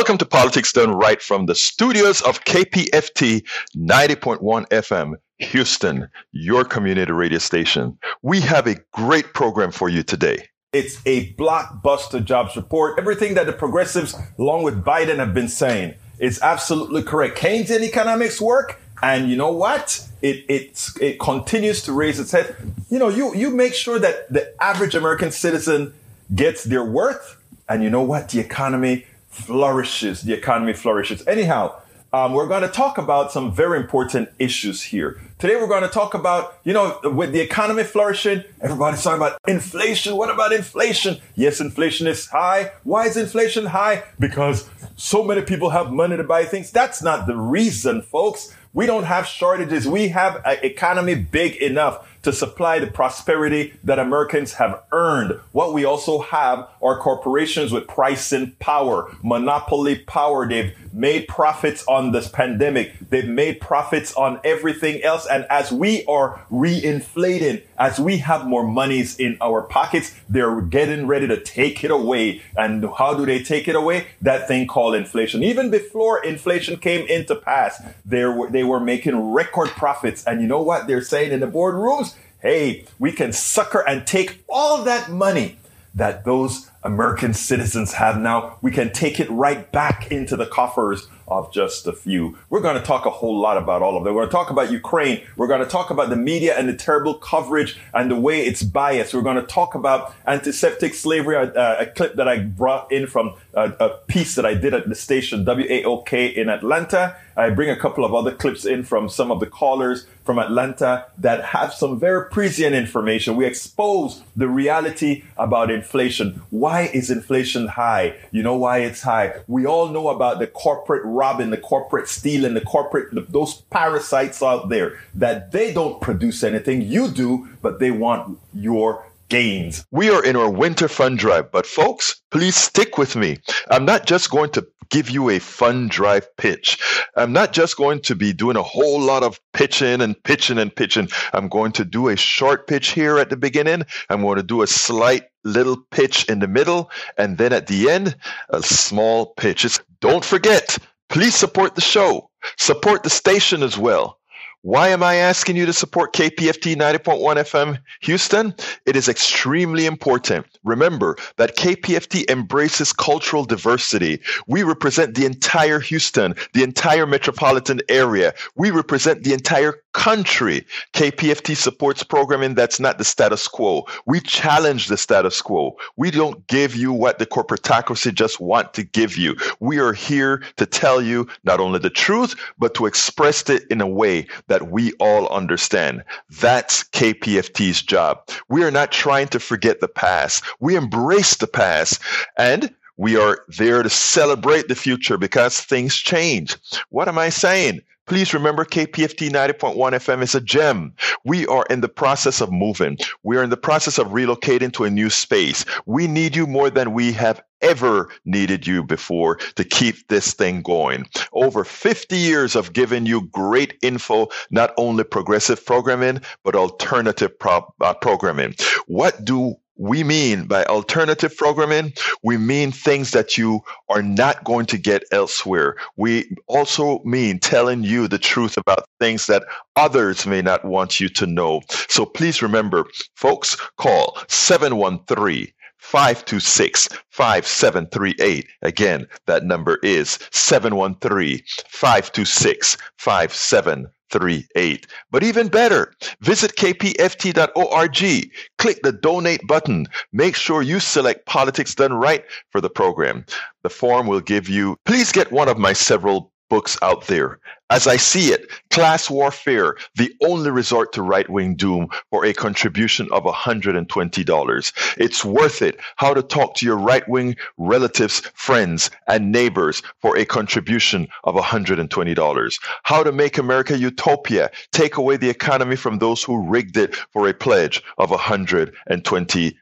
Welcome 0.00 0.16
to 0.16 0.24
Politics 0.24 0.72
Done 0.72 0.92
Right 0.92 1.20
from 1.20 1.44
the 1.44 1.54
studios 1.54 2.22
of 2.22 2.42
KPFT 2.46 3.46
90.1 3.76 4.66
FM, 4.68 5.12
Houston, 5.40 6.08
your 6.32 6.64
community 6.64 7.12
radio 7.12 7.38
station. 7.38 7.98
We 8.22 8.40
have 8.40 8.66
a 8.66 8.76
great 8.92 9.34
program 9.34 9.70
for 9.70 9.90
you 9.90 10.02
today. 10.02 10.48
It's 10.72 11.02
a 11.04 11.34
blockbuster 11.34 12.24
jobs 12.24 12.56
report. 12.56 12.98
Everything 12.98 13.34
that 13.34 13.44
the 13.44 13.52
progressives, 13.52 14.16
along 14.38 14.62
with 14.62 14.82
Biden, 14.82 15.16
have 15.16 15.34
been 15.34 15.50
saying 15.50 15.96
is 16.18 16.40
absolutely 16.40 17.02
correct. 17.02 17.36
Keynesian 17.36 17.82
economics 17.82 18.40
work. 18.40 18.80
And 19.02 19.28
you 19.28 19.36
know 19.36 19.52
what? 19.52 20.08
It, 20.22 20.46
it, 20.48 20.88
it 20.98 21.20
continues 21.20 21.82
to 21.82 21.92
raise 21.92 22.18
its 22.18 22.32
head. 22.32 22.56
You 22.88 22.98
know, 22.98 23.10
you, 23.10 23.34
you 23.34 23.50
make 23.50 23.74
sure 23.74 23.98
that 23.98 24.32
the 24.32 24.54
average 24.62 24.94
American 24.94 25.30
citizen 25.30 25.92
gets 26.34 26.64
their 26.64 26.86
worth. 26.86 27.36
And 27.68 27.82
you 27.84 27.90
know 27.90 28.02
what? 28.02 28.30
The 28.30 28.40
economy 28.40 29.04
flourishes. 29.30 30.22
The 30.22 30.34
economy 30.34 30.74
flourishes. 30.74 31.26
Anyhow, 31.26 31.80
um, 32.12 32.34
we're 32.34 32.48
going 32.48 32.62
to 32.62 32.68
talk 32.68 32.98
about 32.98 33.30
some 33.30 33.54
very 33.54 33.78
important 33.78 34.30
issues 34.38 34.82
here. 34.82 35.20
Today, 35.38 35.54
we're 35.54 35.68
going 35.68 35.82
to 35.82 35.88
talk 35.88 36.14
about, 36.14 36.58
you 36.64 36.72
know, 36.72 36.98
with 37.04 37.32
the 37.32 37.40
economy 37.40 37.84
flourishing, 37.84 38.42
everybody's 38.60 39.02
talking 39.02 39.18
about 39.18 39.38
inflation. 39.46 40.16
What 40.16 40.28
about 40.28 40.52
inflation? 40.52 41.20
Yes, 41.36 41.60
inflation 41.60 42.08
is 42.08 42.26
high. 42.26 42.72
Why 42.82 43.06
is 43.06 43.16
inflation 43.16 43.66
high? 43.66 44.02
Because 44.18 44.68
so 44.96 45.22
many 45.22 45.42
people 45.42 45.70
have 45.70 45.92
money 45.92 46.16
to 46.16 46.24
buy 46.24 46.44
things. 46.44 46.72
That's 46.72 47.00
not 47.00 47.26
the 47.28 47.36
reason, 47.36 48.02
folks. 48.02 48.54
We 48.72 48.86
don't 48.86 49.04
have 49.04 49.26
shortages. 49.26 49.88
We 49.88 50.08
have 50.08 50.40
an 50.44 50.58
economy 50.62 51.16
big 51.16 51.56
enough 51.56 52.06
to 52.22 52.32
supply 52.32 52.78
the 52.78 52.86
prosperity 52.86 53.74
that 53.82 53.98
Americans 53.98 54.54
have 54.54 54.82
earned. 54.92 55.40
What 55.52 55.72
we 55.72 55.84
also 55.84 56.20
have 56.20 56.68
are 56.82 56.98
corporations 56.98 57.72
with 57.72 57.88
pricing 57.88 58.52
power, 58.58 59.14
monopoly 59.22 59.96
power. 59.96 60.46
They've 60.46 60.76
made 60.92 61.28
profits 61.28 61.84
on 61.86 62.12
this 62.12 62.28
pandemic. 62.28 62.92
They've 63.08 63.28
made 63.28 63.60
profits 63.60 64.12
on 64.14 64.40
everything 64.44 65.02
else. 65.02 65.26
And 65.26 65.46
as 65.48 65.72
we 65.72 66.04
are 66.06 66.44
reinflating, 66.50 67.62
as 67.78 67.98
we 67.98 68.18
have 68.18 68.46
more 68.46 68.64
monies 68.64 69.18
in 69.18 69.38
our 69.40 69.62
pockets, 69.62 70.14
they're 70.28 70.60
getting 70.60 71.06
ready 71.06 71.26
to 71.28 71.40
take 71.40 71.82
it 71.84 71.90
away. 71.90 72.42
And 72.56 72.84
how 72.98 73.14
do 73.14 73.24
they 73.24 73.42
take 73.42 73.68
it 73.68 73.76
away? 73.76 74.08
That 74.20 74.46
thing 74.46 74.66
called 74.66 74.94
inflation. 74.94 75.42
Even 75.42 75.70
before 75.70 76.22
inflation 76.22 76.76
came 76.76 77.06
into 77.06 77.34
pass, 77.34 77.82
they 78.04 78.24
were, 78.24 78.50
they 78.50 78.59
were 78.64 78.80
making 78.80 79.32
record 79.32 79.68
profits. 79.70 80.24
And 80.24 80.40
you 80.40 80.46
know 80.46 80.62
what 80.62 80.86
they're 80.86 81.02
saying 81.02 81.32
in 81.32 81.40
the 81.40 81.46
boardrooms? 81.46 82.14
Hey, 82.40 82.86
we 82.98 83.12
can 83.12 83.32
sucker 83.32 83.86
and 83.86 84.06
take 84.06 84.42
all 84.48 84.82
that 84.84 85.10
money 85.10 85.58
that 85.94 86.24
those 86.24 86.70
American 86.82 87.34
citizens 87.34 87.94
have 87.94 88.18
now. 88.18 88.58
We 88.62 88.70
can 88.70 88.92
take 88.92 89.20
it 89.20 89.28
right 89.30 89.70
back 89.70 90.10
into 90.10 90.36
the 90.36 90.46
coffers 90.46 91.08
of 91.28 91.52
just 91.52 91.86
a 91.86 91.92
few. 91.92 92.38
We're 92.48 92.60
going 92.60 92.76
to 92.76 92.82
talk 92.82 93.06
a 93.06 93.10
whole 93.10 93.38
lot 93.38 93.56
about 93.56 93.82
all 93.82 93.96
of 93.96 94.04
that. 94.04 94.12
We're 94.12 94.22
going 94.22 94.30
to 94.30 94.32
talk 94.32 94.50
about 94.50 94.70
Ukraine. 94.70 95.22
We're 95.36 95.46
going 95.46 95.60
to 95.60 95.66
talk 95.66 95.90
about 95.90 96.08
the 96.08 96.16
media 96.16 96.58
and 96.58 96.68
the 96.68 96.74
terrible 96.74 97.14
coverage 97.14 97.78
and 97.94 98.10
the 98.10 98.16
way 98.16 98.40
it's 98.40 98.62
biased. 98.62 99.14
We're 99.14 99.22
going 99.22 99.36
to 99.36 99.42
talk 99.42 99.74
about 99.74 100.14
antiseptic 100.26 100.94
slavery, 100.94 101.36
uh, 101.36 101.82
a 101.82 101.86
clip 101.86 102.14
that 102.16 102.26
I 102.26 102.38
brought 102.38 102.90
in 102.90 103.06
from 103.06 103.34
uh, 103.54 103.72
a 103.80 103.90
piece 104.06 104.34
that 104.34 104.46
I 104.46 104.54
did 104.54 104.74
at 104.74 104.88
the 104.88 104.94
station 104.94 105.44
WAOK 105.44 106.34
in 106.34 106.48
Atlanta. 106.48 107.16
I 107.36 107.50
bring 107.50 107.70
a 107.70 107.76
couple 107.76 108.04
of 108.04 108.14
other 108.14 108.32
clips 108.32 108.64
in 108.64 108.82
from 108.84 109.08
some 109.08 109.30
of 109.30 109.40
the 109.40 109.46
callers 109.46 110.06
from 110.24 110.38
Atlanta 110.38 111.06
that 111.18 111.42
have 111.46 111.72
some 111.72 111.98
very 111.98 112.28
prescient 112.28 112.74
information. 112.74 113.36
We 113.36 113.46
expose 113.46 114.22
the 114.36 114.48
reality 114.48 115.24
about 115.36 115.70
inflation. 115.70 116.42
Why 116.50 116.90
is 116.92 117.10
inflation 117.10 117.68
high? 117.68 118.16
You 118.30 118.42
know 118.42 118.56
why 118.56 118.78
it's 118.78 119.02
high? 119.02 119.40
We 119.46 119.66
all 119.66 119.88
know 119.88 120.08
about 120.08 120.38
the 120.38 120.46
corporate 120.46 121.02
robbing, 121.04 121.50
the 121.50 121.56
corporate 121.56 122.08
stealing, 122.08 122.54
the 122.54 122.60
corporate, 122.60 123.32
those 123.32 123.54
parasites 123.70 124.42
out 124.42 124.68
there 124.68 125.00
that 125.14 125.52
they 125.52 125.72
don't 125.72 126.00
produce 126.00 126.44
anything. 126.44 126.82
You 126.82 127.08
do, 127.08 127.48
but 127.62 127.80
they 127.80 127.90
want 127.90 128.38
your 128.54 129.06
gains. 129.30 129.86
We 129.90 130.10
are 130.10 130.22
in 130.22 130.36
our 130.36 130.50
winter 130.50 130.88
fund 130.88 131.18
drive, 131.18 131.50
but 131.50 131.64
folks, 131.64 132.20
please 132.30 132.56
stick 132.56 132.98
with 132.98 133.16
me. 133.16 133.38
I'm 133.70 133.86
not 133.86 134.04
just 134.04 134.30
going 134.30 134.50
to 134.50 134.66
give 134.90 135.08
you 135.08 135.30
a 135.30 135.38
fun 135.38 135.88
drive 135.88 136.28
pitch. 136.36 136.78
I'm 137.16 137.32
not 137.32 137.52
just 137.52 137.76
going 137.76 138.00
to 138.02 138.14
be 138.14 138.32
doing 138.32 138.56
a 138.56 138.62
whole 138.62 139.00
lot 139.00 139.22
of 139.22 139.40
pitching 139.52 140.00
and 140.00 140.20
pitching 140.24 140.58
and 140.58 140.74
pitching. 140.74 141.08
I'm 141.32 141.48
going 141.48 141.72
to 141.72 141.84
do 141.84 142.08
a 142.08 142.16
short 142.16 142.66
pitch 142.66 142.90
here 142.90 143.18
at 143.18 143.30
the 143.30 143.36
beginning. 143.36 143.84
I'm 144.10 144.22
going 144.22 144.36
to 144.36 144.42
do 144.42 144.62
a 144.62 144.66
slight 144.66 145.24
little 145.44 145.78
pitch 145.90 146.28
in 146.28 146.40
the 146.40 146.48
middle, 146.48 146.90
and 147.16 147.38
then 147.38 147.52
at 147.52 147.68
the 147.68 147.88
end, 147.88 148.16
a 148.50 148.62
small 148.62 149.26
pitch. 149.36 149.64
It's, 149.64 149.80
don't 150.00 150.24
forget, 150.24 150.76
please 151.08 151.34
support 151.34 151.76
the 151.76 151.80
show. 151.80 152.28
Support 152.58 153.02
the 153.02 153.10
station 153.10 153.62
as 153.62 153.78
well. 153.78 154.19
Why 154.62 154.88
am 154.88 155.02
I 155.02 155.14
asking 155.14 155.56
you 155.56 155.64
to 155.64 155.72
support 155.72 156.12
KPFT 156.12 156.76
90.1 156.76 157.18
FM 157.36 157.78
Houston? 158.02 158.54
It 158.84 158.94
is 158.94 159.08
extremely 159.08 159.86
important. 159.86 160.44
Remember 160.64 161.16
that 161.36 161.56
KPFT 161.56 162.28
embraces 162.28 162.92
cultural 162.92 163.46
diversity. 163.46 164.20
We 164.48 164.62
represent 164.62 165.14
the 165.14 165.24
entire 165.24 165.80
Houston, 165.80 166.34
the 166.52 166.62
entire 166.62 167.06
metropolitan 167.06 167.80
area. 167.88 168.34
We 168.54 168.70
represent 168.70 169.24
the 169.24 169.32
entire 169.32 169.82
country. 169.92 170.64
KPFT 170.92 171.56
supports 171.56 172.02
programming 172.02 172.54
that's 172.54 172.80
not 172.80 172.98
the 172.98 173.04
status 173.04 173.48
quo. 173.48 173.86
We 174.06 174.20
challenge 174.20 174.88
the 174.88 174.96
status 174.96 175.40
quo. 175.42 175.76
We 175.96 176.10
don't 176.10 176.46
give 176.46 176.76
you 176.76 176.92
what 176.92 177.18
the 177.18 177.26
corporatocracy 177.26 178.14
just 178.14 178.40
want 178.40 178.74
to 178.74 178.82
give 178.82 179.16
you. 179.16 179.36
We 179.60 179.78
are 179.78 179.92
here 179.92 180.42
to 180.56 180.66
tell 180.66 181.02
you 181.02 181.28
not 181.44 181.60
only 181.60 181.78
the 181.78 181.90
truth, 181.90 182.34
but 182.58 182.74
to 182.74 182.86
express 182.86 183.48
it 183.48 183.64
in 183.70 183.80
a 183.80 183.86
way 183.86 184.26
that 184.48 184.70
we 184.70 184.92
all 184.94 185.28
understand. 185.28 186.04
That's 186.40 186.84
KPFT's 186.84 187.82
job. 187.82 188.28
We 188.48 188.64
are 188.64 188.70
not 188.70 188.92
trying 188.92 189.28
to 189.28 189.40
forget 189.40 189.80
the 189.80 189.88
past. 189.88 190.44
We 190.60 190.76
embrace 190.76 191.36
the 191.36 191.46
past 191.46 192.00
and 192.36 192.74
we 192.96 193.16
are 193.16 193.44
there 193.56 193.82
to 193.82 193.88
celebrate 193.88 194.68
the 194.68 194.74
future 194.74 195.16
because 195.16 195.58
things 195.58 195.96
change. 195.96 196.54
What 196.90 197.08
am 197.08 197.16
I 197.16 197.30
saying? 197.30 197.80
Please 198.10 198.34
remember 198.34 198.64
KPFT 198.64 199.30
90.1 199.30 199.76
FM 199.76 200.20
is 200.20 200.34
a 200.34 200.40
gem. 200.40 200.92
We 201.24 201.46
are 201.46 201.64
in 201.70 201.80
the 201.80 201.88
process 201.88 202.40
of 202.40 202.50
moving. 202.50 202.98
We 203.22 203.36
are 203.36 203.44
in 203.44 203.50
the 203.50 203.56
process 203.56 203.98
of 203.98 204.08
relocating 204.08 204.72
to 204.72 204.82
a 204.82 204.90
new 204.90 205.10
space. 205.10 205.64
We 205.86 206.08
need 206.08 206.34
you 206.34 206.48
more 206.48 206.70
than 206.70 206.92
we 206.92 207.12
have 207.12 207.40
ever 207.62 208.10
needed 208.24 208.66
you 208.66 208.82
before 208.82 209.36
to 209.54 209.62
keep 209.62 210.08
this 210.08 210.34
thing 210.34 210.60
going. 210.62 211.06
Over 211.34 211.62
50 211.62 212.16
years 212.16 212.56
of 212.56 212.72
giving 212.72 213.06
you 213.06 213.28
great 213.28 213.78
info, 213.80 214.26
not 214.50 214.74
only 214.76 215.04
progressive 215.04 215.64
programming, 215.64 216.20
but 216.42 216.56
alternative 216.56 217.38
pro- 217.38 217.72
uh, 217.80 217.94
programming. 217.94 218.56
What 218.88 219.24
do 219.24 219.54
we 219.80 220.04
mean 220.04 220.44
by 220.44 220.62
alternative 220.66 221.34
programming, 221.38 221.94
we 222.22 222.36
mean 222.36 222.70
things 222.70 223.12
that 223.12 223.38
you 223.38 223.60
are 223.88 224.02
not 224.02 224.44
going 224.44 224.66
to 224.66 224.76
get 224.76 225.04
elsewhere. 225.10 225.74
We 225.96 226.36
also 226.48 226.98
mean 227.04 227.38
telling 227.38 227.82
you 227.82 228.06
the 228.06 228.18
truth 228.18 228.58
about 228.58 228.84
things 229.00 229.26
that 229.26 229.44
others 229.76 230.26
may 230.26 230.42
not 230.42 230.66
want 230.66 231.00
you 231.00 231.08
to 231.08 231.26
know. 231.26 231.62
So 231.88 232.04
please 232.04 232.42
remember, 232.42 232.84
folks, 233.16 233.56
call 233.78 234.18
713 234.28 235.48
526 235.78 236.88
5738. 237.08 238.46
Again, 238.60 239.06
that 239.26 239.44
number 239.44 239.78
is 239.82 240.18
713 240.30 241.40
526 241.68 242.76
5738. 242.98 243.99
838. 244.10 244.86
But 245.10 245.22
even 245.22 245.48
better, 245.48 245.92
visit 246.20 246.56
kpft.org, 246.56 248.30
click 248.58 248.82
the 248.82 248.92
donate 248.92 249.46
button. 249.46 249.86
Make 250.12 250.36
sure 250.36 250.62
you 250.62 250.80
select 250.80 251.26
Politics 251.26 251.74
Done 251.74 251.94
Right 251.94 252.24
for 252.50 252.60
the 252.60 252.70
program. 252.70 253.24
The 253.62 253.70
form 253.70 254.06
will 254.06 254.20
give 254.20 254.48
you, 254.48 254.76
please 254.84 255.12
get 255.12 255.32
one 255.32 255.48
of 255.48 255.58
my 255.58 255.72
several 255.72 256.32
books 256.48 256.76
out 256.82 257.06
there. 257.06 257.38
As 257.70 257.86
I 257.86 257.98
see 257.98 258.32
it, 258.32 258.50
Class 258.70 259.08
Warfare, 259.08 259.76
the 259.94 260.12
only 260.24 260.50
resort 260.50 260.92
to 260.94 261.02
right 261.02 261.30
wing 261.30 261.54
doom 261.54 261.88
for 262.10 262.24
a 262.24 262.32
contribution 262.32 263.08
of 263.12 263.22
$120. 263.22 264.72
It's 264.98 265.24
worth 265.24 265.62
it. 265.62 265.78
How 265.94 266.12
to 266.12 266.22
talk 266.22 266.56
to 266.56 266.66
your 266.66 266.76
right 266.76 267.08
wing 267.08 267.36
relatives, 267.58 268.22
friends, 268.34 268.90
and 269.06 269.30
neighbors 269.30 269.82
for 270.00 270.16
a 270.16 270.24
contribution 270.24 271.06
of 271.22 271.36
$120. 271.36 272.60
How 272.82 273.04
to 273.04 273.12
make 273.12 273.38
America 273.38 273.78
utopia, 273.78 274.50
take 274.72 274.96
away 274.96 275.16
the 275.16 275.30
economy 275.30 275.76
from 275.76 275.98
those 275.98 276.24
who 276.24 276.44
rigged 276.48 276.76
it 276.76 276.96
for 277.12 277.28
a 277.28 277.34
pledge 277.34 277.82
of 277.98 278.10
$120. 278.10 279.54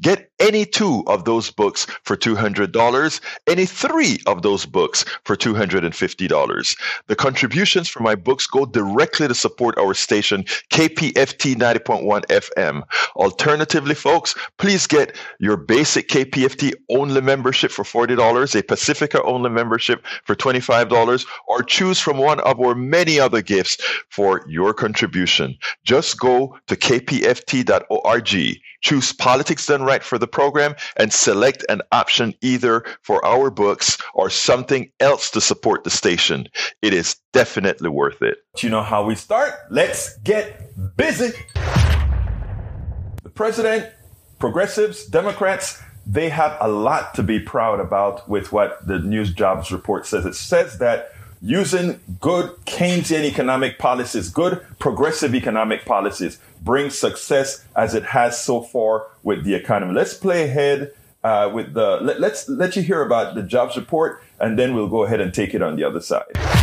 Get 0.00 0.30
any 0.38 0.64
two 0.64 1.04
of 1.06 1.24
those 1.24 1.50
books 1.50 1.86
for 2.04 2.16
$200, 2.16 3.20
any 3.46 3.66
three 3.66 4.18
of 4.26 4.42
those 4.42 4.64
books 4.64 5.04
for 5.24 5.36
$250. 5.36 6.76
The 7.06 7.16
contributions 7.26 7.88
from 7.88 8.04
my 8.04 8.14
books 8.14 8.46
go 8.46 8.64
directly 8.64 9.26
to 9.26 9.34
support 9.34 9.76
our 9.78 9.94
station, 9.94 10.44
KPFT 10.70 11.56
90.1 11.56 12.24
FM. 12.26 12.82
Alternatively, 13.16 13.96
folks, 13.96 14.36
please 14.58 14.86
get 14.86 15.16
your 15.40 15.56
basic 15.56 16.06
KPFT 16.06 16.72
only 16.88 17.20
membership 17.20 17.72
for 17.72 17.82
$40, 17.82 18.54
a 18.56 18.62
Pacifica 18.62 19.20
only 19.24 19.50
membership 19.50 20.06
for 20.24 20.36
$25, 20.36 21.26
or 21.48 21.64
choose 21.64 21.98
from 21.98 22.18
one 22.18 22.38
of 22.40 22.60
our 22.60 22.76
many 22.76 23.18
other 23.18 23.42
gifts 23.42 23.76
for 24.08 24.44
your 24.46 24.72
contribution. 24.72 25.56
Just 25.84 26.20
go 26.20 26.56
to 26.68 26.76
kpft.org, 26.76 28.56
choose 28.80 29.12
Politics 29.12 29.66
Done 29.66 29.82
Right 29.82 30.02
for 30.02 30.18
the 30.18 30.26
program, 30.26 30.74
and 30.96 31.12
select 31.12 31.64
an 31.68 31.82
option 31.92 32.34
either 32.40 32.84
for 33.02 33.24
our 33.24 33.50
books 33.50 33.98
or 34.14 34.30
something 34.30 34.90
else 35.00 35.30
to 35.32 35.40
support 35.40 35.84
the 35.84 35.90
station. 35.90 36.48
It 36.82 36.94
is 36.94 37.16
definitely 37.32 37.88
worth 37.88 38.22
it. 38.22 38.38
You 38.62 38.70
know 38.70 38.82
how 38.82 39.04
we 39.04 39.14
start? 39.14 39.54
Let's 39.70 40.16
get 40.18 40.72
busy. 40.96 41.32
The 43.22 43.30
president, 43.30 43.92
progressives, 44.38 45.06
Democrats, 45.06 45.82
they 46.06 46.28
have 46.28 46.56
a 46.60 46.68
lot 46.68 47.14
to 47.14 47.22
be 47.22 47.40
proud 47.40 47.80
about 47.80 48.28
with 48.28 48.52
what 48.52 48.86
the 48.86 48.98
news 48.98 49.32
jobs 49.32 49.72
report 49.72 50.06
says. 50.06 50.24
It 50.24 50.34
says 50.34 50.78
that 50.78 51.12
using 51.42 52.00
good 52.20 52.50
Keynesian 52.64 53.24
economic 53.24 53.78
policies, 53.78 54.30
good 54.30 54.64
progressive 54.78 55.34
economic 55.34 55.84
policies, 55.84 56.38
brings 56.62 56.96
success 56.98 57.64
as 57.74 57.94
it 57.94 58.04
has 58.04 58.40
so 58.42 58.62
far 58.62 59.06
with 59.22 59.44
the 59.44 59.54
economy. 59.54 59.94
Let's 59.94 60.14
play 60.14 60.44
ahead 60.44 60.92
uh, 61.24 61.50
with 61.52 61.74
the. 61.74 61.98
Let, 62.00 62.20
let's 62.20 62.48
let 62.48 62.76
you 62.76 62.82
hear 62.82 63.02
about 63.02 63.34
the 63.34 63.42
jobs 63.42 63.76
report, 63.76 64.22
and 64.40 64.58
then 64.58 64.74
we'll 64.74 64.88
go 64.88 65.04
ahead 65.04 65.20
and 65.20 65.32
take 65.32 65.54
it 65.54 65.62
on 65.62 65.76
the 65.76 65.84
other 65.84 66.00
side. 66.00 66.55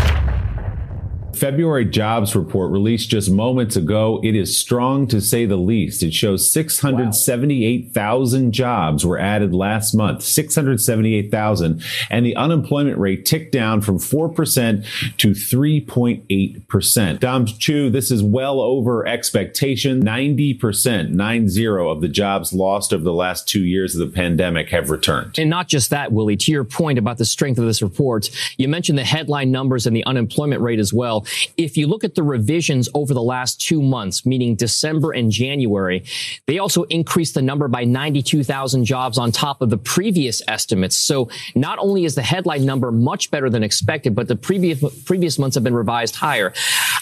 February 1.35 1.85
jobs 1.85 2.35
report 2.35 2.71
released 2.71 3.09
just 3.09 3.31
moments 3.31 3.75
ago. 3.75 4.19
It 4.23 4.35
is 4.35 4.57
strong 4.57 5.07
to 5.07 5.21
say 5.21 5.45
the 5.45 5.57
least. 5.57 6.03
It 6.03 6.13
shows 6.13 6.51
678,000 6.51 8.45
wow. 8.45 8.51
jobs 8.51 9.05
were 9.05 9.19
added 9.19 9.53
last 9.53 9.93
month, 9.93 10.23
678,000. 10.23 11.83
And 12.09 12.25
the 12.25 12.35
unemployment 12.35 12.97
rate 12.97 13.25
ticked 13.25 13.51
down 13.51 13.81
from 13.81 13.97
4% 13.97 15.17
to 15.17 15.31
3.8%. 15.31 17.19
Dom 17.19 17.45
Chu, 17.45 17.89
this 17.89 18.11
is 18.11 18.23
well 18.23 18.59
over 18.59 19.05
expectation. 19.07 20.03
90%, 20.03 21.09
90 21.09 21.63
of 21.63 22.01
the 22.01 22.07
jobs 22.07 22.53
lost 22.53 22.93
over 22.93 23.03
the 23.03 23.13
last 23.13 23.47
two 23.47 23.63
years 23.63 23.95
of 23.95 23.99
the 23.99 24.13
pandemic 24.13 24.69
have 24.69 24.89
returned. 24.89 25.37
And 25.39 25.49
not 25.49 25.67
just 25.67 25.89
that, 25.89 26.11
Willie, 26.11 26.35
to 26.37 26.51
your 26.51 26.63
point 26.63 26.99
about 26.99 27.17
the 27.17 27.25
strength 27.25 27.57
of 27.57 27.65
this 27.65 27.81
report, 27.81 28.29
you 28.57 28.67
mentioned 28.67 28.97
the 28.97 29.03
headline 29.03 29.51
numbers 29.51 29.87
and 29.87 29.95
the 29.95 30.05
unemployment 30.05 30.61
rate 30.61 30.79
as 30.79 30.93
well. 30.93 31.22
If 31.57 31.77
you 31.77 31.87
look 31.87 32.03
at 32.03 32.15
the 32.15 32.23
revisions 32.23 32.89
over 32.93 33.13
the 33.13 33.21
last 33.21 33.61
two 33.61 33.81
months, 33.81 34.25
meaning 34.25 34.55
December 34.55 35.11
and 35.11 35.31
January, 35.31 36.03
they 36.45 36.59
also 36.59 36.83
increased 36.83 37.33
the 37.33 37.41
number 37.41 37.67
by 37.67 37.83
92,000 37.83 38.85
jobs 38.85 39.17
on 39.17 39.31
top 39.31 39.61
of 39.61 39.69
the 39.69 39.77
previous 39.77 40.41
estimates. 40.47 40.95
So 40.95 41.29
not 41.55 41.79
only 41.79 42.05
is 42.05 42.15
the 42.15 42.21
headline 42.21 42.65
number 42.65 42.91
much 42.91 43.31
better 43.31 43.49
than 43.49 43.63
expected, 43.63 44.15
but 44.15 44.27
the 44.27 44.35
previous, 44.35 44.83
previous 45.03 45.39
months 45.39 45.55
have 45.55 45.63
been 45.63 45.75
revised 45.75 46.15
higher. 46.15 46.53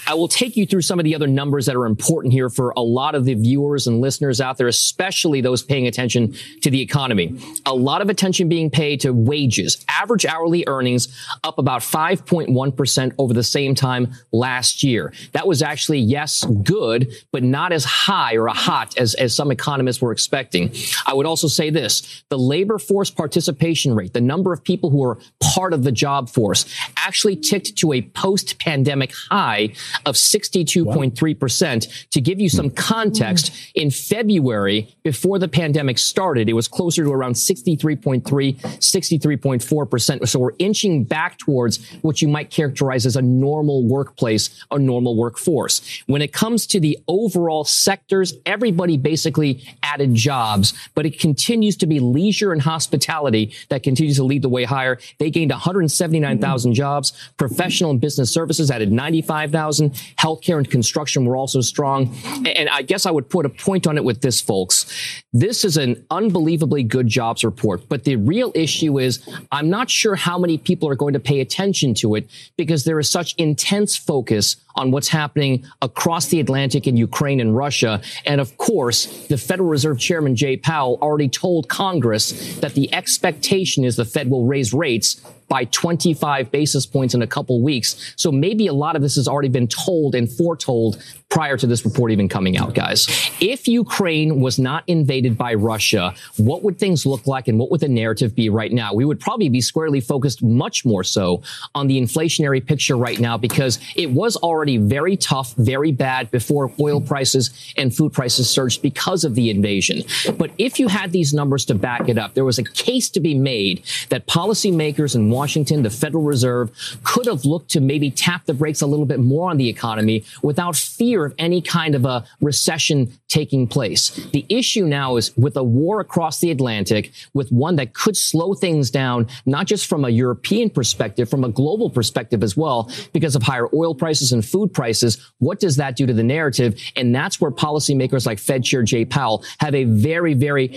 I 0.07 0.13
will 0.13 0.27
take 0.27 0.57
you 0.57 0.65
through 0.65 0.81
some 0.81 0.99
of 0.99 1.05
the 1.05 1.15
other 1.15 1.27
numbers 1.27 1.65
that 1.65 1.75
are 1.75 1.85
important 1.85 2.33
here 2.33 2.49
for 2.49 2.73
a 2.75 2.81
lot 2.81 3.15
of 3.15 3.25
the 3.25 3.33
viewers 3.33 3.87
and 3.87 4.01
listeners 4.01 4.41
out 4.41 4.57
there, 4.57 4.67
especially 4.67 5.41
those 5.41 5.63
paying 5.63 5.87
attention 5.87 6.35
to 6.61 6.69
the 6.69 6.81
economy. 6.81 7.39
A 7.65 7.73
lot 7.73 8.01
of 8.01 8.09
attention 8.09 8.49
being 8.49 8.69
paid 8.69 9.01
to 9.01 9.11
wages. 9.11 9.83
Average 9.87 10.25
hourly 10.25 10.63
earnings 10.67 11.15
up 11.43 11.59
about 11.59 11.81
5.1% 11.81 13.13
over 13.17 13.33
the 13.33 13.43
same 13.43 13.75
time 13.75 14.13
last 14.31 14.83
year. 14.83 15.13
That 15.33 15.47
was 15.47 15.61
actually, 15.61 15.99
yes, 15.99 16.43
good, 16.63 17.13
but 17.31 17.43
not 17.43 17.71
as 17.71 17.85
high 17.85 18.35
or 18.35 18.47
a 18.47 18.53
hot 18.53 18.97
as, 18.97 19.13
as 19.15 19.35
some 19.35 19.51
economists 19.51 20.01
were 20.01 20.11
expecting. 20.11 20.73
I 21.05 21.13
would 21.13 21.25
also 21.25 21.47
say 21.47 21.69
this, 21.69 22.23
the 22.29 22.37
labor 22.37 22.77
force 22.79 23.09
participation 23.09 23.95
rate, 23.95 24.13
the 24.13 24.21
number 24.21 24.53
of 24.53 24.63
people 24.63 24.89
who 24.89 25.03
are 25.03 25.17
part 25.39 25.73
of 25.73 25.83
the 25.83 25.91
job 25.91 26.29
force 26.29 26.65
actually 26.97 27.35
ticked 27.35 27.75
to 27.77 27.93
a 27.93 28.01
post-pandemic 28.01 29.13
high 29.29 29.73
of 30.05 30.15
62.3%. 30.15 32.09
To 32.09 32.21
give 32.21 32.39
you 32.39 32.49
some 32.49 32.69
context, 32.69 33.51
in 33.75 33.91
February, 33.91 34.95
before 35.03 35.39
the 35.39 35.47
pandemic 35.47 35.97
started, 35.97 36.49
it 36.49 36.53
was 36.53 36.67
closer 36.67 37.03
to 37.03 37.11
around 37.11 37.33
63.3, 37.33 38.21
63.4%. 38.21 40.27
So 40.27 40.39
we're 40.39 40.51
inching 40.59 41.03
back 41.03 41.37
towards 41.37 41.85
what 42.01 42.21
you 42.21 42.27
might 42.27 42.49
characterize 42.49 43.05
as 43.05 43.15
a 43.15 43.21
normal 43.21 43.83
workplace, 43.83 44.49
a 44.71 44.77
normal 44.77 45.15
workforce. 45.15 45.81
When 46.07 46.21
it 46.21 46.33
comes 46.33 46.67
to 46.67 46.79
the 46.79 46.97
overall 47.07 47.63
sectors, 47.63 48.33
everybody 48.45 48.97
basically 48.97 49.63
added 49.83 50.13
jobs, 50.13 50.73
but 50.95 51.05
it 51.05 51.19
continues 51.19 51.77
to 51.77 51.87
be 51.87 51.99
leisure 51.99 52.51
and 52.51 52.61
hospitality 52.61 53.53
that 53.69 53.83
continues 53.83 54.17
to 54.17 54.23
lead 54.23 54.41
the 54.41 54.49
way 54.49 54.63
higher. 54.63 54.99
They 55.17 55.29
gained 55.29 55.51
179,000 55.51 56.73
jobs. 56.73 57.13
Professional 57.37 57.91
and 57.91 58.01
business 58.01 58.31
services 58.31 58.69
added 58.69 58.91
95,000. 58.91 59.80
Healthcare 59.89 60.57
and 60.57 60.69
construction 60.69 61.25
were 61.25 61.35
also 61.35 61.61
strong. 61.61 62.15
And 62.45 62.69
I 62.69 62.81
guess 62.83 63.05
I 63.05 63.11
would 63.11 63.29
put 63.29 63.45
a 63.45 63.49
point 63.49 63.87
on 63.87 63.97
it 63.97 64.03
with 64.03 64.21
this, 64.21 64.39
folks. 64.39 64.85
This 65.33 65.65
is 65.65 65.77
an 65.77 66.05
unbelievably 66.11 66.83
good 66.83 67.07
jobs 67.07 67.43
report, 67.43 67.89
but 67.89 68.03
the 68.03 68.15
real 68.15 68.51
issue 68.55 68.99
is 68.99 69.27
I'm 69.51 69.69
not 69.69 69.89
sure 69.89 70.15
how 70.15 70.37
many 70.37 70.57
people 70.57 70.87
are 70.89 70.95
going 70.95 71.13
to 71.13 71.19
pay 71.19 71.39
attention 71.39 71.93
to 71.95 72.15
it 72.15 72.29
because 72.57 72.83
there 72.83 72.99
is 72.99 73.09
such 73.09 73.33
intense 73.35 73.71
intense 73.71 73.95
focus 73.97 74.57
on 74.75 74.91
what's 74.91 75.07
happening 75.07 75.65
across 75.81 76.27
the 76.27 76.39
Atlantic 76.39 76.87
in 76.87 76.97
Ukraine 76.97 77.39
and 77.39 77.55
Russia. 77.55 78.01
And 78.25 78.39
of 78.41 78.57
course, 78.57 79.27
the 79.27 79.37
Federal 79.37 79.69
Reserve 79.69 79.99
Chairman 79.99 80.35
Jay 80.35 80.57
Powell 80.57 80.97
already 81.01 81.29
told 81.29 81.67
Congress 81.67 82.59
that 82.59 82.73
the 82.73 82.93
expectation 82.93 83.83
is 83.83 83.95
the 83.95 84.05
Fed 84.05 84.29
will 84.29 84.45
raise 84.45 84.73
rates 84.73 85.21
by 85.51 85.65
25 85.65 86.49
basis 86.49 86.85
points 86.85 87.13
in 87.13 87.21
a 87.21 87.27
couple 87.27 87.61
weeks. 87.61 88.13
So 88.15 88.31
maybe 88.31 88.67
a 88.67 88.73
lot 88.73 88.95
of 88.95 89.01
this 89.01 89.17
has 89.17 89.27
already 89.27 89.49
been 89.49 89.67
told 89.67 90.15
and 90.15 90.31
foretold 90.31 91.03
prior 91.31 91.55
to 91.57 91.65
this 91.65 91.85
report 91.85 92.11
even 92.11 92.27
coming 92.27 92.57
out, 92.57 92.75
guys. 92.75 93.07
If 93.39 93.67
Ukraine 93.67 94.41
was 94.41 94.59
not 94.59 94.83
invaded 94.87 95.37
by 95.37 95.53
Russia, 95.53 96.13
what 96.37 96.61
would 96.61 96.77
things 96.77 97.05
look 97.05 97.25
like 97.25 97.47
and 97.47 97.57
what 97.57 97.71
would 97.71 97.79
the 97.79 97.87
narrative 97.87 98.35
be 98.35 98.49
right 98.49 98.71
now? 98.71 98.93
We 98.93 99.05
would 99.05 99.19
probably 99.19 99.47
be 99.47 99.61
squarely 99.61 100.01
focused 100.01 100.43
much 100.43 100.85
more 100.85 101.03
so 101.05 101.41
on 101.73 101.87
the 101.87 101.99
inflationary 101.99 102.63
picture 102.63 102.97
right 102.97 103.19
now 103.19 103.37
because 103.37 103.79
it 103.95 104.11
was 104.11 104.35
already 104.35 104.75
very 104.77 105.15
tough, 105.15 105.53
very 105.55 105.93
bad 105.93 106.29
before 106.31 106.71
oil 106.79 106.99
prices 106.99 107.73
and 107.77 107.95
food 107.95 108.11
prices 108.11 108.49
surged 108.49 108.81
because 108.81 109.23
of 109.23 109.35
the 109.35 109.49
invasion. 109.49 110.03
But 110.37 110.51
if 110.57 110.79
you 110.79 110.89
had 110.89 111.13
these 111.13 111.33
numbers 111.33 111.63
to 111.65 111.75
back 111.75 112.09
it 112.09 112.17
up, 112.17 112.33
there 112.33 112.45
was 112.45 112.59
a 112.59 112.63
case 112.63 113.09
to 113.11 113.21
be 113.21 113.33
made 113.33 113.83
that 114.09 114.27
policymakers 114.27 115.15
and 115.15 115.31
Washington, 115.31 115.83
the 115.83 115.89
Federal 115.89 116.23
Reserve, 116.23 116.71
could 117.03 117.25
have 117.25 117.45
looked 117.45 117.69
to 117.71 117.79
maybe 117.79 118.11
tap 118.11 118.45
the 118.45 118.53
brakes 118.53 118.81
a 118.81 118.87
little 118.87 119.05
bit 119.05 119.19
more 119.19 119.49
on 119.49 119.55
the 119.55 119.69
economy 119.69 120.25
without 120.41 120.75
fear 120.75 121.20
of 121.25 121.33
any 121.37 121.61
kind 121.61 121.95
of 121.95 122.05
a 122.05 122.25
recession 122.39 123.11
taking 123.27 123.67
place. 123.67 124.09
The 124.31 124.45
issue 124.49 124.85
now 124.85 125.17
is 125.17 125.35
with 125.37 125.55
a 125.57 125.63
war 125.63 125.99
across 125.99 126.39
the 126.39 126.51
Atlantic, 126.51 127.11
with 127.33 127.51
one 127.51 127.75
that 127.77 127.93
could 127.93 128.17
slow 128.17 128.53
things 128.53 128.91
down, 128.91 129.27
not 129.45 129.67
just 129.67 129.87
from 129.87 130.05
a 130.05 130.09
European 130.09 130.69
perspective, 130.69 131.29
from 131.29 131.43
a 131.43 131.49
global 131.49 131.89
perspective 131.89 132.43
as 132.43 132.57
well, 132.57 132.91
because 133.13 133.35
of 133.35 133.43
higher 133.43 133.67
oil 133.73 133.95
prices 133.95 134.31
and 134.31 134.45
food 134.45 134.73
prices. 134.73 135.17
What 135.39 135.59
does 135.59 135.77
that 135.77 135.95
do 135.95 136.05
to 136.05 136.13
the 136.13 136.23
narrative? 136.23 136.79
And 136.95 137.13
that's 137.15 137.39
where 137.39 137.51
policymakers 137.51 138.25
like 138.25 138.39
Fed 138.39 138.63
Chair 138.63 138.83
Jay 138.83 139.05
Powell 139.05 139.43
have 139.59 139.75
a 139.75 139.85
very, 139.85 140.33
very 140.33 140.67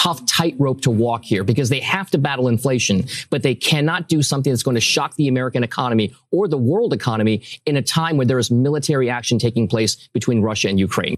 tough 0.00 0.24
tightrope 0.24 0.80
to 0.80 0.90
walk 0.90 1.24
here 1.24 1.44
because 1.44 1.68
they 1.68 1.80
have 1.80 2.10
to 2.10 2.16
battle 2.16 2.48
inflation, 2.48 3.04
but 3.28 3.42
they 3.42 3.54
cannot 3.54 4.08
do 4.08 4.22
something 4.22 4.50
that's 4.50 4.62
going 4.62 4.74
to 4.74 4.80
shock 4.80 5.14
the 5.16 5.28
American 5.28 5.62
economy 5.62 6.14
or 6.30 6.48
the 6.48 6.56
world 6.56 6.94
economy 6.94 7.42
in 7.66 7.76
a 7.76 7.82
time 7.82 8.16
when 8.16 8.26
there 8.26 8.38
is 8.38 8.50
military 8.50 9.10
action 9.10 9.38
taking 9.38 9.68
place 9.68 10.08
between 10.14 10.40
Russia 10.40 10.68
and 10.68 10.78
Ukraine. 10.78 11.16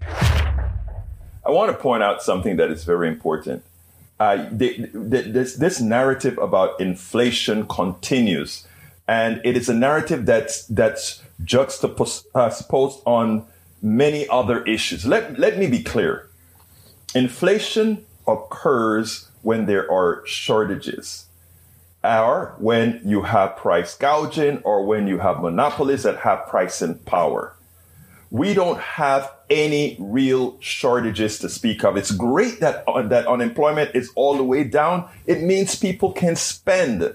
I 1.45 1.49
want 1.49 1.71
to 1.71 1.77
point 1.77 2.03
out 2.03 2.21
something 2.21 2.57
that 2.57 2.71
is 2.71 2.83
very 2.83 3.07
important. 3.07 3.63
Uh, 4.19 4.47
the, 4.51 4.89
the, 4.93 5.21
this, 5.21 5.55
this 5.55 5.79
narrative 5.79 6.37
about 6.37 6.79
inflation 6.81 7.65
continues, 7.67 8.67
and 9.07 9.39
it 9.45 9.55
is 9.55 9.69
a 9.69 9.73
narrative 9.73 10.25
that's 10.25 10.65
that's 10.67 11.21
juxtaposed 11.43 13.01
on 13.05 13.45
many 13.81 14.27
other 14.27 14.63
issues. 14.63 15.05
Let, 15.05 15.39
let 15.39 15.57
me 15.57 15.67
be 15.67 15.83
clear. 15.83 16.29
Inflation 17.15 18.05
occurs 18.27 19.29
when 19.41 19.65
there 19.65 19.91
are 19.91 20.25
shortages 20.25 21.25
or 22.03 22.55
when 22.59 23.01
you 23.05 23.23
have 23.23 23.55
price 23.55 23.95
gouging 23.95 24.59
or 24.63 24.85
when 24.85 25.07
you 25.07 25.19
have 25.19 25.41
monopolies 25.41 26.03
that 26.03 26.17
have 26.19 26.47
pricing 26.47 26.95
power. 26.99 27.55
We 28.29 28.53
don't 28.53 28.79
have 28.79 29.31
any 29.49 29.95
real 29.99 30.57
shortages 30.59 31.37
to 31.39 31.49
speak 31.49 31.83
of. 31.83 31.95
It's 31.95 32.11
great 32.11 32.59
that, 32.61 32.83
uh, 32.87 33.03
that 33.03 33.27
unemployment 33.27 33.95
is 33.95 34.11
all 34.15 34.35
the 34.35 34.43
way 34.43 34.63
down. 34.63 35.07
It 35.27 35.43
means 35.43 35.75
people 35.75 36.11
can 36.11 36.35
spend. 36.35 37.13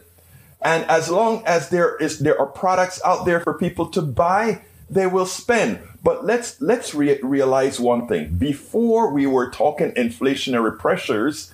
And 0.63 0.85
as 0.85 1.11
long 1.11 1.43
as 1.45 1.71
there 1.71 1.97
is, 1.97 2.21
there 2.21 2.39
are 2.41 2.47
products 2.47 3.01
out 3.05 3.27
there 3.27 3.41
for 3.41 3.55
people 3.55 3.87
to 3.91 4.03
buy, 4.03 4.63
they 4.91 5.07
will 5.07 5.27
spend. 5.27 5.81
But 6.03 6.25
let's 6.25 6.61
let's 6.61 6.95
re- 6.95 7.21
realize 7.23 7.81
one 7.81 8.07
thing. 8.07 8.37
Before 8.37 9.13
we 9.13 9.27
were 9.27 9.51
talking 9.51 9.93
inflationary 9.93 10.79
pressures, 10.79 11.53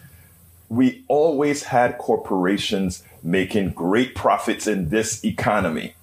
we 0.69 1.05
always 1.09 1.65
had 1.65 1.99
corporations 1.99 3.03
making 3.23 3.71
great 3.71 4.15
profits 4.15 4.67
in 4.67 4.91
this 4.91 5.25
economy. 5.25 5.95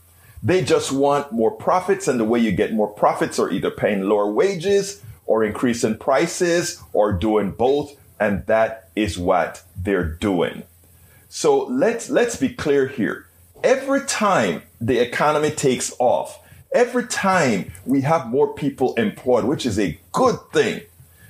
They 0.44 0.64
just 0.64 0.92
want 0.92 1.32
more 1.32 1.52
profits, 1.52 2.08
and 2.08 2.20
the 2.20 2.26
way 2.26 2.40
you 2.40 2.52
get 2.52 2.74
more 2.74 2.88
profits 2.88 3.38
are 3.38 3.52
either 3.52 3.70
paying 3.70 4.02
lower 4.02 4.32
wages 4.32 5.02
or 5.26 5.44
increasing 5.44 5.98
prices 5.98 6.82
or 6.94 7.14
doing 7.14 7.52
both, 7.52 7.96
and 8.20 8.46
that 8.48 8.90
is 8.96 9.18
what 9.20 9.64
they're 9.78 10.04
doing. 10.04 10.64
So 11.30 11.66
let's 11.66 12.10
let's 12.10 12.36
be 12.36 12.50
clear 12.50 12.88
here. 12.88 13.28
Every 13.64 14.02
time 14.02 14.64
the 14.82 14.98
economy 14.98 15.52
takes 15.52 15.94
off, 16.00 16.40
Every 16.74 17.06
time 17.06 17.74
we 17.86 18.01
have 18.01 18.28
more 18.28 18.54
people 18.54 18.94
employed, 18.96 19.44
which 19.44 19.66
is 19.66 19.78
a 19.78 20.00
good 20.13 20.38
thing, 20.54 20.82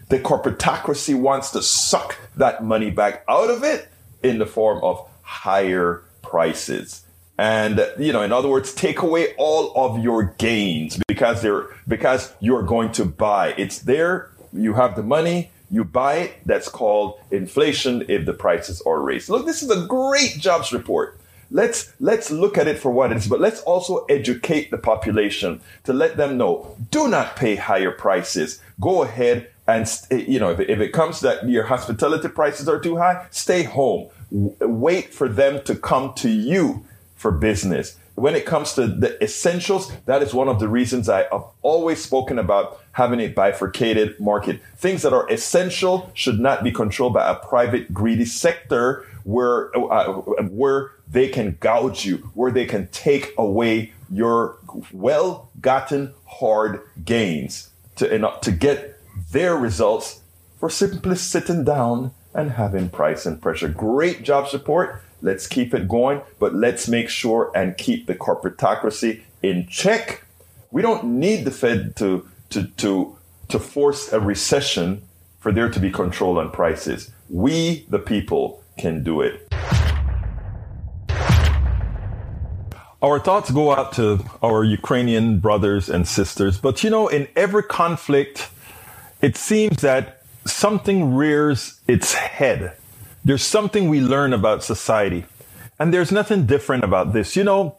the 0.09 0.19
corporatocracy 0.19 1.19
wants 1.19 1.51
to 1.51 1.63
suck 1.63 2.17
that 2.35 2.63
money 2.63 2.91
back 2.91 3.23
out 3.27 3.49
of 3.49 3.63
it 3.63 3.87
in 4.21 4.37
the 4.37 4.45
form 4.45 4.83
of 4.83 5.07
higher 5.23 6.03
prices. 6.21 7.03
And 7.39 7.83
you 7.97 8.13
know, 8.13 8.21
in 8.21 8.31
other 8.31 8.49
words, 8.49 8.73
take 8.73 9.01
away 9.01 9.33
all 9.35 9.73
of 9.75 10.03
your 10.03 10.25
gains 10.37 10.99
because 11.07 11.41
they're 11.41 11.69
because 11.87 12.33
you're 12.39 12.61
going 12.61 12.91
to 12.93 13.05
buy. 13.05 13.55
It's 13.57 13.79
there, 13.79 14.29
you 14.53 14.75
have 14.75 14.95
the 14.95 15.01
money, 15.01 15.49
you 15.71 15.83
buy 15.83 16.17
it. 16.17 16.33
That's 16.45 16.69
called 16.69 17.19
inflation 17.31 18.05
if 18.09 18.27
the 18.27 18.33
prices 18.33 18.81
are 18.81 19.01
raised. 19.01 19.29
Look, 19.29 19.47
this 19.47 19.63
is 19.63 19.71
a 19.71 19.87
great 19.87 20.37
jobs 20.37 20.71
report 20.71 21.17
let's 21.51 21.93
let's 21.99 22.31
look 22.31 22.57
at 22.57 22.67
it 22.67 22.79
for 22.79 22.89
what 22.89 23.11
it 23.11 23.17
is, 23.17 23.27
but 23.27 23.39
let's 23.39 23.61
also 23.61 24.05
educate 24.05 24.71
the 24.71 24.77
population 24.77 25.61
to 25.83 25.93
let 25.93 26.17
them 26.17 26.37
know: 26.37 26.75
do 26.89 27.07
not 27.07 27.35
pay 27.35 27.55
higher 27.55 27.91
prices. 27.91 28.61
Go 28.79 29.03
ahead 29.03 29.51
and 29.67 29.87
eh, 30.09 30.25
you 30.27 30.39
know 30.39 30.51
if 30.51 30.59
it, 30.59 30.69
if 30.69 30.79
it 30.79 30.93
comes 30.93 31.19
that 31.19 31.47
your 31.47 31.65
hospitality 31.65 32.29
prices 32.29 32.67
are 32.67 32.79
too 32.79 32.97
high, 32.97 33.27
stay 33.29 33.63
home. 33.63 34.09
Wait 34.31 35.13
for 35.13 35.27
them 35.27 35.61
to 35.63 35.75
come 35.75 36.13
to 36.15 36.29
you 36.29 36.85
for 37.15 37.31
business. 37.31 37.97
When 38.15 38.35
it 38.35 38.45
comes 38.45 38.73
to 38.73 38.87
the 38.87 39.21
essentials, 39.23 39.91
that 40.05 40.21
is 40.21 40.33
one 40.33 40.47
of 40.47 40.59
the 40.59 40.67
reasons 40.67 41.09
I 41.09 41.27
have 41.31 41.43
always 41.61 42.03
spoken 42.03 42.39
about 42.39 42.80
having 42.93 43.19
a 43.19 43.27
bifurcated 43.27 44.19
market. 44.19 44.61
Things 44.77 45.01
that 45.03 45.13
are 45.13 45.29
essential 45.29 46.11
should 46.13 46.39
not 46.39 46.63
be 46.63 46.71
controlled 46.71 47.13
by 47.13 47.29
a 47.29 47.35
private 47.35 47.93
greedy 47.93 48.25
sector 48.25 49.05
where 49.23 49.75
uh, 49.77 50.13
where 50.13 50.91
they 51.07 51.27
can 51.27 51.57
gouge 51.59 52.05
you, 52.05 52.17
where 52.33 52.51
they 52.51 52.65
can 52.65 52.87
take 52.87 53.33
away 53.37 53.93
your 54.09 54.57
well-gotten 54.91 56.13
hard 56.25 56.81
gains 57.05 57.69
to 57.95 58.19
to 58.41 58.51
get 58.51 58.99
their 59.31 59.55
results 59.55 60.21
for 60.59 60.69
simply 60.69 61.15
sitting 61.15 61.63
down 61.63 62.11
and 62.33 62.51
having 62.51 62.89
price 62.89 63.25
and 63.25 63.41
pressure. 63.41 63.67
Great 63.67 64.23
job 64.23 64.47
support. 64.47 65.01
Let's 65.21 65.47
keep 65.47 65.73
it 65.73 65.87
going, 65.87 66.21
but 66.39 66.55
let's 66.55 66.87
make 66.87 67.09
sure 67.09 67.51
and 67.53 67.77
keep 67.77 68.07
the 68.07 68.15
corporatocracy 68.15 69.21
in 69.43 69.67
check. 69.67 70.23
We 70.71 70.81
don't 70.81 71.03
need 71.03 71.45
the 71.45 71.51
Fed 71.51 71.95
to 71.97 72.27
to 72.51 72.67
to 72.77 73.17
to 73.49 73.59
force 73.59 74.13
a 74.13 74.19
recession 74.19 75.01
for 75.39 75.51
there 75.51 75.69
to 75.69 75.79
be 75.79 75.91
control 75.91 76.37
on 76.37 76.51
prices. 76.51 77.11
We, 77.29 77.85
the 77.89 77.99
people, 77.99 78.63
can 78.77 79.03
do 79.03 79.21
it. 79.21 79.51
Our 83.01 83.19
thoughts 83.19 83.49
go 83.49 83.71
out 83.75 83.93
to 83.93 84.23
our 84.43 84.63
Ukrainian 84.63 85.39
brothers 85.39 85.89
and 85.89 86.07
sisters, 86.07 86.59
but 86.59 86.83
you 86.83 86.89
know, 86.89 87.07
in 87.07 87.27
every 87.35 87.63
conflict, 87.63 88.49
it 89.21 89.35
seems 89.35 89.81
that 89.81 90.21
something 90.45 91.15
rears 91.15 91.79
its 91.87 92.13
head. 92.13 92.77
There's 93.25 93.43
something 93.43 93.89
we 93.89 94.01
learn 94.01 94.33
about 94.33 94.63
society. 94.63 95.25
And 95.79 95.91
there's 95.91 96.11
nothing 96.11 96.45
different 96.45 96.83
about 96.83 97.13
this. 97.13 97.35
You 97.35 97.43
know, 97.43 97.75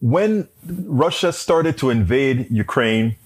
when 0.00 0.48
Russia 0.66 1.32
started 1.32 1.76
to 1.78 1.90
invade 1.90 2.50
Ukraine, 2.50 3.16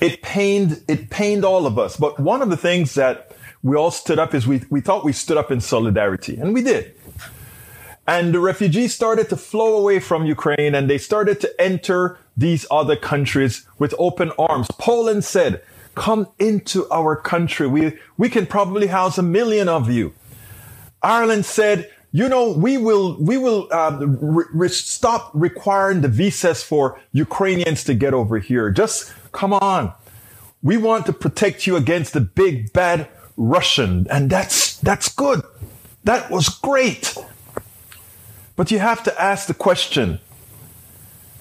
it 0.00 0.22
pained, 0.22 0.82
it 0.88 1.10
pained 1.10 1.44
all 1.44 1.66
of 1.66 1.78
us. 1.78 1.96
But 1.96 2.18
one 2.18 2.42
of 2.42 2.50
the 2.50 2.56
things 2.56 2.94
that 2.94 3.36
we 3.62 3.76
all 3.76 3.90
stood 3.90 4.18
up 4.18 4.34
is 4.34 4.46
we, 4.46 4.62
we 4.70 4.80
thought 4.80 5.04
we 5.04 5.12
stood 5.12 5.36
up 5.36 5.50
in 5.50 5.60
solidarity, 5.60 6.36
and 6.36 6.54
we 6.54 6.62
did. 6.62 6.94
And 8.06 8.32
the 8.32 8.40
refugees 8.40 8.94
started 8.94 9.28
to 9.28 9.36
flow 9.36 9.76
away 9.76 10.00
from 10.00 10.24
Ukraine 10.24 10.74
and 10.74 10.88
they 10.88 10.96
started 10.96 11.40
to 11.42 11.60
enter 11.60 12.18
these 12.38 12.64
other 12.70 12.96
countries 12.96 13.66
with 13.78 13.94
open 13.98 14.32
arms. 14.38 14.66
Poland 14.78 15.24
said, 15.24 15.62
come 15.94 16.26
into 16.38 16.88
our 16.90 17.16
country. 17.16 17.66
We, 17.66 17.98
we 18.16 18.30
can 18.30 18.46
probably 18.46 18.86
house 18.86 19.18
a 19.18 19.22
million 19.22 19.68
of 19.68 19.90
you. 19.90 20.14
Ireland 21.02 21.44
said, 21.44 21.90
you 22.10 22.30
know, 22.30 22.50
we 22.50 22.78
will, 22.78 23.20
we 23.20 23.36
will 23.36 23.68
uh, 23.70 23.98
re- 24.00 24.46
re- 24.54 24.68
stop 24.68 25.30
requiring 25.34 26.00
the 26.00 26.08
visas 26.08 26.62
for 26.62 26.98
Ukrainians 27.12 27.84
to 27.84 27.92
get 27.92 28.14
over 28.14 28.38
here. 28.38 28.70
Just 28.70 29.12
come 29.32 29.52
on. 29.52 29.92
We 30.62 30.76
want 30.76 31.06
to 31.06 31.12
protect 31.12 31.66
you 31.66 31.76
against 31.76 32.12
the 32.12 32.20
big 32.20 32.72
bad 32.72 33.08
Russian. 33.36 34.06
And 34.10 34.28
that's, 34.28 34.78
that's 34.78 35.08
good. 35.08 35.42
That 36.04 36.30
was 36.30 36.48
great. 36.48 37.16
But 38.56 38.70
you 38.70 38.78
have 38.80 39.02
to 39.04 39.20
ask 39.20 39.46
the 39.46 39.54
question 39.54 40.18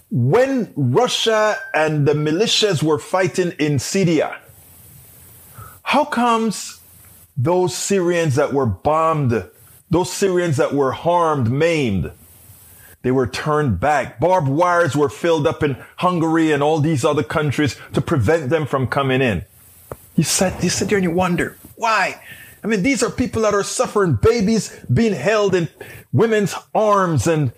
when 0.10 0.72
Russia 0.76 1.58
and 1.74 2.08
the 2.08 2.14
militias 2.14 2.82
were 2.82 3.00
fighting 3.00 3.52
in 3.60 3.80
Syria, 3.80 4.38
how 5.84 6.06
comes 6.06 6.80
those 7.36 7.76
Syrians 7.76 8.36
that 8.36 8.54
were 8.54 8.66
bombed, 8.66 9.50
those 9.90 10.12
Syrians 10.12 10.58
that 10.58 10.74
were 10.74 10.92
harmed, 10.92 11.52
maimed, 11.52 12.12
they 13.08 13.12
were 13.12 13.26
turned 13.26 13.80
back. 13.80 14.20
Barbed 14.20 14.50
wires 14.50 14.94
were 14.94 15.08
filled 15.08 15.48
up 15.48 15.64
in 15.64 15.78
Hungary 15.96 16.52
and 16.52 16.62
all 16.62 16.82
these 16.82 17.06
other 17.06 17.24
countries 17.24 17.78
to 17.94 18.02
prevent 18.02 18.50
them 18.50 18.66
from 18.66 18.86
coming 18.86 19.22
in. 19.22 19.46
You 20.18 20.26
sit, 20.26 20.62
you 20.62 20.70
sit 20.70 20.90
there 20.90 20.98
and 20.98 21.06
you 21.06 21.12
wonder, 21.12 21.56
why? 21.78 22.22
I 22.62 22.68
mean, 22.68 22.84
these 22.84 23.02
are 23.04 23.10
people 23.10 23.44
that 23.44 23.54
are 23.54 23.64
suffering, 23.64 24.20
babies 24.22 24.78
being 24.94 25.14
held 25.14 25.56
in 25.56 25.70
women's 26.12 26.54
arms 26.76 27.28
and 27.28 27.54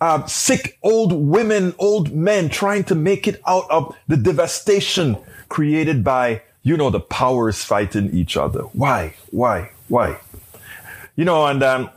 uh, 0.00 0.24
sick 0.24 0.78
old 0.82 1.12
women, 1.12 1.74
old 1.78 2.14
men 2.14 2.48
trying 2.48 2.84
to 2.84 2.94
make 2.94 3.28
it 3.28 3.38
out 3.46 3.70
of 3.70 3.94
the 4.08 4.16
devastation 4.16 5.18
created 5.50 6.04
by, 6.04 6.40
you 6.62 6.74
know, 6.74 6.88
the 6.88 7.00
powers 7.00 7.62
fighting 7.62 8.08
each 8.14 8.34
other. 8.34 8.60
Why? 8.60 9.14
Why? 9.30 9.72
Why? 9.88 10.20
You 11.16 11.26
know, 11.26 11.44
and 11.44 11.62
um, 11.62 11.90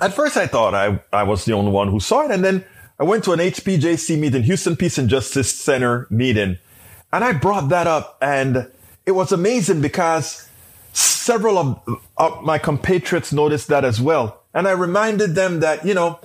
at 0.00 0.14
first 0.14 0.36
I 0.36 0.46
thought 0.46 0.74
I, 0.74 1.00
I 1.12 1.22
was 1.22 1.44
the 1.44 1.52
only 1.52 1.70
one 1.70 1.88
who 1.88 2.00
saw 2.00 2.22
it. 2.22 2.30
And 2.30 2.44
then 2.44 2.64
I 2.98 3.04
went 3.04 3.24
to 3.24 3.32
an 3.32 3.38
HPJC 3.38 4.18
meeting, 4.18 4.42
Houston 4.42 4.76
Peace 4.76 4.98
and 4.98 5.08
Justice 5.08 5.54
Center 5.54 6.06
meeting, 6.10 6.58
and 7.12 7.24
I 7.24 7.32
brought 7.32 7.68
that 7.70 7.86
up. 7.86 8.18
And 8.20 8.70
it 9.06 9.12
was 9.12 9.32
amazing 9.32 9.80
because 9.80 10.48
several 10.92 11.58
of, 11.58 11.98
of 12.16 12.42
my 12.42 12.58
compatriots 12.58 13.32
noticed 13.32 13.68
that 13.68 13.84
as 13.84 14.00
well. 14.00 14.42
And 14.52 14.66
I 14.66 14.72
reminded 14.72 15.34
them 15.34 15.60
that, 15.60 15.84
you 15.86 15.94
know, 15.94 16.20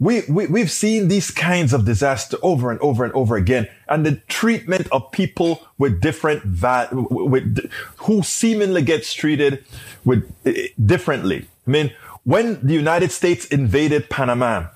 we, 0.00 0.22
we, 0.28 0.46
we've 0.46 0.70
seen 0.70 1.08
these 1.08 1.30
kinds 1.30 1.74
of 1.74 1.84
disaster 1.84 2.38
over 2.42 2.70
and 2.70 2.80
over 2.80 3.04
and 3.04 3.12
over 3.12 3.36
again. 3.36 3.68
And 3.86 4.04
the 4.04 4.16
treatment 4.28 4.88
of 4.90 5.12
people 5.12 5.66
with 5.76 6.00
different, 6.00 6.42
va- 6.42 6.88
with, 6.90 7.70
who 7.98 8.22
seemingly 8.22 8.82
gets 8.82 9.12
treated 9.12 9.64
with 10.04 10.30
eh, 10.46 10.68
differently. 10.84 11.46
I 11.66 11.70
mean, 11.70 11.92
when 12.30 12.64
the 12.64 12.74
United 12.74 13.10
States 13.10 13.44
invaded 13.46 14.08
Panama 14.08 14.68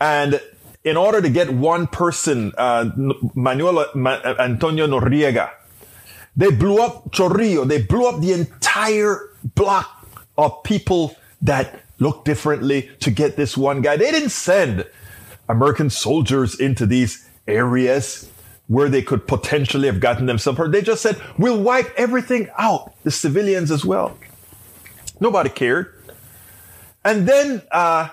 and 0.00 0.40
in 0.82 0.96
order 0.96 1.22
to 1.22 1.30
get 1.30 1.48
one 1.48 1.86
person, 1.86 2.52
uh, 2.58 2.90
Manuel 3.36 3.78
uh, 3.78 4.34
Antonio 4.40 4.84
Noriega, 4.88 5.48
they 6.36 6.50
blew 6.50 6.78
up 6.78 7.12
Chorrillo. 7.12 7.68
They 7.68 7.82
blew 7.82 8.08
up 8.08 8.20
the 8.20 8.32
entire 8.32 9.30
block 9.54 10.08
of 10.36 10.64
people 10.64 11.14
that 11.42 11.84
look 12.00 12.24
differently 12.24 12.90
to 12.98 13.12
get 13.12 13.36
this 13.36 13.56
one 13.56 13.80
guy. 13.80 13.96
They 13.96 14.10
didn't 14.10 14.30
send 14.30 14.84
American 15.48 15.90
soldiers 15.90 16.58
into 16.58 16.84
these 16.84 17.28
areas 17.46 18.28
where 18.66 18.88
they 18.88 19.02
could 19.02 19.28
potentially 19.28 19.86
have 19.86 20.00
gotten 20.00 20.26
themselves 20.26 20.58
hurt. 20.58 20.72
They 20.72 20.82
just 20.82 21.02
said, 21.02 21.20
we'll 21.38 21.62
wipe 21.62 21.94
everything 21.96 22.48
out, 22.58 22.92
the 23.04 23.12
civilians 23.12 23.70
as 23.70 23.84
well. 23.84 24.18
Nobody 25.20 25.48
cared. 25.50 25.94
And 27.08 27.26
then, 27.26 27.62
uh, 27.70 28.10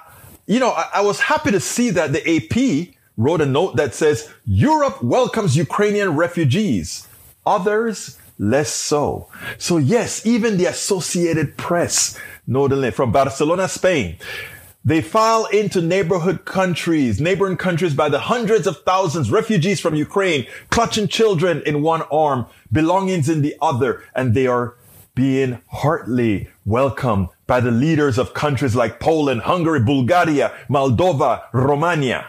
you 0.48 0.62
know, 0.62 0.70
I, 0.70 0.90
I 0.96 1.02
was 1.02 1.20
happy 1.20 1.52
to 1.52 1.60
see 1.60 1.90
that 1.90 2.14
the 2.14 2.24
AP 2.38 2.96
wrote 3.18 3.42
a 3.42 3.46
note 3.46 3.76
that 3.76 3.94
says, 3.94 4.32
Europe 4.46 5.04
welcomes 5.04 5.58
Ukrainian 5.58 6.16
refugees. 6.16 7.06
Others, 7.46 8.18
less 8.40 8.72
so. 8.72 9.28
So 9.58 9.76
yes, 9.76 10.26
even 10.26 10.56
the 10.56 10.68
Associated 10.68 11.58
Press 11.58 12.18
notably 12.48 12.90
from 12.90 13.12
Barcelona, 13.12 13.68
Spain. 13.68 14.16
They 14.86 15.02
file 15.02 15.46
into 15.48 15.82
neighborhood 15.82 16.46
countries, 16.46 17.20
neighboring 17.20 17.58
countries 17.58 17.94
by 17.94 18.08
the 18.08 18.20
hundreds 18.20 18.66
of 18.66 18.78
thousands, 18.84 19.30
refugees 19.30 19.82
from 19.82 19.96
Ukraine, 19.96 20.48
clutching 20.70 21.10
children 21.10 21.62
in 21.66 21.82
one 21.82 22.04
arm, 22.04 22.46
belongings 22.72 23.28
in 23.28 23.42
the 23.42 23.58
other, 23.62 24.06
and 24.16 24.34
they 24.34 24.48
are 24.48 24.76
being 25.16 25.60
heartily 25.68 26.48
welcomed 26.66 27.30
by 27.48 27.60
the 27.60 27.72
leaders 27.72 28.18
of 28.18 28.34
countries 28.34 28.76
like 28.76 29.00
Poland, 29.00 29.42
Hungary, 29.42 29.80
Bulgaria, 29.80 30.52
Moldova, 30.68 31.44
Romania. 31.54 32.28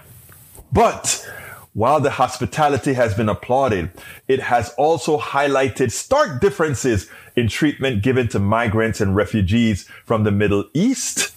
But 0.72 1.26
while 1.72 2.00
the 2.00 2.10
hospitality 2.10 2.94
has 2.94 3.14
been 3.14 3.28
applauded, 3.28 3.90
it 4.28 4.40
has 4.40 4.70
also 4.78 5.18
highlighted 5.18 5.90
stark 5.90 6.40
differences 6.40 7.08
in 7.34 7.48
treatment 7.48 8.02
given 8.02 8.28
to 8.28 8.38
migrants 8.38 9.00
and 9.00 9.16
refugees 9.16 9.88
from 10.04 10.24
the 10.24 10.30
Middle 10.30 10.64
East 10.74 11.34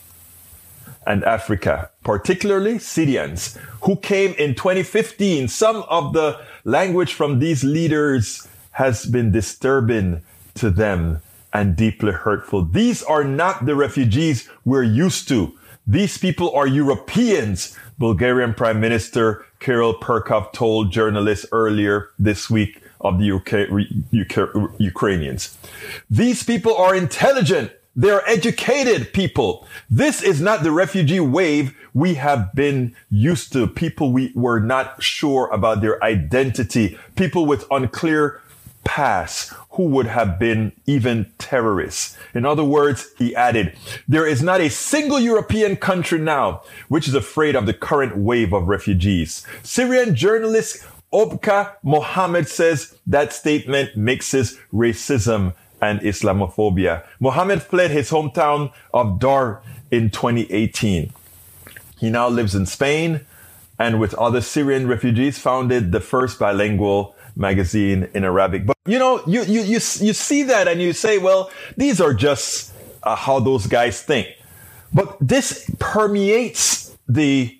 and 1.06 1.24
Africa, 1.24 1.89
particularly 2.03 2.79
Syrians 2.79 3.58
who 3.82 3.96
came 3.96 4.34
in 4.36 4.56
2015. 4.56 5.48
Some 5.48 5.84
of 5.89 6.13
the 6.13 6.39
language 6.63 7.13
from 7.13 7.39
these 7.39 7.63
leaders 7.63 8.48
has 8.72 9.06
been 9.06 9.32
disturbing 9.32 10.22
to 10.56 10.70
them 10.70 11.22
and 11.53 11.75
deeply 11.75 12.12
hurtful. 12.12 12.65
These 12.65 13.03
are 13.03 13.24
not 13.24 13.65
the 13.65 13.75
refugees 13.75 14.50
we're 14.65 14.84
used 14.84 15.27
to. 15.29 15.58
These 15.88 16.18
people 16.18 16.53
are 16.56 16.68
Europeans, 16.68 17.75
Bulgarian 17.98 18.53
Prime 18.53 18.79
Minister 18.79 19.46
Kiril 19.60 20.00
Petkov 20.00 20.53
told 20.53 20.91
journalists 20.91 21.46
earlier 21.51 22.12
this 22.20 22.50
week 22.50 22.82
of 23.01 23.20
the 23.20 23.32
UK, 23.32 23.70
UK, 24.13 24.72
Ukrainians. 24.79 25.58
These 26.10 26.44
people 26.44 26.75
are 26.75 26.96
intelligent. 26.96 27.72
They're 27.96 28.27
educated 28.29 29.12
people. 29.13 29.68
This 29.89 30.22
is 30.22 30.39
not 30.39 30.63
the 30.63 30.72
refugee 30.72 31.20
wave 31.20 31.75
we 31.94 32.13
have 32.15 32.53
been 32.53 32.96
used 33.10 33.51
to. 33.53 33.68
People 33.68 34.13
we 34.13 34.32
were 34.36 34.60
not 34.60 35.01
sure 35.01 35.50
about 35.51 35.82
their 35.82 36.01
identity. 36.03 36.98
People 37.15 37.46
with 37.46 37.65
unclear 37.72 38.41
past 38.84 39.53
who 39.71 39.83
would 39.83 40.07
have 40.07 40.39
been 40.39 40.71
even 40.85 41.31
terrorists. 41.38 42.17
In 42.33 42.45
other 42.45 42.63
words, 42.63 43.11
he 43.17 43.35
added, 43.35 43.75
there 44.07 44.25
is 44.25 44.41
not 44.41 44.61
a 44.61 44.69
single 44.69 45.19
European 45.19 45.75
country 45.75 46.19
now 46.19 46.61
which 46.88 47.07
is 47.07 47.13
afraid 47.13 47.55
of 47.55 47.65
the 47.65 47.73
current 47.73 48.17
wave 48.17 48.53
of 48.53 48.67
refugees. 48.67 49.45
Syrian 49.63 50.15
journalist 50.15 50.83
Okba 51.13 51.75
Mohammed 51.83 52.47
says 52.47 52.98
that 53.07 53.33
statement 53.33 53.98
mixes 53.98 54.59
racism 54.74 55.53
and 55.81 56.00
Islamophobia. 56.01 57.03
Mohammed 57.20 57.63
fled 57.63 57.91
his 57.91 58.11
hometown 58.11 58.72
of 58.94 59.20
Daraa 59.20 59.61
in 59.91 60.09
2018. 60.09 61.11
He 62.00 62.09
now 62.09 62.27
lives 62.27 62.53
in 62.53 62.65
Spain 62.65 63.22
and 63.77 64.00
with 64.00 64.13
other 64.15 64.41
Syrian 64.41 64.87
refugees 64.87 65.39
founded 65.39 65.91
the 65.91 66.01
first 66.01 66.37
bilingual 66.37 67.15
magazine 67.39 68.09
in 68.13 68.23
Arabic. 68.23 68.65
But 68.65 68.77
you 68.85 68.99
know, 68.99 69.23
you, 69.25 69.43
you, 69.43 69.61
you, 69.61 69.73
you 69.75 70.13
see 70.13 70.43
that 70.43 70.67
and 70.67 70.81
you 70.81 70.93
say, 70.93 71.17
well, 71.17 71.49
these 71.77 72.01
are 72.01 72.13
just 72.13 72.73
uh, 73.03 73.15
how 73.15 73.39
those 73.39 73.65
guys 73.67 74.01
think. 74.01 74.27
But 74.93 75.17
this 75.21 75.69
permeates 75.79 76.97
the, 77.07 77.57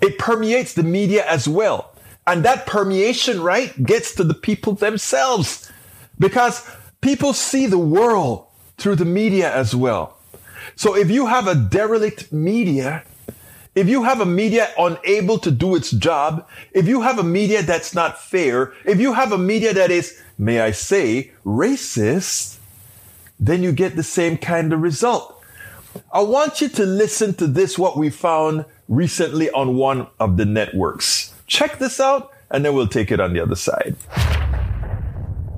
it 0.00 0.18
permeates 0.18 0.74
the 0.74 0.82
media 0.82 1.24
as 1.26 1.46
well. 1.46 1.94
And 2.26 2.44
that 2.44 2.66
permeation, 2.66 3.42
right, 3.42 3.70
gets 3.84 4.14
to 4.16 4.24
the 4.24 4.34
people 4.34 4.74
themselves 4.74 5.70
because 6.18 6.66
people 7.00 7.34
see 7.34 7.66
the 7.66 7.78
world 7.78 8.46
through 8.78 8.96
the 8.96 9.04
media 9.04 9.54
as 9.54 9.76
well. 9.76 10.18
So 10.76 10.96
if 10.96 11.10
you 11.10 11.26
have 11.26 11.46
a 11.46 11.54
derelict 11.54 12.32
media, 12.32 13.04
if 13.74 13.88
you 13.88 14.04
have 14.04 14.20
a 14.20 14.26
media 14.26 14.70
unable 14.78 15.38
to 15.38 15.50
do 15.50 15.74
its 15.74 15.90
job, 15.90 16.46
if 16.72 16.86
you 16.86 17.02
have 17.02 17.18
a 17.18 17.24
media 17.24 17.62
that's 17.62 17.94
not 17.94 18.20
fair, 18.20 18.72
if 18.84 19.00
you 19.00 19.12
have 19.12 19.32
a 19.32 19.38
media 19.38 19.74
that 19.74 19.90
is, 19.90 20.20
may 20.38 20.60
I 20.60 20.70
say, 20.70 21.32
racist, 21.44 22.58
then 23.40 23.62
you 23.62 23.72
get 23.72 23.96
the 23.96 24.02
same 24.02 24.36
kind 24.36 24.72
of 24.72 24.80
result. 24.80 25.42
I 26.12 26.22
want 26.22 26.60
you 26.60 26.68
to 26.70 26.86
listen 26.86 27.34
to 27.34 27.46
this, 27.46 27.78
what 27.78 27.96
we 27.96 28.10
found 28.10 28.64
recently 28.88 29.50
on 29.50 29.76
one 29.76 30.06
of 30.20 30.36
the 30.36 30.44
networks. 30.44 31.34
Check 31.46 31.78
this 31.78 32.00
out, 32.00 32.32
and 32.50 32.64
then 32.64 32.74
we'll 32.74 32.88
take 32.88 33.10
it 33.10 33.20
on 33.20 33.32
the 33.32 33.40
other 33.40 33.56
side 33.56 33.96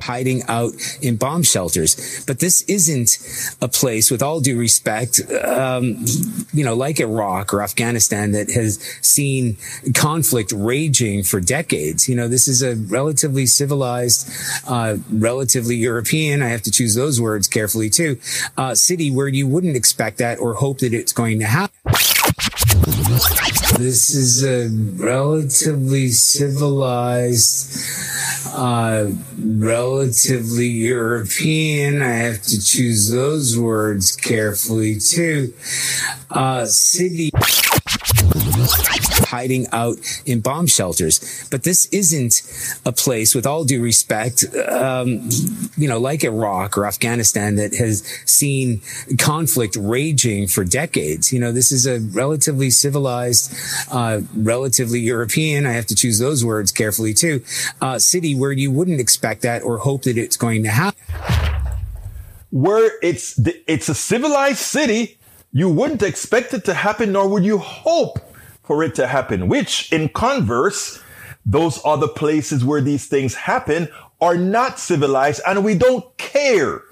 hiding 0.02 0.42
out 0.48 0.72
in 1.00 1.16
bomb 1.16 1.42
shelters. 1.42 2.24
But 2.26 2.40
this 2.40 2.62
isn't 2.62 3.18
a 3.60 3.68
place, 3.68 4.10
with 4.10 4.22
all 4.22 4.40
due 4.40 4.58
respect, 4.58 5.20
um, 5.44 6.04
you 6.52 6.64
know, 6.64 6.74
like 6.74 7.00
Iraq 7.00 7.52
or 7.52 7.62
Afghanistan 7.62 8.32
that 8.32 8.50
has 8.50 8.78
seen 9.02 9.56
conflict 9.94 10.52
raging 10.52 11.22
for 11.22 11.40
decades. 11.40 12.08
You 12.08 12.16
know, 12.16 12.28
this 12.28 12.48
is 12.48 12.62
a 12.62 12.76
relatively 12.76 13.46
civilized, 13.46 14.30
uh, 14.68 14.96
relatively 15.10 15.76
European, 15.76 16.42
I 16.42 16.48
have 16.48 16.62
to 16.62 16.70
choose 16.70 16.94
those 16.94 17.20
words 17.20 17.48
carefully 17.48 17.90
too, 17.90 18.18
uh, 18.56 18.74
city 18.74 19.10
where 19.10 19.28
you 19.28 19.46
wouldn't 19.46 19.76
expect 19.76 20.18
that 20.18 20.38
or 20.38 20.54
hope 20.54 20.78
that 20.78 20.92
it's 20.92 21.12
going 21.12 21.38
to 21.40 21.46
happen. 21.46 21.76
This 23.78 24.14
is 24.14 24.44
a 24.44 24.68
relatively 25.02 26.08
civilized, 26.08 27.80
uh, 28.54 29.06
relatively 29.38 30.66
European. 30.66 32.02
I 32.02 32.12
have 32.12 32.42
to 32.42 32.62
choose 32.62 33.10
those 33.10 33.58
words 33.58 34.14
carefully 34.14 34.98
too. 35.00 35.54
Uh, 36.30 36.66
city 36.66 37.30
hiding 39.28 39.66
out 39.72 39.96
in 40.24 40.40
bomb 40.40 40.66
shelters. 40.66 41.46
But 41.50 41.62
this 41.62 41.86
isn't 41.86 42.42
a 42.84 42.92
place, 42.92 43.34
with 43.34 43.46
all 43.46 43.64
due 43.64 43.82
respect, 43.82 44.44
um, 44.68 45.28
you 45.76 45.88
know, 45.88 45.98
like 45.98 46.24
Iraq 46.24 46.78
or 46.78 46.86
Afghanistan 46.86 47.56
that 47.56 47.74
has 47.74 48.02
seen 48.24 48.80
conflict 49.18 49.76
raging 49.78 50.46
for 50.46 50.64
decades. 50.64 51.32
You 51.32 51.40
know, 51.40 51.52
this 51.52 51.72
is 51.72 51.86
a 51.86 52.00
relatively 52.00 52.70
civilized, 52.70 53.52
uh, 53.90 54.20
relatively 54.34 55.00
European, 55.00 55.66
I 55.66 55.72
have 55.72 55.86
to 55.86 55.94
choose 55.94 56.18
those 56.18 56.44
words 56.44 56.72
carefully 56.72 57.14
too, 57.14 57.42
uh, 57.80 57.98
city 57.98 58.34
where 58.34 58.52
you 58.52 58.70
wouldn't 58.70 59.00
expect 59.00 59.42
that 59.42 59.62
or 59.62 59.78
hope 59.78 60.02
that 60.02 60.16
it's 60.16 60.36
going 60.36 60.62
to 60.62 60.70
happen. 60.70 61.00
Where 62.50 62.92
it's, 63.02 63.38
it's 63.66 63.88
a 63.88 63.94
civilized 63.94 64.58
city, 64.58 65.18
you 65.56 65.70
wouldn't 65.70 66.02
expect 66.02 66.52
it 66.52 66.66
to 66.66 66.74
happen, 66.74 67.12
nor 67.12 67.26
would 67.26 67.42
you 67.42 67.56
hope 67.56 68.18
for 68.62 68.84
it 68.84 68.94
to 68.96 69.06
happen, 69.06 69.48
which 69.48 69.90
in 69.90 70.06
converse, 70.10 71.02
those 71.46 71.80
other 71.82 72.08
places 72.08 72.62
where 72.62 72.82
these 72.82 73.06
things 73.06 73.34
happen 73.34 73.88
are 74.20 74.36
not 74.36 74.78
civilized 74.78 75.40
and 75.46 75.64
we 75.64 75.74
don't 75.74 76.14
care 76.18 76.82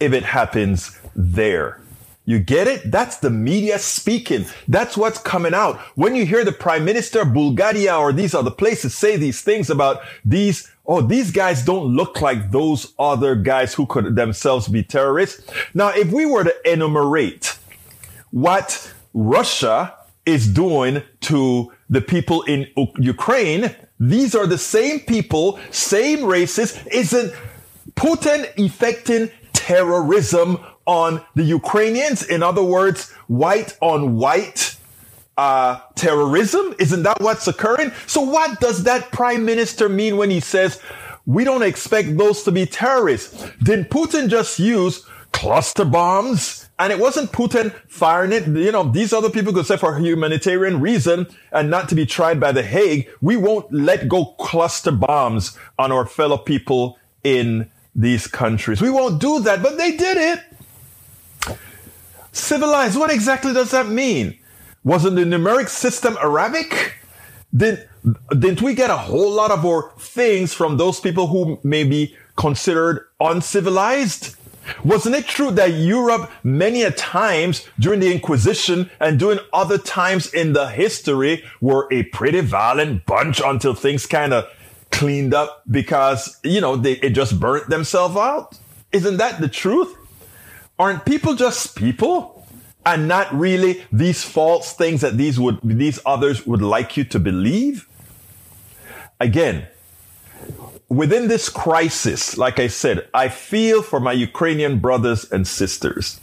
if 0.00 0.12
it 0.12 0.24
happens 0.24 0.98
there. 1.14 1.80
You 2.24 2.40
get 2.40 2.66
it? 2.66 2.90
That's 2.90 3.18
the 3.18 3.30
media 3.30 3.78
speaking. 3.78 4.46
That's 4.66 4.96
what's 4.96 5.18
coming 5.18 5.54
out. 5.54 5.78
When 5.94 6.16
you 6.16 6.26
hear 6.26 6.44
the 6.44 6.50
prime 6.50 6.84
minister 6.84 7.20
of 7.20 7.34
Bulgaria 7.34 7.96
or 7.96 8.12
these 8.12 8.34
other 8.34 8.50
places 8.50 8.96
say 8.96 9.16
these 9.16 9.42
things 9.42 9.70
about 9.70 10.00
these, 10.24 10.68
oh, 10.86 11.02
these 11.02 11.30
guys 11.30 11.64
don't 11.64 11.94
look 11.94 12.20
like 12.20 12.50
those 12.50 12.94
other 12.98 13.36
guys 13.36 13.74
who 13.74 13.86
could 13.86 14.16
themselves 14.16 14.66
be 14.66 14.82
terrorists. 14.82 15.48
Now, 15.72 15.90
if 15.90 16.10
we 16.10 16.26
were 16.26 16.42
to 16.42 16.72
enumerate 16.72 17.56
what 18.36 18.92
Russia 19.14 19.94
is 20.26 20.46
doing 20.46 21.02
to 21.22 21.72
the 21.88 22.02
people 22.02 22.42
in 22.42 22.68
U- 22.76 22.92
Ukraine, 22.98 23.74
these 23.98 24.34
are 24.34 24.46
the 24.46 24.58
same 24.58 25.00
people, 25.00 25.58
same 25.70 26.22
races. 26.22 26.78
Isn't 26.92 27.32
Putin 27.94 28.46
effecting 28.58 29.30
terrorism 29.54 30.58
on 30.84 31.22
the 31.34 31.44
Ukrainians? 31.44 32.24
In 32.24 32.42
other 32.42 32.62
words, 32.62 33.10
white 33.26 33.74
on 33.80 34.16
white 34.16 34.76
uh, 35.38 35.80
terrorism? 35.94 36.74
Isn't 36.78 37.04
that 37.04 37.22
what's 37.22 37.48
occurring? 37.48 37.90
So 38.06 38.20
what 38.20 38.60
does 38.60 38.84
that 38.84 39.12
prime 39.12 39.46
minister 39.46 39.88
mean 39.88 40.18
when 40.18 40.28
he 40.28 40.40
says 40.40 40.78
we 41.24 41.42
don't 41.44 41.62
expect 41.62 42.18
those 42.18 42.42
to 42.42 42.52
be 42.52 42.66
terrorists? 42.66 43.48
Did 43.62 43.88
Putin 43.88 44.28
just 44.28 44.58
use 44.58 45.06
cluster 45.32 45.86
bombs? 45.86 46.65
And 46.78 46.92
it 46.92 46.98
wasn't 46.98 47.32
Putin 47.32 47.72
firing 47.88 48.32
it. 48.32 48.46
You 48.46 48.70
know, 48.70 48.84
these 48.84 49.12
other 49.12 49.30
people 49.30 49.52
could 49.52 49.66
say 49.66 49.78
for 49.78 49.98
humanitarian 49.98 50.80
reason 50.80 51.26
and 51.50 51.70
not 51.70 51.88
to 51.88 51.94
be 51.94 52.04
tried 52.04 52.38
by 52.38 52.52
the 52.52 52.62
Hague. 52.62 53.08
We 53.22 53.36
won't 53.36 53.72
let 53.72 54.08
go 54.08 54.26
cluster 54.38 54.92
bombs 54.92 55.56
on 55.78 55.90
our 55.90 56.04
fellow 56.04 56.36
people 56.36 56.98
in 57.24 57.70
these 57.94 58.26
countries. 58.26 58.82
We 58.82 58.90
won't 58.90 59.20
do 59.20 59.40
that, 59.40 59.62
but 59.62 59.78
they 59.78 59.96
did 59.96 60.18
it. 60.18 61.58
Civilized. 62.32 62.98
What 62.98 63.10
exactly 63.10 63.54
does 63.54 63.70
that 63.70 63.88
mean? 63.88 64.38
Wasn't 64.84 65.16
the 65.16 65.24
numeric 65.24 65.70
system 65.70 66.18
Arabic? 66.20 66.98
Did, 67.56 67.88
didn't 68.30 68.60
we 68.60 68.74
get 68.74 68.90
a 68.90 68.96
whole 68.96 69.32
lot 69.32 69.50
of 69.50 69.64
our 69.64 69.92
things 69.98 70.52
from 70.52 70.76
those 70.76 71.00
people 71.00 71.26
who 71.28 71.58
may 71.64 71.84
be 71.84 72.14
considered 72.36 73.06
uncivilized? 73.18 74.36
Wasn't 74.84 75.14
it 75.14 75.26
true 75.26 75.50
that 75.52 75.72
Europe 75.72 76.30
many 76.42 76.82
a 76.82 76.90
times 76.90 77.66
during 77.78 78.00
the 78.00 78.12
Inquisition 78.12 78.90
and 79.00 79.18
during 79.18 79.38
other 79.52 79.78
times 79.78 80.32
in 80.32 80.52
the 80.52 80.68
history 80.68 81.44
were 81.60 81.88
a 81.90 82.04
pretty 82.04 82.40
violent 82.40 83.06
bunch 83.06 83.40
until 83.44 83.74
things 83.74 84.06
kind 84.06 84.32
of 84.32 84.46
cleaned 84.90 85.34
up 85.34 85.62
because, 85.70 86.38
you 86.42 86.60
know, 86.60 86.76
they 86.76 86.92
it 86.94 87.10
just 87.10 87.38
burnt 87.38 87.68
themselves 87.68 88.16
out? 88.16 88.58
Isn't 88.92 89.18
that 89.18 89.40
the 89.40 89.48
truth? 89.48 89.94
Aren't 90.78 91.04
people 91.04 91.34
just 91.34 91.76
people? 91.76 92.46
And 92.84 93.08
not 93.08 93.34
really 93.34 93.84
these 93.90 94.22
false 94.22 94.72
things 94.72 95.00
that 95.00 95.16
these 95.16 95.40
would, 95.40 95.58
these 95.62 95.98
others 96.06 96.46
would 96.46 96.62
like 96.62 96.96
you 96.96 97.04
to 97.04 97.18
believe? 97.18 97.88
Again, 99.18 99.66
within 100.88 101.28
this 101.28 101.48
crisis, 101.48 102.36
like 102.38 102.58
I 102.58 102.68
said, 102.68 103.08
I 103.12 103.28
feel 103.28 103.82
for 103.82 104.00
my 104.00 104.12
Ukrainian 104.12 104.78
brothers 104.78 105.30
and 105.30 105.46
sisters. 105.46 106.20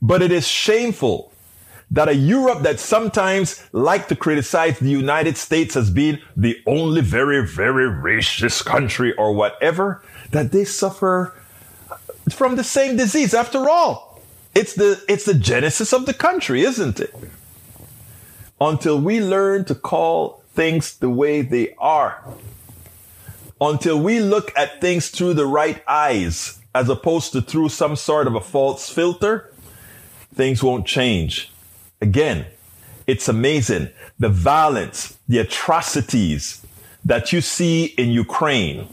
But 0.00 0.22
it 0.22 0.32
is 0.32 0.46
shameful 0.46 1.32
that 1.90 2.08
a 2.08 2.14
Europe 2.14 2.62
that 2.62 2.80
sometimes 2.80 3.64
like 3.72 4.08
to 4.08 4.16
criticize 4.16 4.78
the 4.78 4.90
United 4.90 5.36
States 5.36 5.76
as 5.76 5.90
being 5.90 6.18
the 6.36 6.60
only 6.66 7.00
very, 7.00 7.46
very 7.46 7.88
racist 7.88 8.64
country 8.64 9.14
or 9.14 9.32
whatever, 9.32 10.02
that 10.30 10.52
they 10.52 10.64
suffer 10.64 11.34
from 12.30 12.56
the 12.56 12.64
same 12.64 12.96
disease. 12.96 13.32
After 13.32 13.68
all, 13.68 14.20
it's 14.54 14.74
the, 14.74 15.02
it's 15.08 15.24
the 15.24 15.34
genesis 15.34 15.92
of 15.94 16.04
the 16.04 16.12
country, 16.12 16.62
isn't 16.62 17.00
it? 17.00 17.14
Until 18.60 19.00
we 19.00 19.20
learn 19.20 19.64
to 19.66 19.74
call 19.74 20.42
things 20.52 20.98
the 20.98 21.08
way 21.08 21.40
they 21.40 21.74
are 21.78 22.22
until 23.60 24.00
we 24.00 24.20
look 24.20 24.52
at 24.56 24.80
things 24.80 25.08
through 25.08 25.34
the 25.34 25.46
right 25.46 25.82
eyes 25.86 26.58
as 26.74 26.88
opposed 26.88 27.32
to 27.32 27.42
through 27.42 27.68
some 27.68 27.96
sort 27.96 28.26
of 28.26 28.34
a 28.34 28.40
false 28.40 28.88
filter, 28.88 29.52
things 30.34 30.62
won't 30.62 30.86
change. 30.86 31.50
Again, 32.00 32.46
it's 33.06 33.28
amazing. 33.28 33.88
The 34.18 34.28
violence, 34.28 35.18
the 35.28 35.38
atrocities 35.38 36.64
that 37.04 37.32
you 37.32 37.40
see 37.40 37.86
in 37.86 38.10
Ukraine 38.10 38.86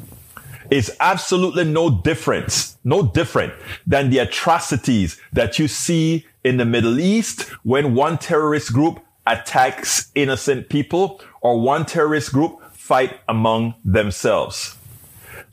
is 0.72 0.92
absolutely 1.00 1.66
no 1.66 1.90
difference, 1.90 2.78
no 2.84 3.04
different 3.04 3.54
than 3.86 4.10
the 4.10 4.20
atrocities 4.20 5.20
that 5.34 5.60
you 5.60 5.68
see 5.68 6.26
in 6.44 6.58
the 6.58 6.66
Middle 6.66 7.00
East 7.00 7.44
when 7.64 7.94
one 7.94 8.18
terrorist 8.18 8.74
group 8.74 9.00
attacks 9.28 10.12
innocent 10.16 10.70
people 10.70 11.22
or 11.42 11.60
one 11.60 11.86
terrorist 11.86 12.32
group 12.32 12.62
fight 12.86 13.20
among 13.28 13.74
themselves. 13.84 14.78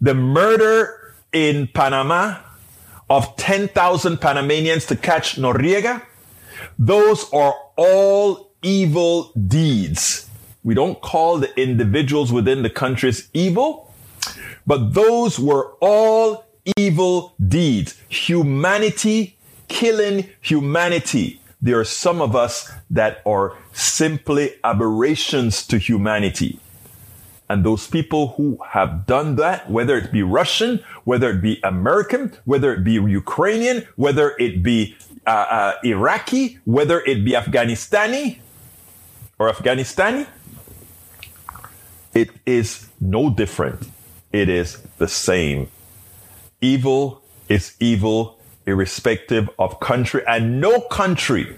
The 0.03 0.15
murder 0.15 1.15
in 1.33 1.67
Panama 1.67 2.37
of 3.09 3.37
10,000 3.37 4.19
Panamanians 4.19 4.85
to 4.87 4.97
catch 4.97 5.37
Noriega, 5.37 6.03
those 6.79 7.33
are 7.33 7.55
all 7.77 8.53
evil 8.61 9.33
deeds. 9.49 10.29
We 10.63 10.75
don't 10.75 11.01
call 11.01 11.39
the 11.39 11.59
individuals 11.59 12.31
within 12.31 12.63
the 12.63 12.71
countries 12.71 13.31
evil, 13.33 13.95
but 14.67 14.93
those 14.93 15.39
were 15.39 15.73
all 15.81 16.45
evil 16.77 17.35
deeds. 17.49 17.99
Humanity 18.11 19.39
killing 19.69 20.29
humanity. 20.43 21.41
There 21.63 21.81
are 21.81 21.85
some 21.85 22.21
of 22.21 22.37
us 22.37 22.71
that 22.91 23.23
are 23.25 23.57
simply 23.73 24.51
aberrations 24.63 25.67
to 25.69 25.79
humanity. 25.79 26.61
And 27.53 27.65
those 27.65 27.87
people 27.87 28.29
who 28.29 28.59
have 28.67 29.05
done 29.05 29.37
that, 29.37 29.69
whether 29.69 29.99
it 29.99 30.11
be 30.11 30.23
Russian, 30.23 30.83
whether 31.05 31.29
it 31.29 31.43
be 31.43 31.61
American, 31.63 32.33
whether 32.47 32.73
it 32.73 32.83
be 32.83 32.93
Ukrainian, 32.93 33.87
whether 33.97 34.35
it 34.39 34.63
be 34.63 34.97
uh, 35.27 35.31
uh, 35.31 35.73
Iraqi, 35.85 36.61
whether 36.65 37.03
it 37.03 37.27
be 37.27 37.33
Afghanistani 37.33 38.39
or 39.39 39.53
Afghanistani, 39.53 40.27
it 42.15 42.31
is 42.47 42.89
no 43.03 43.29
different. 43.29 43.87
It 44.33 44.49
is 44.49 44.81
the 44.97 45.09
same. 45.09 45.69
Evil 46.63 47.21
is 47.51 47.77
evil 47.81 48.39
irrespective 48.65 49.51
of 49.59 49.79
country 49.79 50.23
and 50.27 50.59
no 50.59 50.81
country 50.81 51.55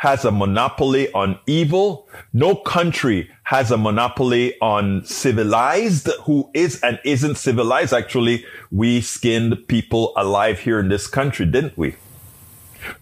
has 0.00 0.24
a 0.24 0.30
monopoly 0.30 1.12
on 1.12 1.38
evil. 1.46 2.08
No 2.32 2.54
country 2.54 3.30
has 3.42 3.70
a 3.70 3.76
monopoly 3.76 4.58
on 4.62 5.04
civilized 5.04 6.08
who 6.22 6.48
is 6.54 6.80
and 6.80 6.98
isn't 7.04 7.36
civilized. 7.36 7.92
Actually, 7.92 8.46
we 8.70 9.02
skinned 9.02 9.68
people 9.68 10.14
alive 10.16 10.60
here 10.60 10.80
in 10.80 10.88
this 10.88 11.06
country, 11.06 11.44
didn't 11.44 11.76
we? 11.76 11.96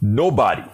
Nobody 0.03 0.65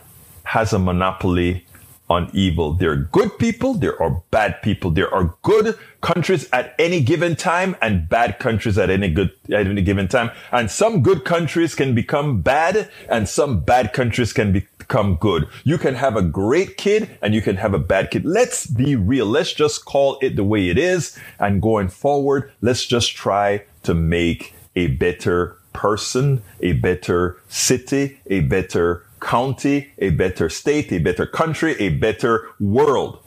has 0.44 0.72
a 0.72 0.78
monopoly 0.78 1.66
on 2.08 2.30
evil. 2.32 2.72
There 2.72 2.92
are 2.92 2.96
good 2.96 3.38
people. 3.38 3.74
There 3.74 4.00
are 4.02 4.22
bad 4.30 4.62
people. 4.62 4.90
There 4.90 5.12
are 5.12 5.34
good 5.42 5.78
countries 6.00 6.48
at 6.52 6.74
any 6.78 7.02
given 7.02 7.36
time 7.36 7.76
and 7.82 8.08
bad 8.08 8.38
countries 8.38 8.78
at 8.78 8.88
any 8.88 9.10
good, 9.10 9.30
at 9.50 9.66
any 9.66 9.82
given 9.82 10.08
time. 10.08 10.30
And 10.52 10.70
some 10.70 11.02
good 11.02 11.24
countries 11.24 11.74
can 11.74 11.94
become 11.94 12.40
bad 12.42 12.90
and 13.10 13.28
some 13.28 13.60
bad 13.60 13.92
countries 13.92 14.32
can 14.32 14.52
be, 14.52 14.66
become 14.86 15.16
good. 15.16 15.48
You 15.64 15.78
can 15.78 15.94
have 15.94 16.16
a 16.16 16.22
great 16.22 16.76
kid 16.76 17.18
and 17.22 17.34
you 17.34 17.42
can 17.42 17.56
have 17.56 17.74
a 17.74 17.78
bad 17.78 18.10
kid. 18.10 18.24
Let's 18.24 18.66
be 18.66 18.96
real. 18.96 19.26
Let's 19.26 19.52
just 19.52 19.84
call 19.84 20.18
it 20.20 20.36
the 20.36 20.44
way 20.44 20.68
it 20.68 20.78
is. 20.78 21.18
And 21.38 21.62
going 21.62 21.88
forward, 21.88 22.52
let's 22.60 22.84
just 22.86 23.16
try 23.16 23.64
to 23.84 23.94
make 23.94 24.54
a 24.76 24.88
better 24.88 25.56
person, 25.72 26.42
a 26.60 26.72
better 26.72 27.38
city, 27.48 28.20
a 28.26 28.40
better 28.40 29.04
county, 29.20 29.90
a 29.98 30.10
better 30.10 30.48
state, 30.50 30.92
a 30.92 30.98
better 30.98 31.26
country, 31.26 31.74
a 31.78 31.88
better 31.88 32.48
world. 32.60 33.18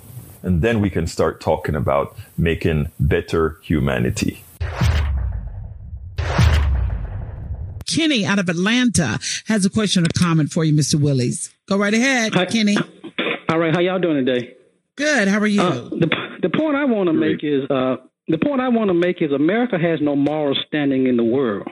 And 0.43 0.61
then 0.61 0.79
we 0.79 0.89
can 0.89 1.07
start 1.07 1.41
talking 1.41 1.75
about 1.75 2.15
making 2.37 2.91
better 2.99 3.57
humanity. 3.63 4.43
Kenny 7.87 8.25
out 8.25 8.39
of 8.39 8.49
Atlanta 8.49 9.19
has 9.45 9.65
a 9.65 9.69
question 9.69 10.03
or 10.03 10.07
comment 10.17 10.51
for 10.51 10.63
you, 10.63 10.73
Mr. 10.73 10.99
Willies. 10.99 11.53
Go 11.67 11.77
right 11.77 11.93
ahead, 11.93 12.33
Hi. 12.33 12.45
Kenny. 12.45 12.77
All 13.49 13.57
right, 13.57 13.73
how 13.73 13.79
y'all 13.79 13.99
doing 13.99 14.25
today? 14.25 14.53
Good. 14.95 15.27
How 15.27 15.39
are 15.39 15.47
you? 15.47 15.61
Uh, 15.61 15.89
the 15.89 16.09
the 16.41 16.49
point 16.49 16.75
I 16.75 16.85
want 16.85 17.07
to 17.07 17.13
make 17.13 17.43
is 17.43 17.63
uh, 17.69 17.97
the 18.27 18.37
point 18.37 18.61
I 18.61 18.69
want 18.69 18.89
to 18.89 18.93
make 18.93 19.21
is 19.21 19.31
America 19.31 19.77
has 19.77 19.99
no 20.01 20.15
moral 20.15 20.55
standing 20.67 21.07
in 21.07 21.17
the 21.17 21.23
world. 21.23 21.67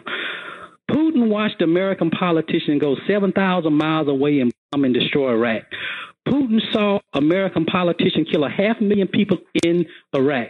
Putin 0.90 1.28
watched 1.30 1.62
American 1.62 2.12
politicians 2.12 2.80
go 2.82 2.96
7,000 3.08 3.74
miles 3.74 4.08
away 4.08 4.40
and 4.40 4.52
bomb 4.72 4.86
and 4.86 4.94
destroy 4.94 5.32
Iraq. 5.32 5.64
Putin 6.28 6.60
saw 6.72 7.00
American 7.14 7.66
politicians 7.66 8.28
kill 8.32 8.46
a 8.46 8.50
half 8.50 8.80
million 8.80 9.08
people 9.08 9.38
in 9.64 9.86
Iraq. 10.16 10.50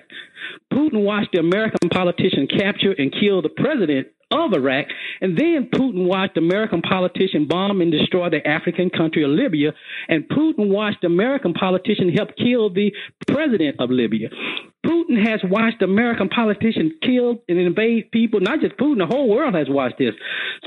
Putin 0.71 1.04
watched 1.04 1.30
the 1.34 1.39
American 1.39 1.89
politician 1.89 2.47
capture 2.47 2.93
and 2.97 3.13
kill 3.13 3.41
the 3.41 3.49
president 3.49 4.08
of 4.36 4.54
Iraq. 4.54 4.88
And 5.21 5.38
then 5.38 5.69
Putin 5.74 6.06
watched 6.08 6.38
American 6.38 6.82
politicians 6.82 7.48
bomb 7.48 7.82
and 7.82 7.91
destroy 7.91 8.30
the 8.30 8.45
African 8.48 8.89
country 8.89 9.24
of 9.24 9.32
Libya. 9.32 9.74
And 10.08 10.28
Putin 10.28 10.69
watched 10.69 11.04
American 11.04 11.54
politicians 11.54 12.13
help 12.15 12.36
kill 12.38 12.69
the 12.74 12.91
president 13.28 13.78
of 13.80 13.89
Libya. 13.89 14.30
Putin 14.86 15.17
has 15.26 15.39
watched 15.43 15.82
American 15.82 16.30
politicians 16.30 16.93
kill 17.02 17.41
and 17.50 17.58
invade 17.58 18.12
people. 18.12 18.39
Not 18.39 18.62
just 18.62 18.78
Putin, 18.78 19.00
the 19.00 19.08
whole 19.08 19.30
world 19.30 19.56
has 19.56 19.67
watched 19.69 19.98
this. 19.98 20.13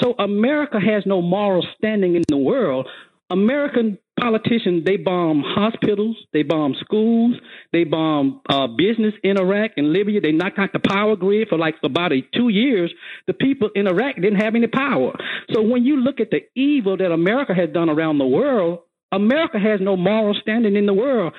So 0.00 0.14
America 0.18 0.78
has 0.81 1.04
no 1.07 1.22
moral 1.22 1.64
standing 1.76 2.16
in 2.16 2.22
the 2.28 2.37
world. 2.37 2.88
American 3.31 3.98
politicians 4.18 4.85
they 4.85 4.96
bomb 4.96 5.42
hospitals, 5.44 6.16
they 6.33 6.42
bomb 6.42 6.74
schools, 6.81 7.37
they 7.72 7.85
bomb 7.85 8.40
uh, 8.48 8.66
business 8.66 9.14
in 9.22 9.38
Iraq 9.38 9.72
and 9.76 9.92
Libya. 9.92 10.20
They 10.20 10.33
knocked 10.33 10.59
out 10.59 10.72
the 10.72 10.81
power 10.81 11.16
grid 11.16 11.48
for 11.48 11.59
like 11.59 11.76
about 11.83 12.12
a, 12.12 12.22
two 12.35 12.48
years. 12.48 12.92
The 13.26 13.35
people 13.35 13.70
in 13.74 13.87
Iraq 13.87 14.16
didn't 14.16 14.40
have 14.40 14.54
any 14.54 14.66
power. 14.66 15.12
So 15.52 15.62
when 15.62 15.85
you 15.85 15.96
look 15.96 16.20
at 16.20 16.31
the 16.31 16.40
evil 16.54 16.96
that 16.96 17.12
America 17.12 17.54
has 17.54 17.70
done 17.72 17.88
around 17.88 18.18
the 18.18 18.26
world, 18.26 18.81
America 19.11 19.59
has 19.59 19.81
no 19.81 19.96
moral 19.96 20.35
standing 20.40 20.76
in 20.76 20.85
the 20.85 20.92
world. 20.92 21.33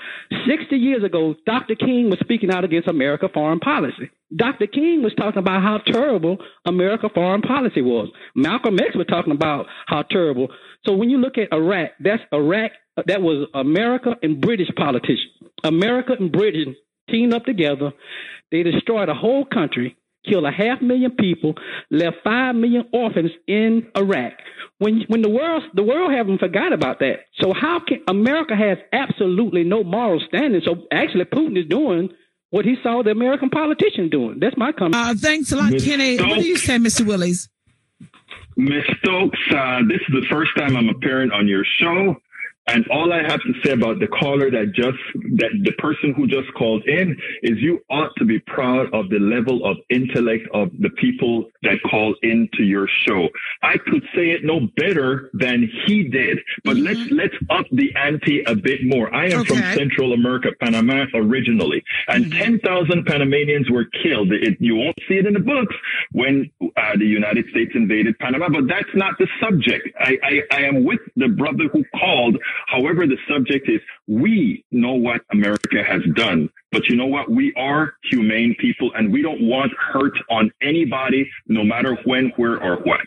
60 0.48 0.76
years 0.76 1.04
ago, 1.04 1.36
Dr. 1.46 1.76
King 1.76 2.10
was 2.10 2.20
speaking 2.20 2.50
out 2.52 2.64
against 2.64 2.88
America 2.88 3.30
foreign 3.32 3.60
policy. 3.60 4.10
Dr. 4.36 4.68
King 4.68 5.04
was 5.04 5.14
talking 5.16 5.40
about 5.40 5.62
how 5.62 5.78
terrible 5.86 6.38
America 6.66 7.10
foreign 7.14 7.42
policy 7.42 7.82
was. 7.82 8.10
Malcolm 8.36 8.80
X 8.80 8.96
was 8.96 9.08
talking 9.08 9.34
about 9.34 9.68
how 9.86 10.04
terrible. 10.04 10.50
So 10.86 10.94
when 10.94 11.10
you 11.10 11.18
look 11.18 11.38
at 11.38 11.54
Iraq, 11.54 11.92
that's 12.00 12.24
Iraq, 12.34 12.72
that 13.06 13.22
was 13.22 13.48
America 13.54 14.16
and 14.22 14.42
British 14.42 14.70
politicians. 14.76 15.32
America 15.64 16.14
and 16.20 16.32
Britain 16.32 16.76
teamed 17.10 17.34
up 17.34 17.46
together. 17.46 17.92
They 18.52 18.64
destroyed 18.64 19.10
a 19.10 19.14
whole 19.14 19.46
country, 19.46 19.98
killed 20.28 20.46
a 20.46 20.52
half 20.52 20.82
million 20.82 21.12
people, 21.12 21.56
left 21.92 22.18
five 22.24 22.56
million 22.56 22.86
orphans 22.94 23.32
in 23.48 23.88
Iraq 23.96 24.34
when 24.80 25.04
when 25.08 25.22
the 25.22 25.30
world 25.30 25.64
the 25.74 25.84
world 25.84 26.12
haven't 26.12 26.40
forgot 26.40 26.74
about 26.74 27.00
that. 27.00 27.26
So 27.40 27.54
how 27.54 27.80
can 27.80 28.02
America 28.08 28.56
has 28.56 28.78
absolutely 28.92 29.64
no 29.64 29.84
moral 29.84 30.22
standing? 30.28 30.62
So 30.66 30.88
actually, 30.92 31.26
Putin 31.26 31.58
is 31.60 31.68
doing 31.70 32.10
what 32.50 32.66
he 32.66 32.76
saw 32.82 33.04
the 33.04 33.12
American 33.12 33.50
politicians 33.50 34.10
doing. 34.10 34.40
That's 34.40 34.58
my 34.58 34.72
comment. 34.72 34.96
Uh, 34.96 35.14
thanks 35.16 35.52
a 35.52 35.58
lot, 35.58 35.72
Kenny. 35.80 36.18
What 36.18 36.40
do 36.40 36.48
you 36.48 36.58
say, 36.58 36.78
Mr. 36.78 37.06
Willies? 37.06 37.50
Ms. 38.60 38.84
Stokes, 38.98 39.40
uh, 39.56 39.80
this 39.88 40.02
is 40.02 40.14
the 40.22 40.28
first 40.30 40.52
time 40.58 40.76
I'm 40.76 40.90
appearing 40.90 41.32
on 41.32 41.48
your 41.48 41.64
show. 41.64 42.18
And 42.70 42.88
all 42.90 43.12
I 43.12 43.24
have 43.24 43.42
to 43.42 43.54
say 43.64 43.72
about 43.72 44.00
the 44.00 44.08
caller 44.08 44.52
that 44.52 44.74
just, 44.76 45.00
that 45.38 45.50
the 45.64 45.72
person 45.80 46.14
who 46.14 46.28
just 46.28 46.54
called 46.54 46.86
in 46.88 47.18
is 47.42 47.58
you 47.58 47.80
ought 47.90 48.12
to 48.18 48.26
be 48.26 48.40
proud 48.40 48.94
of 48.94 49.10
the 49.10 49.18
level 49.18 49.66
of 49.66 49.78
intellect 49.90 50.48
of 50.54 50.70
the 50.80 50.92
people 50.92 51.50
that 51.64 51.82
call 51.90 52.16
into 52.22 52.64
your 52.64 52.88
show. 53.08 53.28
I 53.64 53.78
could 53.78 54.04
say 54.16 54.30
it 54.30 54.44
no 54.44 54.68
better 54.78 55.32
than 55.34 55.68
he 55.86 56.04
did, 56.04 56.40
but 56.64 56.78
mm-hmm. 56.78 56.86
let's, 56.86 57.12
let's 57.12 57.36
up 57.50 57.66
the 57.72 57.92
ante 57.96 58.44
a 58.44 58.56
bit 58.56 58.82
more. 58.84 59.14
I 59.14 59.30
am 59.30 59.42
okay. 59.42 59.56
from 59.56 59.74
Central 59.74 60.14
America, 60.14 60.50
Panama 60.62 61.06
originally, 61.16 61.84
and 62.08 62.26
mm-hmm. 62.26 62.60
10,000 62.62 63.06
Panamanians 63.06 63.72
were 63.72 63.86
killed. 64.04 64.32
It, 64.32 64.58
you 64.60 64.76
won't 64.76 64.98
see 65.08 65.16
it 65.16 65.26
in 65.26 65.34
the 65.34 65.40
books 65.40 65.76
when 66.12 66.52
uh, 66.78 66.98
the 66.98 67.06
United 67.06 67.50
States 67.50 67.72
invaded 67.74 68.18
Panama, 68.20 68.50
but 68.50 68.68
that's 68.68 68.94
not 68.94 69.18
the 69.18 69.28
subject. 69.42 69.90
I, 70.00 70.18
I, 70.24 70.42
I 70.52 70.62
am 70.64 70.84
with 70.84 71.00
the 71.16 71.28
brother 71.28 71.68
who 71.72 71.84
called 72.00 72.38
However, 72.68 73.08
the 73.08 73.18
subject 73.28 73.70
is 73.70 73.82
we 74.08 74.64
know 74.72 74.94
what 74.94 75.22
America 75.32 75.84
has 75.84 76.02
done, 76.16 76.50
but 76.72 76.88
you 76.88 76.96
know 76.96 77.08
what? 77.08 77.30
We 77.30 77.54
are 77.58 77.94
humane 78.12 78.56
people 78.60 78.92
and 78.96 79.12
we 79.12 79.22
don't 79.22 79.42
want 79.42 79.72
hurt 79.78 80.14
on 80.30 80.52
anybody, 80.62 81.30
no 81.48 81.64
matter 81.64 81.98
when, 82.06 82.32
where, 82.36 82.62
or 82.62 82.78
what. 82.84 83.02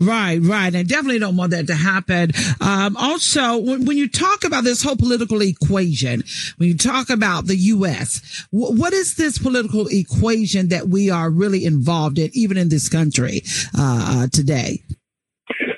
Right, 0.00 0.38
right. 0.40 0.74
And 0.74 0.88
definitely 0.88 1.18
don't 1.18 1.36
want 1.36 1.50
that 1.50 1.66
to 1.68 1.74
happen. 1.74 2.30
Um, 2.60 2.96
also, 2.96 3.58
when, 3.58 3.84
when, 3.84 3.96
you 3.96 4.08
talk 4.08 4.44
about 4.44 4.62
this 4.62 4.82
whole 4.82 4.96
political 4.96 5.42
equation, 5.42 6.22
when 6.56 6.68
you 6.68 6.76
talk 6.76 7.10
about 7.10 7.46
the 7.46 7.56
U.S., 7.56 8.46
w- 8.52 8.78
what 8.80 8.92
is 8.92 9.16
this 9.16 9.38
political 9.38 9.88
equation 9.88 10.68
that 10.68 10.88
we 10.88 11.10
are 11.10 11.30
really 11.30 11.64
involved 11.64 12.18
in, 12.18 12.30
even 12.32 12.56
in 12.56 12.68
this 12.68 12.88
country 12.88 13.42
uh, 13.76 14.24
uh, 14.24 14.26
today? 14.28 14.82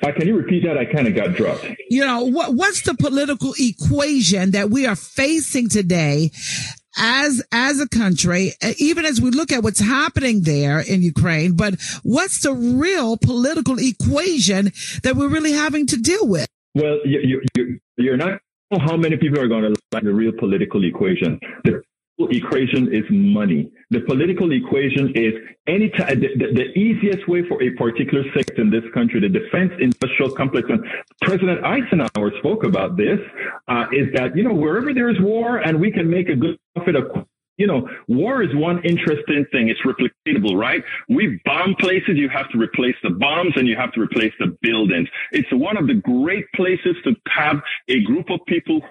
Uh, 0.03 0.11
can 0.13 0.27
you 0.27 0.35
repeat 0.35 0.63
that? 0.63 0.77
I 0.77 0.85
kind 0.85 1.07
of 1.07 1.15
got 1.15 1.33
dropped. 1.33 1.67
You 1.89 2.05
know, 2.05 2.23
what, 2.23 2.55
what's 2.55 2.81
the 2.81 2.95
political 2.95 3.53
equation 3.59 4.51
that 4.51 4.69
we 4.69 4.85
are 4.85 4.95
facing 4.95 5.69
today 5.69 6.31
as 6.97 7.43
as 7.51 7.79
a 7.79 7.87
country, 7.87 8.53
even 8.77 9.05
as 9.05 9.21
we 9.21 9.31
look 9.31 9.51
at 9.51 9.63
what's 9.63 9.79
happening 9.79 10.41
there 10.41 10.79
in 10.79 11.01
Ukraine, 11.01 11.55
but 11.55 11.75
what's 12.03 12.41
the 12.41 12.53
real 12.53 13.17
political 13.17 13.77
equation 13.79 14.71
that 15.03 15.15
we're 15.15 15.29
really 15.29 15.53
having 15.53 15.85
to 15.87 15.97
deal 15.97 16.27
with? 16.27 16.47
Well, 16.75 16.99
you, 17.05 17.41
you, 17.55 17.79
you're 17.97 18.17
not 18.17 18.39
how 18.79 18.97
many 18.97 19.17
people 19.17 19.39
are 19.39 19.47
going 19.47 19.63
to 19.63 19.81
like 19.91 20.03
the 20.03 20.13
real 20.13 20.31
political 20.37 20.83
equation. 20.83 21.39
The 21.63 21.81
equation 22.29 22.93
is 22.93 23.03
money. 23.09 23.71
The 23.89 24.01
political 24.01 24.51
equation 24.51 25.11
is 25.15 25.33
any 25.67 25.89
time, 25.89 26.19
the, 26.19 26.29
the, 26.35 26.53
the, 26.53 26.79
easiest 26.79 27.27
way 27.27 27.47
for 27.47 27.61
a 27.61 27.69
particular 27.71 28.23
sector 28.35 28.61
in 28.61 28.69
this 28.69 28.83
country, 28.93 29.19
the 29.19 29.29
defense 29.29 29.71
industrial 29.79 30.31
complex, 30.31 30.67
and 30.69 30.83
President 31.21 31.63
Eisenhower 31.63 32.31
spoke 32.39 32.63
about 32.63 32.97
this, 32.97 33.19
uh, 33.67 33.85
is 33.91 34.07
that, 34.13 34.35
you 34.35 34.43
know, 34.43 34.53
wherever 34.53 34.93
there 34.93 35.09
is 35.09 35.19
war 35.19 35.57
and 35.57 35.79
we 35.79 35.91
can 35.91 36.09
make 36.09 36.29
a 36.29 36.35
good 36.35 36.57
profit 36.75 36.95
of 36.95 37.27
you 37.57 37.67
know, 37.67 37.87
war 38.07 38.41
is 38.41 38.49
one 38.55 38.83
interesting 38.83 39.45
thing. 39.51 39.69
It's 39.69 39.81
replicatable, 39.81 40.57
right? 40.57 40.83
We 41.09 41.39
bomb 41.45 41.75
places, 41.79 42.15
you 42.15 42.27
have 42.29 42.49
to 42.51 42.57
replace 42.57 42.95
the 43.03 43.11
bombs 43.11 43.53
and 43.55 43.67
you 43.67 43.75
have 43.75 43.91
to 43.93 44.01
replace 44.01 44.33
the 44.39 44.57
buildings. 44.63 45.07
It's 45.31 45.47
one 45.51 45.77
of 45.77 45.85
the 45.85 45.93
great 45.93 46.45
places 46.55 46.95
to 47.03 47.15
have 47.27 47.61
a 47.87 48.01
group 48.01 48.31
of 48.31 48.39
people 48.47 48.81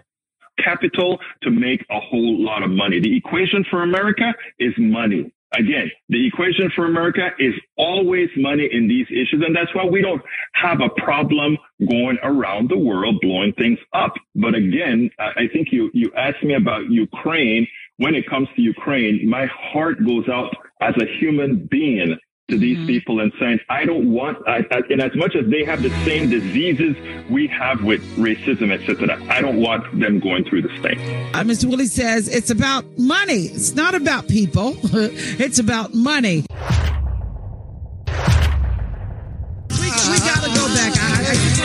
capital 0.63 1.19
to 1.43 1.51
make 1.51 1.85
a 1.91 2.01
whole 2.01 2.43
lot 2.43 2.63
of 2.63 2.71
money. 2.71 3.01
The 3.01 3.17
equation 3.17 3.65
for 3.71 3.83
America 3.83 4.35
is 4.59 4.73
money. 4.79 5.33
Again, 5.53 5.91
the 6.09 6.27
equation 6.27 6.71
for 6.77 6.87
America 6.87 7.31
is 7.41 7.55
always 7.77 8.29
money 8.37 8.69
in 8.71 8.87
these 8.87 9.07
issues. 9.11 9.43
And 9.45 9.55
that's 9.55 9.75
why 9.75 9.85
we 9.85 10.01
don't 10.01 10.23
have 10.55 10.81
a 10.81 10.89
problem 11.01 11.59
going 11.89 12.19
around 12.23 12.71
the 12.71 12.79
world 12.79 13.19
blowing 13.21 13.53
things 13.55 13.79
up. 13.93 14.15
But 14.37 14.55
again, 14.55 15.11
I 15.19 15.49
think 15.53 15.73
you, 15.73 15.91
you 15.93 16.13
asked 16.17 16.45
me 16.45 16.55
about 16.55 16.89
Ukraine. 16.89 17.67
When 17.97 18.15
it 18.15 18.31
comes 18.31 18.49
to 18.57 18.63
Ukraine, 18.63 19.29
my 19.29 19.47
heart 19.47 20.05
goes 20.07 20.29
out 20.29 20.55
as 20.81 20.95
a 21.03 21.19
human 21.19 21.67
being 21.71 22.17
to 22.51 22.59
these 22.59 22.77
mm-hmm. 22.77 22.87
people 22.87 23.21
and 23.21 23.33
saying, 23.39 23.61
I 23.69 23.85
don't 23.85 24.13
want, 24.13 24.39
I, 24.47 24.65
I, 24.71 24.83
and 24.91 25.01
as 25.01 25.15
much 25.15 25.35
as 25.35 25.49
they 25.51 25.65
have 25.65 25.83
the 25.83 25.91
same 26.05 26.31
diseases 26.31 26.97
we 27.31 27.47
have 27.49 27.83
with 27.83 28.03
racism, 28.17 28.71
etc., 28.73 29.21
I 29.29 29.41
don't 29.41 29.61
want 29.61 29.85
them 29.99 30.21
going 30.21 30.45
through 30.45 30.63
the 30.63 30.83
same. 30.83 30.99
Uh, 31.35 31.45
Mr. 31.45 31.67
Willie 31.67 31.87
says 31.87 32.29
it's 32.29 32.51
about 32.51 32.85
money. 32.99 33.47
It's 33.47 33.75
not 33.75 33.95
about 33.95 34.29
people. 34.29 34.77
it's 34.83 35.59
about 35.59 35.95
money. 35.95 36.45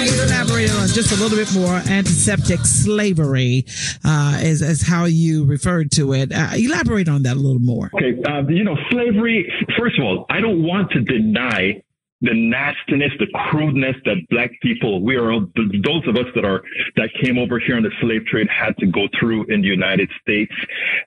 Elaborate 0.08 0.72
on 0.72 0.88
just 0.88 1.12
a 1.12 1.22
little 1.22 1.38
bit 1.38 1.54
more 1.54 1.76
antiseptic 1.90 2.60
slavery 2.60 3.66
uh, 4.04 4.40
as, 4.42 4.62
as 4.62 4.82
how 4.82 5.06
you 5.06 5.46
referred 5.46 5.92
to 5.92 6.14
it. 6.14 6.32
Uh, 6.32 6.50
elaborate 6.56 7.10
on 7.10 7.24
that 7.24 7.38
a 7.38 7.40
little 7.40 7.60
more. 7.60 7.90
Okay. 7.96 8.22
Uh, 8.24 8.42
you 8.48 8.64
know, 8.64 8.78
slavery, 8.92 9.52
first 9.78 9.98
of 9.98 10.06
all, 10.06 10.26
I 10.30 10.40
don't 10.42 10.64
want 10.64 10.92
to 10.92 11.02
deny 11.02 11.82
the 12.22 12.34
nastiness, 12.34 13.12
the 13.20 13.28
crudeness 13.50 13.96
that 14.06 14.16
black 14.30 14.50
people, 14.62 15.04
we 15.04 15.16
are, 15.16 15.40
those 15.84 16.08
of 16.08 16.16
us 16.16 16.26
that 16.34 16.46
are, 16.46 16.64
that 16.96 17.10
came 17.22 17.38
over 17.38 17.60
here 17.60 17.76
on 17.76 17.84
the 17.84 17.92
slave 18.02 18.26
trade 18.26 18.48
had 18.50 18.76
to 18.78 18.86
go 18.86 19.08
through 19.20 19.46
in 19.46 19.62
the 19.62 19.68
United 19.68 20.10
States 20.22 20.54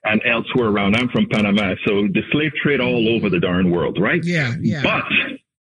and 0.03 0.21
elsewhere 0.25 0.69
around. 0.69 0.95
I'm 0.95 1.09
from 1.09 1.27
Panama. 1.27 1.73
So 1.85 2.07
the 2.13 2.21
slave 2.31 2.51
trade 2.61 2.79
all 2.79 3.09
over 3.15 3.29
the 3.29 3.39
darn 3.39 3.71
world, 3.71 3.97
right? 3.99 4.23
Yeah. 4.23 4.53
Yeah. 4.61 4.83
But 4.83 5.03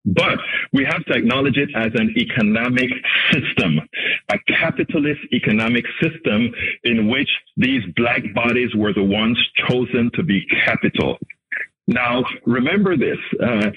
but 0.07 0.39
we 0.71 0.85
have 0.85 1.03
to 1.05 1.13
acknowledge 1.13 1.57
it 1.57 1.69
as 1.75 1.91
an 1.95 2.13
economic 2.17 2.89
system, 3.31 3.81
a 4.29 4.39
capitalist 4.47 5.19
economic 5.33 5.85
system 6.01 6.49
in 6.83 7.09
which 7.09 7.29
these 7.57 7.83
black 7.95 8.21
bodies 8.33 8.73
were 8.73 8.93
the 8.93 9.03
ones 9.03 9.37
chosen 9.67 10.09
to 10.15 10.23
be 10.23 10.45
capital. 10.65 11.17
Now, 11.87 12.23
remember 12.45 12.95
this. 12.95 13.17
Uh, 13.41 13.71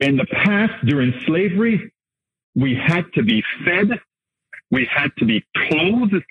in 0.00 0.16
the 0.16 0.26
past, 0.26 0.74
during 0.84 1.12
slavery, 1.26 1.92
we 2.54 2.74
had 2.74 3.04
to 3.14 3.22
be 3.22 3.42
fed, 3.64 4.00
we 4.70 4.88
had 4.92 5.10
to 5.18 5.24
be 5.24 5.44
clothed, 5.56 6.22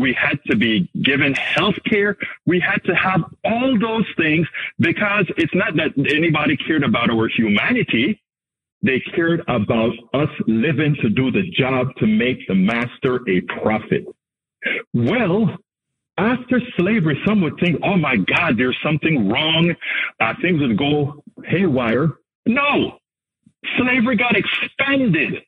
we 0.00 0.14
had 0.14 0.38
to 0.46 0.56
be 0.56 0.88
given 1.02 1.34
health 1.34 1.74
care. 1.88 2.16
We 2.46 2.58
had 2.58 2.82
to 2.84 2.94
have 2.94 3.22
all 3.44 3.78
those 3.78 4.06
things 4.16 4.46
because 4.78 5.26
it's 5.36 5.54
not 5.54 5.76
that 5.76 5.92
anybody 6.14 6.56
cared 6.56 6.84
about 6.84 7.10
our 7.10 7.28
humanity. 7.28 8.20
They 8.82 9.00
cared 9.14 9.42
about 9.48 9.92
us 10.14 10.28
living 10.46 10.96
to 11.02 11.10
do 11.10 11.30
the 11.30 11.50
job 11.50 11.88
to 11.98 12.06
make 12.06 12.46
the 12.48 12.54
master 12.54 13.20
a 13.28 13.40
profit. 13.62 14.06
Well, 14.94 15.56
after 16.16 16.60
slavery, 16.78 17.20
some 17.26 17.40
would 17.42 17.58
think, 17.60 17.80
oh 17.82 17.96
my 17.96 18.16
God, 18.16 18.56
there's 18.56 18.76
something 18.82 19.28
wrong. 19.28 19.74
Uh, 20.20 20.34
things 20.42 20.60
would 20.60 20.78
go 20.78 21.22
haywire. 21.44 22.10
No, 22.46 22.98
slavery 23.78 24.16
got 24.16 24.34
expanded 24.36 25.42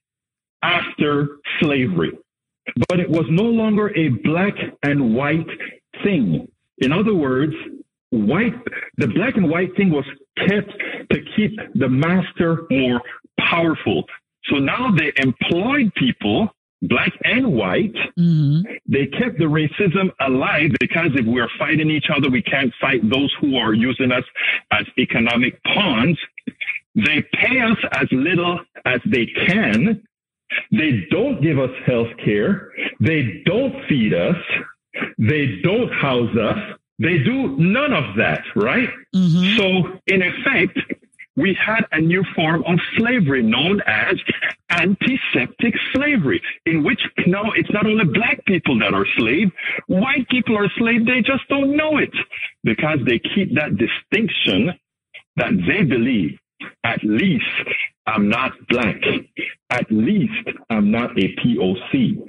after 0.62 1.38
slavery, 1.60 2.12
but 2.88 3.00
it 3.00 3.08
was 3.08 3.26
no 3.28 3.44
longer 3.44 3.96
a 3.96 4.08
black 4.08 4.54
and 4.82 5.14
white 5.14 5.48
thing. 6.04 6.48
In 6.78 6.92
other 6.92 7.14
words, 7.14 7.54
white, 8.10 8.54
the 8.96 9.08
black 9.08 9.36
and 9.36 9.50
white 9.50 9.74
thing 9.76 9.90
was 9.90 10.04
kept 10.38 10.70
to 11.10 11.20
keep 11.36 11.58
the 11.74 11.88
master 11.88 12.66
more 12.70 13.00
powerful. 13.50 14.04
So 14.44 14.56
now 14.56 14.90
they 14.90 15.12
employed 15.16 15.92
people 15.94 16.50
black 16.82 17.12
and 17.24 17.52
white. 17.52 17.94
Mm-hmm. 18.18 18.72
They 18.88 19.06
kept 19.06 19.38
the 19.38 19.44
racism 19.44 20.10
alive 20.20 20.70
because 20.80 21.10
if 21.14 21.26
we're 21.26 21.48
fighting 21.58 21.90
each 21.90 22.06
other, 22.14 22.28
we 22.28 22.42
can't 22.42 22.72
fight 22.80 23.08
those 23.08 23.32
who 23.40 23.56
are 23.56 23.72
using 23.72 24.10
us 24.10 24.24
as 24.72 24.84
economic 24.98 25.62
pawns. 25.64 26.18
They 26.94 27.24
pay 27.32 27.60
us 27.60 27.78
as 27.92 28.08
little 28.10 28.60
as 28.84 29.00
they 29.06 29.26
can. 29.26 30.02
They 30.70 31.06
don't 31.10 31.40
give 31.40 31.58
us 31.58 31.70
health 31.86 32.10
care. 32.22 32.72
They 33.00 33.42
don't 33.46 33.74
feed 33.88 34.12
us. 34.12 34.36
They 35.18 35.60
don't 35.62 35.90
house 35.92 36.36
us. 36.36 36.58
They 36.98 37.18
do 37.18 37.56
none 37.56 37.92
of 37.94 38.16
that, 38.16 38.42
right? 38.54 38.88
Mm-hmm. 39.14 39.56
So, 39.56 39.98
in 40.06 40.22
effect, 40.22 40.78
we 41.36 41.54
had 41.54 41.86
a 41.92 42.00
new 42.00 42.24
form 42.34 42.62
of 42.66 42.78
slavery 42.96 43.42
known 43.42 43.80
as 43.86 44.16
antiseptic 44.70 45.74
slavery, 45.92 46.42
in 46.66 46.82
which 46.82 47.00
now 47.26 47.52
it's 47.56 47.72
not 47.72 47.86
only 47.86 48.04
black 48.04 48.44
people 48.44 48.78
that 48.78 48.94
are 48.94 49.06
slaves, 49.16 49.50
white 49.86 50.28
people 50.28 50.56
are 50.58 50.70
slaves, 50.76 51.04
they 51.06 51.22
just 51.22 51.46
don't 51.48 51.76
know 51.76 51.98
it 51.98 52.14
because 52.64 52.98
they 53.06 53.18
keep 53.18 53.54
that 53.54 53.76
distinction 53.76 54.72
that 55.36 55.52
they 55.66 55.82
believe 55.82 56.38
at 56.84 57.02
least 57.02 57.44
I'm 58.06 58.28
not 58.28 58.52
black. 58.68 59.00
At 59.70 59.90
least 59.90 60.48
I'm 60.70 60.90
not 60.90 61.10
a 61.18 61.34
POC. 61.36 62.22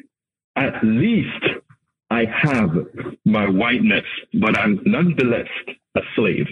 At 0.56 0.84
least 0.84 1.44
I 2.10 2.26
have 2.26 2.70
my 3.26 3.48
whiteness, 3.50 4.06
but 4.40 4.58
I'm 4.58 4.80
nonetheless 4.86 5.50
a 5.96 6.02
slave. 6.16 6.48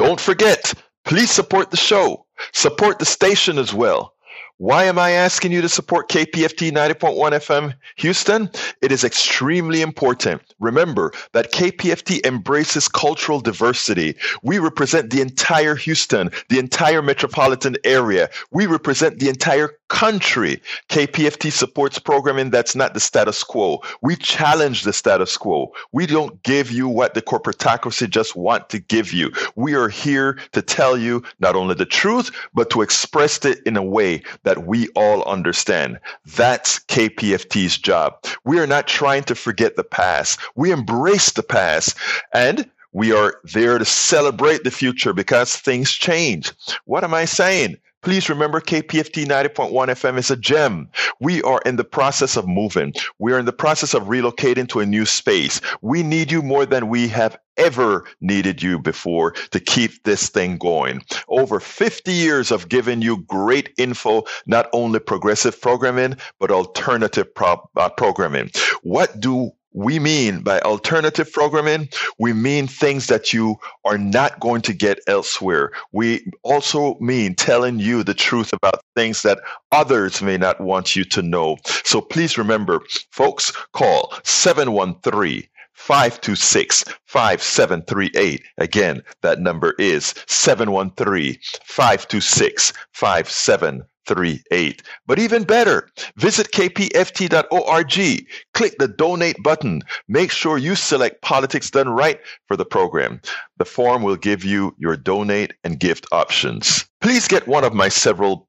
Don't 0.00 0.18
forget, 0.18 0.72
please 1.04 1.30
support 1.30 1.70
the 1.70 1.76
show. 1.76 2.24
Support 2.52 3.00
the 3.00 3.04
station 3.04 3.58
as 3.58 3.74
well. 3.74 4.14
Why 4.56 4.84
am 4.84 4.98
I 4.98 5.10
asking 5.10 5.52
you 5.52 5.60
to 5.60 5.68
support 5.68 6.08
KPFT 6.08 6.72
90.1 6.72 7.32
FM 7.32 7.74
Houston? 7.96 8.48
It 8.80 8.92
is 8.92 9.04
extremely 9.04 9.82
important. 9.82 10.40
Remember 10.58 11.12
that 11.32 11.52
KPFT 11.52 12.24
embraces 12.24 12.88
cultural 12.88 13.40
diversity. 13.40 14.16
We 14.42 14.58
represent 14.58 15.10
the 15.10 15.20
entire 15.20 15.74
Houston, 15.74 16.30
the 16.48 16.58
entire 16.58 17.02
metropolitan 17.02 17.76
area. 17.84 18.30
We 18.52 18.64
represent 18.64 19.18
the 19.18 19.28
entire 19.28 19.68
country. 19.90 20.62
KPFT 20.88 21.52
supports 21.52 21.98
programming 21.98 22.48
that's 22.48 22.74
not 22.74 22.94
the 22.94 23.00
status 23.00 23.44
quo. 23.44 23.82
We 24.00 24.16
challenge 24.16 24.84
the 24.84 24.92
status 24.92 25.36
quo. 25.36 25.72
We 25.92 26.06
don't 26.06 26.42
give 26.44 26.70
you 26.70 26.88
what 26.88 27.12
the 27.12 27.20
corporatocracy 27.20 28.08
just 28.08 28.34
want 28.34 28.70
to 28.70 28.78
give 28.78 29.12
you. 29.12 29.30
We 29.56 29.74
are 29.74 29.88
here 29.88 30.38
to 30.52 30.62
tell 30.62 30.96
you 30.96 31.22
not 31.40 31.56
only 31.56 31.74
the 31.74 31.84
truth, 31.84 32.30
but 32.54 32.70
to 32.70 32.80
express 32.80 33.44
it 33.44 33.58
in 33.66 33.76
a 33.76 33.82
way 33.82 34.22
that 34.44 34.66
we 34.66 34.88
all 34.90 35.22
understand. 35.24 35.98
That's 36.24 36.78
KPFT's 36.78 37.76
job. 37.76 38.14
We 38.44 38.58
are 38.60 38.66
not 38.66 38.86
trying 38.86 39.24
to 39.24 39.34
forget 39.34 39.76
the 39.76 39.84
past. 39.84 40.38
We 40.54 40.70
embrace 40.70 41.32
the 41.32 41.42
past 41.42 41.96
and 42.32 42.70
we 42.92 43.12
are 43.12 43.40
there 43.44 43.78
to 43.78 43.84
celebrate 43.84 44.64
the 44.64 44.70
future 44.70 45.12
because 45.12 45.56
things 45.56 45.92
change. 45.92 46.52
What 46.86 47.04
am 47.04 47.14
I 47.14 47.24
saying? 47.24 47.76
Please 48.02 48.30
remember 48.30 48.62
KPFT 48.62 49.26
90.1 49.26 49.70
FM 49.70 50.16
is 50.16 50.30
a 50.30 50.36
gem. 50.36 50.88
We 51.20 51.42
are 51.42 51.60
in 51.66 51.76
the 51.76 51.84
process 51.84 52.34
of 52.34 52.48
moving. 52.48 52.94
We 53.18 53.34
are 53.34 53.38
in 53.38 53.44
the 53.44 53.52
process 53.52 53.92
of 53.92 54.04
relocating 54.04 54.66
to 54.70 54.80
a 54.80 54.86
new 54.86 55.04
space. 55.04 55.60
We 55.82 56.02
need 56.02 56.32
you 56.32 56.40
more 56.40 56.64
than 56.64 56.88
we 56.88 57.08
have 57.08 57.36
ever 57.58 58.06
needed 58.22 58.62
you 58.62 58.78
before 58.78 59.32
to 59.50 59.60
keep 59.60 60.02
this 60.04 60.30
thing 60.30 60.56
going. 60.56 61.02
Over 61.28 61.60
50 61.60 62.10
years 62.10 62.50
of 62.50 62.70
giving 62.70 63.02
you 63.02 63.18
great 63.24 63.74
info, 63.76 64.24
not 64.46 64.70
only 64.72 64.98
progressive 64.98 65.60
programming, 65.60 66.16
but 66.38 66.50
alternative 66.50 67.34
pro- 67.34 67.68
uh, 67.76 67.90
programming. 67.90 68.50
What 68.82 69.20
do 69.20 69.52
we 69.72 69.98
mean 69.98 70.42
by 70.42 70.60
alternative 70.60 71.32
programming, 71.32 71.88
we 72.18 72.32
mean 72.32 72.66
things 72.66 73.06
that 73.06 73.32
you 73.32 73.56
are 73.84 73.98
not 73.98 74.40
going 74.40 74.62
to 74.62 74.72
get 74.72 75.00
elsewhere. 75.06 75.72
We 75.92 76.30
also 76.42 76.96
mean 77.00 77.34
telling 77.34 77.78
you 77.78 78.02
the 78.02 78.14
truth 78.14 78.52
about 78.52 78.82
things 78.96 79.22
that 79.22 79.40
others 79.72 80.22
may 80.22 80.36
not 80.36 80.60
want 80.60 80.96
you 80.96 81.04
to 81.04 81.22
know. 81.22 81.56
So 81.84 82.00
please 82.00 82.36
remember, 82.36 82.80
folks, 83.10 83.52
call 83.72 84.12
713 84.24 85.46
526 85.74 86.84
5738. 87.06 88.42
Again, 88.58 89.02
that 89.22 89.40
number 89.40 89.74
is 89.78 90.14
713 90.26 91.38
526 91.64 92.72
5738. 92.92 93.86
38. 94.10 94.82
But 95.06 95.20
even 95.20 95.44
better, 95.44 95.88
visit 96.16 96.50
kpft.org, 96.50 98.26
click 98.54 98.74
the 98.78 98.88
donate 98.88 99.40
button. 99.40 99.82
Make 100.08 100.32
sure 100.32 100.58
you 100.58 100.74
select 100.74 101.22
Politics 101.22 101.70
Done 101.70 101.90
Right 101.90 102.18
for 102.48 102.56
the 102.56 102.64
program. 102.64 103.20
The 103.58 103.64
form 103.64 104.02
will 104.02 104.16
give 104.16 104.44
you 104.44 104.74
your 104.78 104.96
donate 104.96 105.54
and 105.62 105.78
gift 105.78 106.06
options. 106.10 106.86
Please 107.00 107.28
get 107.28 107.46
one 107.46 107.62
of 107.62 107.72
my 107.72 107.88
several 107.88 108.48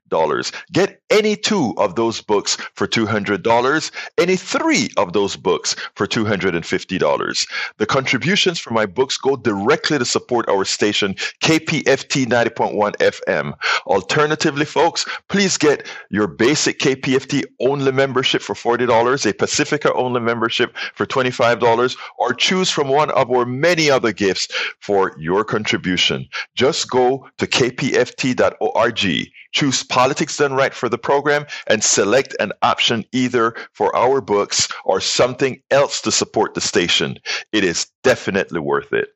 Get 0.71 1.01
any 1.09 1.35
two 1.35 1.73
of 1.77 1.95
those 1.95 2.19
books 2.21 2.57
for 2.75 2.85
$200, 2.87 3.91
any 4.17 4.35
three 4.35 4.89
of 4.97 5.13
those 5.13 5.35
books 5.37 5.75
for 5.95 6.05
$250. 6.05 7.47
The 7.77 7.85
contributions 7.85 8.59
from 8.59 8.73
my 8.73 8.85
books 8.85 9.17
go 9.17 9.37
directly 9.37 9.97
to 9.97 10.05
support 10.05 10.49
our 10.49 10.65
station, 10.65 11.13
KPFT 11.41 12.25
90.1 12.25 12.95
FM. 12.97 13.53
Alternatively, 13.85 14.65
folks, 14.65 15.05
please 15.29 15.57
get 15.57 15.87
your 16.09 16.27
basic 16.27 16.79
KPFT 16.79 17.43
only 17.61 17.91
membership 17.91 18.41
for 18.41 18.53
$40, 18.53 19.29
a 19.29 19.33
Pacifica 19.33 19.93
only 19.93 20.19
membership 20.19 20.75
for 20.93 21.05
$25, 21.05 21.95
or 22.17 22.33
choose 22.33 22.69
from 22.69 22.89
one 22.89 23.11
of 23.11 23.31
our 23.31 23.45
many 23.45 23.89
other 23.89 24.11
gifts 24.11 24.49
for 24.79 25.15
your 25.17 25.45
contribution. 25.45 26.27
Just 26.55 26.89
go 26.89 27.29
to 27.37 27.47
kpft.org 27.47 29.31
choose 29.51 29.83
politics 29.83 30.37
done 30.37 30.53
right 30.53 30.73
for 30.73 30.89
the 30.89 30.97
program 30.97 31.45
and 31.67 31.83
select 31.83 32.35
an 32.39 32.51
option 32.61 33.05
either 33.11 33.55
for 33.73 33.95
our 33.95 34.21
books 34.21 34.67
or 34.85 34.99
something 34.99 35.61
else 35.71 36.01
to 36.01 36.11
support 36.11 36.53
the 36.53 36.61
station. 36.61 37.17
It 37.51 37.63
is 37.63 37.87
definitely 38.03 38.59
worth 38.59 38.93
it. 38.93 39.09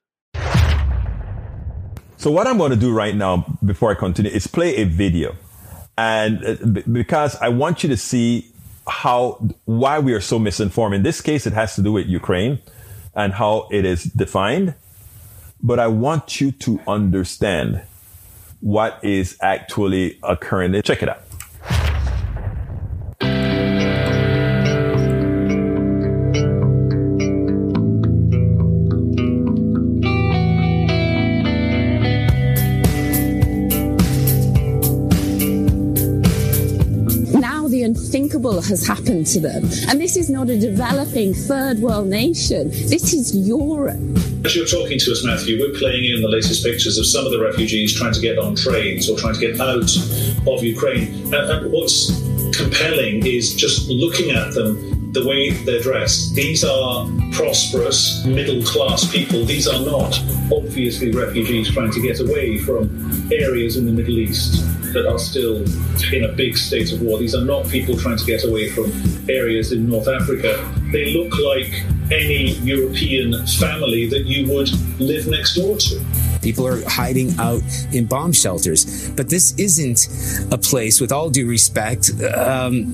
So 2.18 2.32
what 2.32 2.48
I'm 2.48 2.58
going 2.58 2.72
to 2.72 2.78
do 2.78 2.94
right 2.94 3.16
now 3.16 3.46
before 3.64 3.92
I 3.92 3.96
continue 3.96 4.32
is 4.32 4.48
play 4.48 4.78
a 4.78 4.86
video. 4.86 5.36
And 5.98 6.46
uh, 6.46 6.82
because 6.92 7.36
I 7.38 7.50
want 7.50 7.84
you 7.84 7.90
to 7.90 7.98
see 7.98 8.52
how, 8.88 9.48
why 9.66 10.00
we 10.00 10.14
are 10.14 10.22
so 10.22 10.40
misinformed. 10.40 10.96
In 10.96 11.04
this 11.04 11.22
case, 11.22 11.48
it 11.48 11.54
has 11.54 11.76
to 11.76 11.82
do 11.82 11.92
with 11.92 12.08
Ukraine 12.08 12.60
and 13.14 13.34
how 13.34 13.68
it 13.72 13.86
is 13.86 14.04
defined. 14.04 14.76
But 15.62 15.80
I 15.80 15.88
want 15.88 16.42
you 16.42 16.52
to 16.52 16.80
understand 16.88 17.82
what 18.60 19.00
is 19.04 19.38
actually 19.42 20.20
occurring. 20.24 20.82
Check 20.82 21.04
it 21.04 21.10
out. 21.10 21.22
Now 37.34 37.68
the 37.68 37.84
unthinkable 37.84 38.62
has 38.62 38.88
happened 38.88 39.26
to 39.28 39.40
them. 39.40 39.64
And 39.90 40.00
this 40.00 40.16
is 40.16 40.30
not 40.30 40.50
a 40.50 40.60
developing 40.60 41.34
third 41.34 41.80
world 41.80 42.08
nation. 42.08 42.70
This 42.70 43.14
is 43.14 43.36
Europe. 43.36 44.00
As 44.46 44.56
you're 44.56 44.68
talking 44.68 45.00
to 45.00 45.12
us, 45.12 45.26
Matthew, 45.26 45.60
we're 45.60 45.74
playing 45.74 46.06
in 46.06 46.22
the 46.22 46.28
latest 46.28 46.64
pictures 46.64 47.00
of 47.00 47.08
some 47.08 47.26
of 47.26 47.32
the 47.32 47.40
refugees 47.40 47.96
trying 47.96 48.14
to 48.14 48.20
get 48.20 48.38
on 48.38 48.56
trains 48.56 49.10
or 49.10 49.18
trying 49.18 49.34
to 49.34 49.40
get 49.40 49.60
out 49.60 49.90
of 50.48 50.64
Ukraine. 50.64 51.34
And, 51.34 51.34
and 51.34 51.72
what's 51.72 52.14
compelling 52.56 53.26
is 53.26 53.56
just 53.56 53.90
looking 53.90 54.30
at 54.36 54.54
them 54.54 55.12
the 55.14 55.28
way 55.28 55.50
they're 55.50 55.82
dressed. 55.82 56.36
These 56.36 56.64
are 56.64 57.10
prosperous, 57.32 58.24
middle 58.24 58.62
class 58.62 59.12
people. 59.12 59.46
These 59.46 59.68
are 59.68 59.84
not 59.84 60.16
obviously 60.54 61.10
refugees 61.10 61.74
trying 61.74 61.92
to 61.94 62.00
get 62.00 62.20
away 62.20 62.60
from 62.60 63.32
areas 63.34 63.78
in 63.78 63.88
the 63.88 63.92
Middle 63.92 64.20
East 64.20 64.64
that 64.94 65.08
are 65.12 65.18
still 65.18 65.66
in 66.14 66.24
a 66.24 66.32
big 66.34 66.56
state 66.56 66.94
of 66.94 67.02
war. 67.02 67.18
These 67.18 67.34
are 67.34 67.44
not 67.44 67.68
people 67.68 67.98
trying 67.98 68.18
to 68.18 68.26
get 68.26 68.44
away 68.44 68.70
from 68.70 68.92
areas 69.28 69.72
in 69.72 69.90
North 69.90 70.08
Africa. 70.08 70.72
They 70.92 71.16
look 71.16 71.34
like 71.40 71.84
any 72.12 72.52
European 72.60 73.46
family 73.48 74.08
that 74.08 74.26
you 74.26 74.52
would 74.54 74.70
live 75.00 75.28
next 75.28 75.56
door 75.56 75.78
to. 75.78 76.02
People 76.42 76.68
are 76.68 76.88
hiding 76.88 77.34
out 77.40 77.64
in 77.92 78.06
bomb 78.06 78.32
shelters. 78.32 79.10
But 79.10 79.30
this 79.30 79.58
isn't 79.58 80.54
a 80.54 80.58
place, 80.60 81.02
with 81.02 81.12
all 81.12 81.32
due 81.32 81.48
respect, 81.48 82.12
um, 82.38 82.94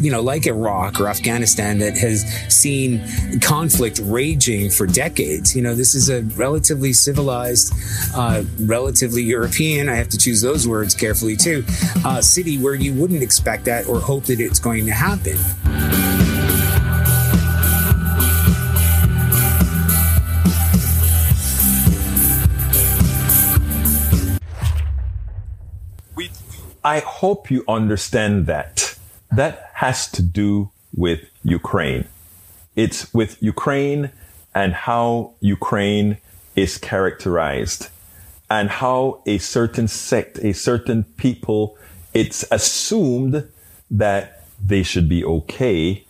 you 0.00 0.12
know, 0.12 0.22
like 0.22 0.46
Iraq 0.46 1.00
or 1.00 1.08
Afghanistan 1.08 1.78
that 1.80 1.98
has 1.98 2.24
seen 2.48 3.02
conflict 3.40 4.00
raging 4.04 4.70
for 4.70 4.86
decades. 4.86 5.56
You 5.56 5.62
know, 5.62 5.74
this 5.74 5.96
is 5.96 6.10
a 6.10 6.22
relatively 6.36 6.92
civilized, 6.92 7.72
uh, 8.14 8.44
relatively 8.60 9.22
European, 9.22 9.88
I 9.88 9.96
have 9.96 10.08
to 10.10 10.18
choose 10.18 10.40
those 10.40 10.68
words 10.68 10.94
carefully 10.94 11.36
too, 11.36 11.64
uh, 12.04 12.20
city 12.20 12.56
where 12.58 12.74
you 12.74 12.94
wouldn't 12.94 13.22
expect 13.22 13.64
that 13.64 13.88
or 13.88 13.98
hope 13.98 14.24
that 14.26 14.38
it's 14.38 14.60
going 14.60 14.86
to 14.86 14.92
happen. 14.92 16.01
I 26.84 26.98
hope 26.98 27.50
you 27.50 27.64
understand 27.68 28.46
that. 28.46 28.98
That 29.30 29.70
has 29.74 30.10
to 30.12 30.22
do 30.22 30.70
with 30.94 31.20
Ukraine. 31.44 32.06
It's 32.74 33.12
with 33.14 33.42
Ukraine 33.42 34.10
and 34.54 34.72
how 34.72 35.34
Ukraine 35.40 36.18
is 36.56 36.78
characterized 36.78 37.88
and 38.50 38.68
how 38.68 39.22
a 39.26 39.38
certain 39.38 39.88
sect, 39.88 40.38
a 40.38 40.52
certain 40.52 41.04
people, 41.16 41.78
it's 42.12 42.44
assumed 42.50 43.48
that 43.90 44.44
they 44.62 44.82
should 44.82 45.08
be 45.08 45.24
okay 45.24 46.04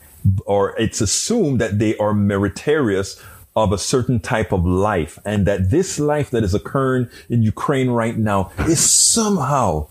or 0.47 0.79
it's 0.79 1.01
assumed 1.01 1.61
that 1.61 1.79
they 1.79 1.97
are 1.99 2.15
meritorious 2.15 3.23
of 3.55 3.73
a 3.73 3.79
certain 3.79 4.19
type 4.19 4.53
of 4.53 4.65
life 4.65 5.19
and 5.25 5.47
that 5.47 5.71
this 5.71 5.99
life 5.99 6.31
that 6.31 6.43
is 6.43 6.55
occurring 6.55 7.09
in 7.29 7.43
Ukraine 7.43 7.91
right 7.91 8.17
now 8.17 8.51
is 8.61 8.81
somehow 8.81 9.89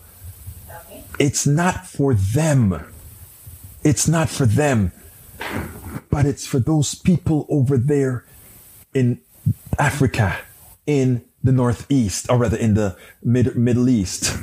it's 1.22 1.46
not 1.46 1.86
for 1.86 2.14
them. 2.14 2.84
It's 3.84 4.08
not 4.08 4.28
for 4.28 4.44
them, 4.44 4.90
but 6.10 6.26
it's 6.26 6.44
for 6.44 6.58
those 6.58 6.96
people 6.96 7.46
over 7.48 7.78
there 7.78 8.24
in 8.92 9.20
Africa, 9.78 10.38
in 10.84 11.22
the 11.42 11.52
Northeast, 11.52 12.26
or 12.28 12.38
rather 12.38 12.56
in 12.56 12.74
the 12.74 12.96
Mid- 13.22 13.56
Middle 13.56 13.88
East. 13.88 14.36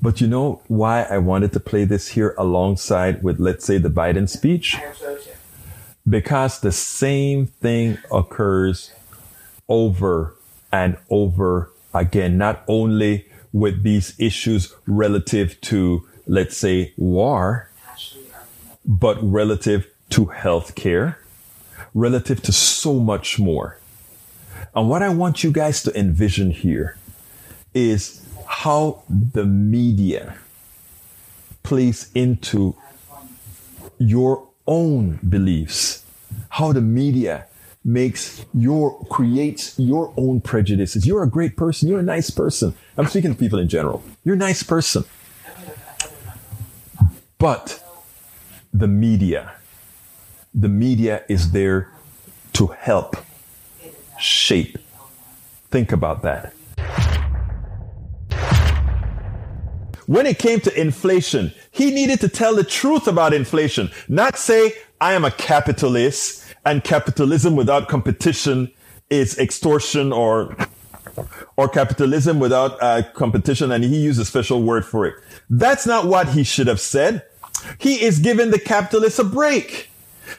But 0.00 0.20
you 0.20 0.28
know 0.28 0.62
why 0.68 1.02
I 1.02 1.18
wanted 1.18 1.52
to 1.54 1.60
play 1.60 1.84
this 1.84 2.08
here 2.08 2.36
alongside 2.38 3.24
with, 3.24 3.40
let's 3.40 3.64
say, 3.64 3.78
the 3.78 3.90
Biden 3.90 4.28
speech? 4.28 4.78
Because 6.08 6.60
the 6.60 6.72
same 6.72 7.46
thing 7.46 7.98
occurs 8.12 8.92
over 9.68 10.34
and 10.72 10.96
over 11.10 11.72
again, 11.92 12.38
not 12.38 12.62
only 12.68 13.26
with 13.52 13.82
these 13.82 14.14
issues 14.18 14.74
relative 14.86 15.60
to, 15.62 16.08
let's 16.26 16.56
say, 16.56 16.92
war, 16.96 17.68
but 18.84 19.18
relative 19.22 19.86
to 20.10 20.26
healthcare, 20.26 21.16
relative 21.94 22.42
to 22.42 22.52
so 22.52 22.98
much 22.98 23.38
more. 23.38 23.78
And 24.74 24.88
what 24.88 25.02
I 25.02 25.10
want 25.10 25.44
you 25.44 25.52
guys 25.52 25.82
to 25.84 25.98
envision 25.98 26.50
here 26.50 26.96
is 27.74 28.26
how 28.46 29.02
the 29.08 29.44
media 29.44 30.36
plays 31.62 32.10
into 32.14 32.74
your 33.98 34.48
own 34.66 35.18
beliefs, 35.28 36.04
how 36.48 36.72
the 36.72 36.80
media 36.80 37.46
makes 37.84 38.44
your 38.54 39.04
creates 39.06 39.78
your 39.78 40.12
own 40.16 40.40
prejudices. 40.40 41.06
You're 41.06 41.22
a 41.22 41.28
great 41.28 41.56
person. 41.56 41.88
You're 41.88 42.00
a 42.00 42.04
nice 42.04 42.30
person. 42.30 42.74
I'm 42.96 43.06
speaking 43.06 43.32
to 43.32 43.38
people 43.38 43.58
in 43.58 43.68
general. 43.68 44.02
You're 44.24 44.34
a 44.34 44.38
nice 44.38 44.62
person. 44.62 45.04
But 47.38 47.82
the 48.72 48.86
media, 48.86 49.54
the 50.54 50.68
media 50.68 51.24
is 51.28 51.50
there 51.50 51.90
to 52.52 52.68
help 52.68 53.16
shape. 54.18 54.78
Think 55.70 55.90
about 55.90 56.22
that. 56.22 56.54
When 60.06 60.26
it 60.26 60.38
came 60.38 60.60
to 60.60 60.80
inflation, 60.80 61.52
he 61.70 61.90
needed 61.90 62.20
to 62.20 62.28
tell 62.28 62.54
the 62.54 62.64
truth 62.64 63.08
about 63.08 63.32
inflation, 63.32 63.90
not 64.08 64.36
say, 64.36 64.74
I 65.00 65.14
am 65.14 65.24
a 65.24 65.30
capitalist 65.30 66.41
and 66.64 66.84
capitalism 66.84 67.56
without 67.56 67.88
competition 67.88 68.70
is 69.10 69.38
extortion 69.38 70.12
or 70.12 70.56
or 71.56 71.68
capitalism 71.68 72.38
without 72.38 72.80
uh, 72.82 73.02
competition 73.12 73.70
and 73.72 73.84
he 73.84 73.96
used 73.98 74.20
a 74.20 74.24
special 74.24 74.62
word 74.62 74.84
for 74.84 75.06
it. 75.06 75.14
That's 75.50 75.86
not 75.86 76.06
what 76.06 76.30
he 76.30 76.44
should 76.44 76.66
have 76.66 76.80
said. 76.80 77.22
He 77.78 78.02
is 78.02 78.18
giving 78.18 78.50
the 78.50 78.58
capitalists 78.58 79.18
a 79.18 79.24
break. 79.24 79.90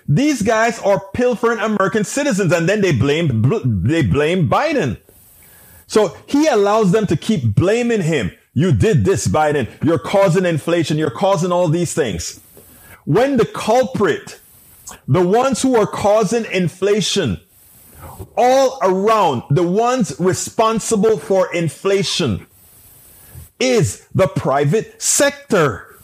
These 0.08 0.42
guys 0.42 0.80
are 0.80 1.02
pilfering 1.14 1.60
american 1.60 2.04
citizens 2.04 2.52
and 2.52 2.68
then 2.68 2.82
they 2.82 2.94
blame 2.94 3.44
they 3.84 4.02
blame 4.02 4.50
biden. 4.50 5.00
So 5.86 6.18
he 6.26 6.48
allows 6.48 6.92
them 6.92 7.06
to 7.08 7.18
keep 7.18 7.54
blaming 7.54 8.02
him. 8.02 8.32
You 8.54 8.72
did 8.72 9.06
this 9.06 9.28
biden. 9.28 9.68
You're 9.84 10.00
causing 10.00 10.46
inflation. 10.46 10.98
You're 10.98 11.10
causing 11.10 11.52
all 11.52 11.68
these 11.68 11.94
things. 11.94 12.40
When 13.06 13.38
the 13.38 13.46
culprit 13.46 14.40
the 15.08 15.26
ones 15.26 15.62
who 15.62 15.76
are 15.76 15.88
causing 15.88 16.46
inflation 16.52 17.40
all 18.38 18.80
around, 18.82 19.44
the 19.50 19.64
ones 19.64 20.16
responsible 20.20 21.18
for 21.18 21.54
inflation 21.54 22.46
is 23.60 24.08
the 24.14 24.28
private 24.28 25.02
sector. 25.02 25.98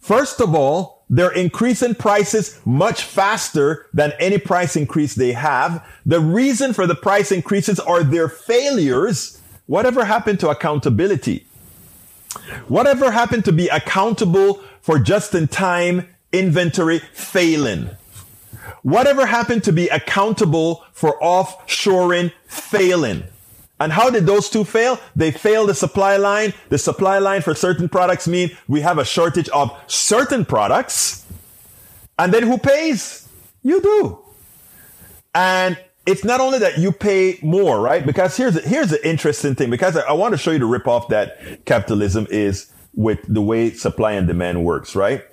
First 0.00 0.40
of 0.40 0.54
all, 0.54 1.04
they're 1.10 1.32
increasing 1.32 1.94
prices 1.94 2.60
much 2.64 3.02
faster 3.02 3.86
than 3.92 4.12
any 4.18 4.38
price 4.38 4.74
increase 4.74 5.14
they 5.14 5.32
have. 5.32 5.86
The 6.06 6.20
reason 6.20 6.72
for 6.72 6.86
the 6.86 6.94
price 6.94 7.30
increases 7.30 7.78
are 7.78 8.02
their 8.02 8.28
failures. 8.28 9.40
Whatever 9.66 10.04
happened 10.04 10.40
to 10.40 10.48
accountability? 10.48 11.46
Whatever 12.68 13.10
happened 13.10 13.44
to 13.44 13.52
be 13.52 13.68
accountable 13.68 14.62
for 14.80 14.98
just 14.98 15.34
in 15.34 15.46
time 15.48 16.08
inventory 16.38 16.98
failing. 17.12 17.90
Whatever 18.82 19.26
happened 19.26 19.64
to 19.64 19.72
be 19.72 19.88
accountable 19.88 20.84
for 20.92 21.18
offshoring 21.20 22.32
failing. 22.46 23.24
And 23.80 23.92
how 23.92 24.10
did 24.10 24.26
those 24.26 24.48
two 24.48 24.64
fail? 24.64 24.98
They 25.16 25.30
failed 25.30 25.68
the 25.68 25.74
supply 25.74 26.16
line. 26.16 26.52
The 26.68 26.78
supply 26.78 27.18
line 27.18 27.42
for 27.42 27.54
certain 27.54 27.88
products 27.88 28.28
mean 28.28 28.56
we 28.68 28.82
have 28.82 28.98
a 28.98 29.04
shortage 29.04 29.48
of 29.48 29.76
certain 29.86 30.44
products. 30.44 31.24
And 32.18 32.32
then 32.32 32.44
who 32.44 32.58
pays? 32.58 33.28
You 33.62 33.80
do. 33.80 34.18
And 35.34 35.76
it's 36.06 36.22
not 36.22 36.40
only 36.40 36.58
that 36.60 36.78
you 36.78 36.92
pay 36.92 37.38
more, 37.42 37.80
right? 37.80 38.04
Because 38.04 38.36
here's, 38.36 38.62
here's 38.64 38.90
the 38.90 39.08
interesting 39.08 39.54
thing, 39.54 39.70
because 39.70 39.96
I, 39.96 40.02
I 40.02 40.12
want 40.12 40.32
to 40.32 40.38
show 40.38 40.50
you 40.52 40.58
the 40.58 40.66
rip 40.66 40.86
off 40.86 41.08
that 41.08 41.64
capitalism 41.64 42.26
is 42.30 42.70
with 42.94 43.20
the 43.26 43.40
way 43.40 43.72
supply 43.72 44.12
and 44.12 44.28
demand 44.28 44.64
works, 44.64 44.94
right? 44.94 45.24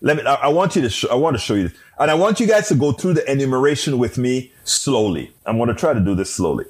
Let 0.00 0.16
me, 0.16 0.22
I, 0.24 0.34
I 0.34 0.48
want 0.48 0.76
you 0.76 0.82
to, 0.82 0.90
sh- 0.90 1.06
I 1.10 1.14
want 1.14 1.34
to 1.34 1.40
show 1.40 1.54
you 1.54 1.68
this. 1.68 1.78
And 1.98 2.10
I 2.10 2.14
want 2.14 2.40
you 2.40 2.46
guys 2.46 2.68
to 2.68 2.74
go 2.74 2.92
through 2.92 3.14
the 3.14 3.30
enumeration 3.30 3.98
with 3.98 4.16
me 4.18 4.52
slowly. 4.64 5.32
I'm 5.44 5.58
going 5.58 5.68
to 5.68 5.74
try 5.74 5.92
to 5.92 6.00
do 6.00 6.14
this 6.14 6.32
slowly. 6.32 6.64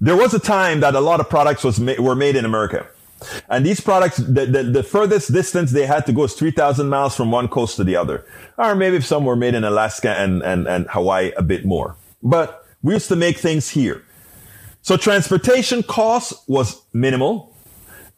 There 0.00 0.16
was 0.16 0.34
a 0.34 0.38
time 0.38 0.80
that 0.80 0.94
a 0.94 1.00
lot 1.00 1.20
of 1.20 1.28
products 1.28 1.64
was 1.64 1.80
ma- 1.80 1.94
were 1.98 2.14
made 2.14 2.36
in 2.36 2.44
America. 2.44 2.86
And 3.48 3.66
these 3.66 3.80
products, 3.80 4.18
the, 4.18 4.46
the, 4.46 4.62
the, 4.62 4.82
furthest 4.84 5.32
distance 5.32 5.72
they 5.72 5.86
had 5.86 6.06
to 6.06 6.12
go 6.12 6.24
is 6.24 6.34
3,000 6.34 6.88
miles 6.88 7.16
from 7.16 7.32
one 7.32 7.48
coast 7.48 7.76
to 7.76 7.84
the 7.84 7.96
other. 7.96 8.24
Or 8.56 8.76
maybe 8.76 8.96
if 8.96 9.04
some 9.04 9.24
were 9.24 9.34
made 9.34 9.54
in 9.54 9.64
Alaska 9.64 10.10
and, 10.10 10.40
and, 10.42 10.68
and 10.68 10.86
Hawaii 10.90 11.32
a 11.36 11.42
bit 11.42 11.64
more. 11.64 11.96
But 12.22 12.64
we 12.82 12.94
used 12.94 13.08
to 13.08 13.16
make 13.16 13.38
things 13.38 13.70
here. 13.70 14.04
So 14.82 14.96
transportation 14.96 15.82
cost 15.82 16.48
was 16.48 16.80
minimal 16.92 17.56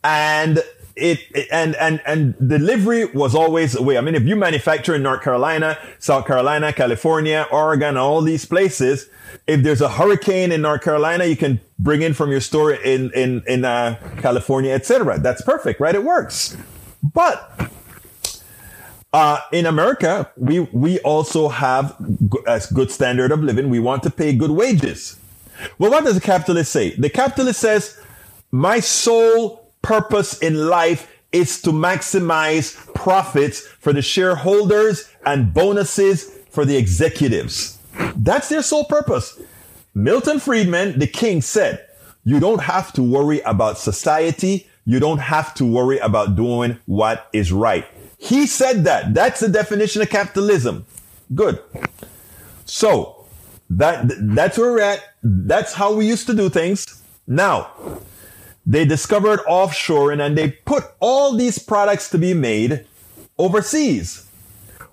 and 0.05 0.63
it, 1.01 1.21
it, 1.35 1.49
and 1.51 1.75
and 1.77 2.01
and 2.07 2.37
delivery 2.49 3.07
was 3.07 3.35
always 3.35 3.75
a 3.75 3.83
way. 3.83 3.99
I 3.99 4.01
mean, 4.01 4.15
if 4.15 4.25
you 4.25 4.37
manufacture 4.37 4.95
in 4.95 5.03
North 5.03 5.23
Carolina, 5.23 5.79
South 5.99 6.27
Carolina, 6.27 6.73
California, 6.73 7.47
Oregon, 7.51 7.97
all 7.97 8.21
these 8.21 8.45
places, 8.45 9.09
if 9.47 9.63
there's 9.63 9.81
a 9.81 9.89
hurricane 9.89 10.53
in 10.53 10.63
North 10.63 10.83
Carolina, 10.83 11.25
you 11.25 11.37
can 11.37 11.61
bring 11.79 12.03
in 12.03 12.15
from 12.15 12.31
your 12.31 12.41
store 12.41 12.73
in 12.73 13.11
in 13.13 13.43
in 13.47 13.65
uh, 13.65 13.99
California, 14.19 14.73
etc. 14.73 15.19
That's 15.19 15.43
perfect, 15.43 15.81
right? 15.81 15.95
It 15.95 16.05
works. 16.05 16.57
But 17.03 17.71
uh, 19.13 19.41
in 19.53 19.67
America, 19.67 20.31
we 20.37 20.61
we 20.61 20.99
also 21.01 21.49
have 21.49 21.97
a 22.47 22.61
good 22.73 22.91
standard 22.91 23.33
of 23.33 23.43
living. 23.43 23.71
We 23.71 23.81
want 23.81 24.03
to 24.05 24.11
pay 24.11 24.35
good 24.35 24.51
wages. 24.51 25.19
Well, 25.79 25.91
what 25.91 26.05
does 26.05 26.15
the 26.15 26.21
capitalist 26.21 26.73
say? 26.73 26.91
The 26.91 27.11
capitalist 27.11 27.61
says, 27.61 28.01
"My 28.51 28.81
sole 28.81 29.60
purpose 29.83 30.39
in 30.39 30.69
life 30.69 31.11
is 31.33 31.63
to 31.63 31.71
maximize 31.71 32.75
profits 32.95 33.61
for 33.61 33.93
the 33.93 34.03
shareholders 34.03 35.09
and 35.25 35.55
bonuses 35.55 36.31
for 36.51 36.65
the 36.65 36.77
executives. 36.77 37.79
That's 38.17 38.49
their 38.49 38.63
sole 38.63 38.85
purpose. 38.85 39.41
Milton 39.95 40.41
Friedman, 40.41 40.99
the 40.99 41.07
king, 41.07 41.43
said, 41.43 41.87
You 42.25 42.41
don't 42.41 42.63
have 42.63 42.93
to 42.95 43.03
worry 43.03 43.41
about 43.41 43.79
society. 43.79 44.67
You 44.85 44.99
don't 44.99 45.19
have 45.19 45.55
to 45.55 45.65
worry 45.65 45.99
about 45.99 46.37
doing 46.37 46.79
what 46.87 47.29
is 47.33 47.53
right. 47.53 47.87
He 48.19 48.47
said 48.47 48.85
that. 48.85 49.15
That's 49.15 49.41
the 49.41 49.49
definition 49.49 50.03
of 50.03 50.11
capitalism. 50.11 50.87
Good. 51.35 51.61
So 52.65 53.27
that 53.71 54.07
that's 54.35 54.59
where 54.59 54.73
we're 54.73 54.81
at. 54.81 55.05
That's 55.23 55.73
how 55.73 55.93
we 55.95 56.07
used 56.07 56.27
to 56.27 56.35
do 56.35 56.49
things. 56.49 57.03
Now, 57.27 57.71
they 58.67 58.85
discovered 58.85 59.41
offshoring 59.41 60.25
and 60.25 60.37
they 60.37 60.51
put 60.51 60.85
all 61.01 61.37
these 61.37 61.59
products 61.59 62.11
to 62.11 62.19
be 62.19 62.35
made 62.35 62.87
overseas. 63.39 64.27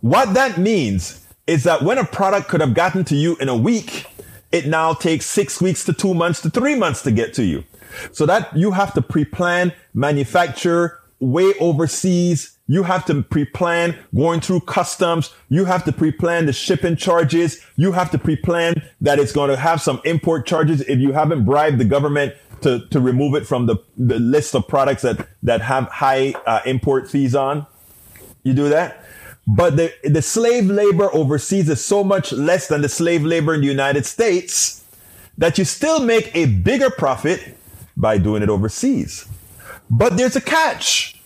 What 0.02 0.34
that 0.36 0.58
means 0.58 1.26
is 1.48 1.64
that 1.64 1.82
when 1.82 1.98
a 1.98 2.06
product 2.06 2.50
could 2.50 2.62
have 2.62 2.74
gotten 2.74 3.04
to 3.06 3.16
you 3.16 3.36
in 3.38 3.50
a 3.50 3.56
week, 3.56 4.06
it 4.52 4.66
now 4.68 4.94
takes 4.94 5.26
six 5.26 5.62
weeks 5.62 5.84
to 5.86 5.94
two 5.94 6.14
months 6.14 6.42
to 6.42 6.50
three 6.50 6.76
months 6.76 7.02
to 7.04 7.12
get 7.12 7.34
to 7.36 7.44
you. 7.44 7.64
So 8.12 8.26
that 8.26 8.56
you 8.56 8.72
have 8.72 8.94
to 8.94 9.02
pre-plan, 9.02 9.74
manufacture 9.94 11.00
way 11.20 11.54
overseas. 11.60 12.57
You 12.68 12.84
have 12.84 13.06
to 13.06 13.24
pre-plan 13.24 13.98
going 14.14 14.42
through 14.42 14.62
customs. 14.62 15.34
You 15.50 15.66
have 15.66 15.86
to 15.86 15.94
pre-plan 15.94 16.46
the 16.46 16.54
shipping 16.54 16.98
charges. 16.98 17.62
You 17.78 17.94
have 17.94 18.12
to 18.12 18.18
pre-plan 18.18 18.84
that 19.02 19.20
it's 19.20 19.32
going 19.32 19.50
to 19.50 19.58
have 19.58 19.82
some 19.82 20.02
import 20.04 20.46
charges 20.46 20.82
if 20.82 21.00
you 21.00 21.14
haven't 21.14 21.46
bribed 21.46 21.80
the 21.80 21.86
government 21.86 22.36
to, 22.62 22.86
to 22.88 23.00
remove 23.00 23.36
it 23.36 23.48
from 23.48 23.68
the, 23.68 23.78
the 23.98 24.20
list 24.20 24.54
of 24.54 24.68
products 24.68 25.04
that, 25.04 25.28
that 25.44 25.62
have 25.62 25.88
high 25.88 26.34
uh, 26.46 26.60
import 26.66 27.10
fees 27.10 27.36
on. 27.36 27.66
You 28.44 28.54
do 28.54 28.70
that. 28.70 29.04
But 29.48 29.78
the, 29.78 29.94
the 30.04 30.22
slave 30.22 30.66
labor 30.66 31.10
overseas 31.14 31.70
is 31.70 31.84
so 31.84 32.04
much 32.04 32.34
less 32.34 32.68
than 32.68 32.82
the 32.82 32.90
slave 32.90 33.24
labor 33.24 33.54
in 33.54 33.62
the 33.62 33.68
United 33.68 34.06
States 34.06 34.84
that 35.38 35.58
you 35.58 35.64
still 35.64 36.02
make 36.02 36.36
a 36.36 36.48
bigger 36.48 36.90
profit 36.90 37.58
by 37.96 38.18
doing 38.18 38.44
it 38.44 38.50
overseas. 38.50 39.26
But 39.90 40.18
there's 40.18 40.36
a 40.36 40.42
catch. 40.42 41.17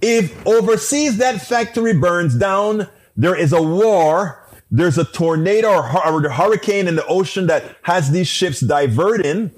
If 0.00 0.46
overseas 0.46 1.18
that 1.18 1.40
factory 1.42 1.94
burns 1.94 2.34
down, 2.34 2.88
there 3.16 3.36
is 3.36 3.52
a 3.52 3.62
war, 3.62 4.46
there's 4.70 4.98
a 4.98 5.04
tornado 5.04 5.70
or, 5.70 6.24
a 6.24 6.32
hurricane 6.32 6.88
in 6.88 6.96
the 6.96 7.06
ocean 7.06 7.46
that 7.46 7.64
has 7.82 8.10
these 8.10 8.28
ships 8.28 8.60
diverting, 8.60 9.50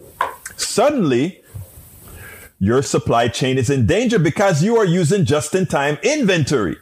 suddenly 0.56 1.42
your 2.58 2.82
supply 2.82 3.28
chain 3.28 3.58
is 3.58 3.70
in 3.70 3.86
danger 3.86 4.18
because 4.18 4.62
you 4.62 4.76
are 4.76 4.84
using 4.84 5.24
just 5.24 5.54
in 5.54 5.66
time 5.66 5.98
inventory. 6.02 6.76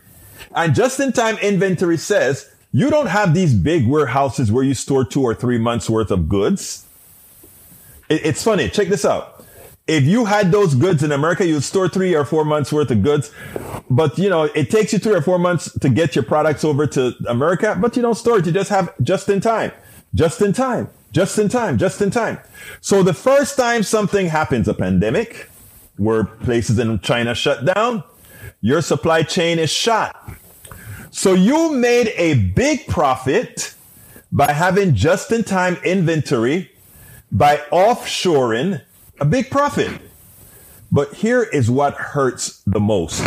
And 0.55 0.75
just 0.75 0.99
in 1.01 1.13
time 1.13 1.39
inventory 1.39 1.97
says 1.97 2.51
you 2.73 2.91
don't 2.91 3.07
have 3.07 3.35
these 3.35 3.55
big 3.55 3.87
warehouses 3.87 4.53
where 4.53 4.65
you 4.65 4.75
store 4.75 5.05
two 5.05 5.23
or 5.23 5.35
three 5.35 5.59
months 5.59 5.89
worth 5.89 6.11
of 6.11 6.29
goods. 6.29 6.85
It, 8.09 8.27
it's 8.27 8.43
funny. 8.43 8.69
Check 8.69 8.89
this 8.89 9.05
out. 9.05 9.38
If 9.89 10.05
you 10.05 10.27
had 10.27 10.53
those 10.53 10.75
goods 10.75 11.03
in 11.03 11.13
America, 11.13 11.47
you'd 11.47 11.65
store 11.65 11.89
three 11.89 12.15
or 12.15 12.27
four 12.27 12.45
months 12.45 12.71
worth 12.71 12.91
of 12.91 13.03
goods. 13.03 13.33
But 13.89 14.19
you 14.19 14.29
know, 14.29 14.45
it 14.45 14.71
takes 14.71 14.93
you 14.93 14.99
three 14.99 15.15
or 15.15 15.23
four 15.23 15.39
months 15.39 15.73
to 15.79 15.89
get 15.89 16.15
your 16.15 16.25
products 16.25 16.63
over 16.63 16.87
to 16.89 17.15
America, 17.27 17.77
but 17.81 17.97
you 17.97 18.03
don't 18.03 18.15
store 18.15 18.39
it. 18.39 18.47
You 18.47 18.53
just 18.53 18.69
have 18.69 18.93
just 19.03 19.31
in 19.31 19.41
time, 19.41 19.73
just 20.15 20.43
in 20.43 20.53
time, 20.53 20.89
just 21.11 21.39
in 21.39 21.49
time, 21.49 21.79
just 21.79 22.03
in 22.03 22.11
time. 22.11 22.39
So 22.83 23.03
the 23.03 23.15
first 23.15 23.57
time 23.57 23.83
something 23.83 24.27
happens, 24.27 24.69
a 24.69 24.75
pandemic, 24.75 25.49
where 25.97 26.25
places 26.25 26.79
in 26.79 27.01
China 27.01 27.35
shut 27.35 27.65
down, 27.65 28.05
your 28.61 28.83
supply 28.83 29.23
chain 29.23 29.59
is 29.59 29.71
shot. 29.71 30.31
So 31.11 31.33
you 31.33 31.73
made 31.73 32.13
a 32.17 32.35
big 32.35 32.87
profit 32.87 33.75
by 34.31 34.53
having 34.53 34.95
just 34.95 35.33
in 35.33 35.45
time 35.45 35.79
inventory, 35.83 36.71
by 37.33 37.57
offshoring 37.73 38.83
a 39.21 39.25
big 39.25 39.51
profit. 39.51 40.01
But 40.91 41.15
here 41.15 41.43
is 41.43 41.71
what 41.71 41.95
hurts 41.95 42.63
the 42.67 42.81
most. 42.81 43.23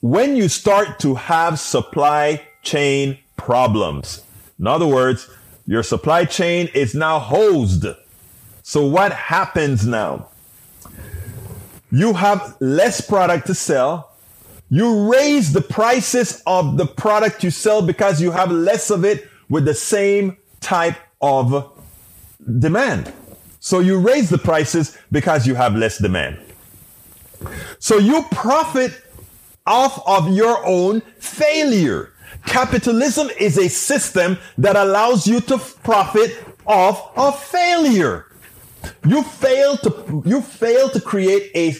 When 0.00 0.36
you 0.36 0.48
start 0.48 0.98
to 1.00 1.14
have 1.14 1.58
supply 1.58 2.46
chain 2.62 3.18
problems, 3.36 4.22
in 4.58 4.66
other 4.66 4.86
words, 4.86 5.30
your 5.66 5.82
supply 5.82 6.24
chain 6.24 6.68
is 6.74 6.94
now 6.94 7.18
hosed. 7.18 7.86
So 8.62 8.86
what 8.86 9.12
happens 9.12 9.86
now? 9.86 10.28
You 11.90 12.14
have 12.14 12.56
less 12.60 13.00
product 13.00 13.46
to 13.46 13.54
sell. 13.54 14.12
You 14.70 15.10
raise 15.10 15.52
the 15.52 15.62
prices 15.62 16.42
of 16.46 16.76
the 16.76 16.86
product 16.86 17.42
you 17.42 17.50
sell 17.50 17.80
because 17.80 18.20
you 18.20 18.30
have 18.30 18.50
less 18.50 18.90
of 18.90 19.04
it 19.04 19.28
with 19.48 19.64
the 19.64 19.74
same 19.74 20.36
type 20.60 20.96
of 21.20 21.72
demand. 22.58 23.12
So 23.68 23.80
you 23.80 23.98
raise 23.98 24.30
the 24.30 24.38
prices 24.38 24.96
because 25.12 25.46
you 25.46 25.54
have 25.54 25.76
less 25.76 25.98
demand. 25.98 26.38
So 27.78 27.98
you 27.98 28.22
profit 28.30 28.98
off 29.66 30.02
of 30.06 30.34
your 30.34 30.64
own 30.64 31.02
failure. 31.18 32.14
Capitalism 32.46 33.28
is 33.38 33.58
a 33.58 33.68
system 33.68 34.38
that 34.56 34.74
allows 34.74 35.26
you 35.26 35.42
to 35.42 35.58
profit 35.58 36.42
off 36.66 37.14
of 37.14 37.38
failure. 37.42 38.32
You 39.06 39.22
fail 39.22 39.76
to 39.76 40.22
you 40.24 40.40
fail 40.40 40.88
to 40.88 40.98
create 40.98 41.50
a 41.54 41.76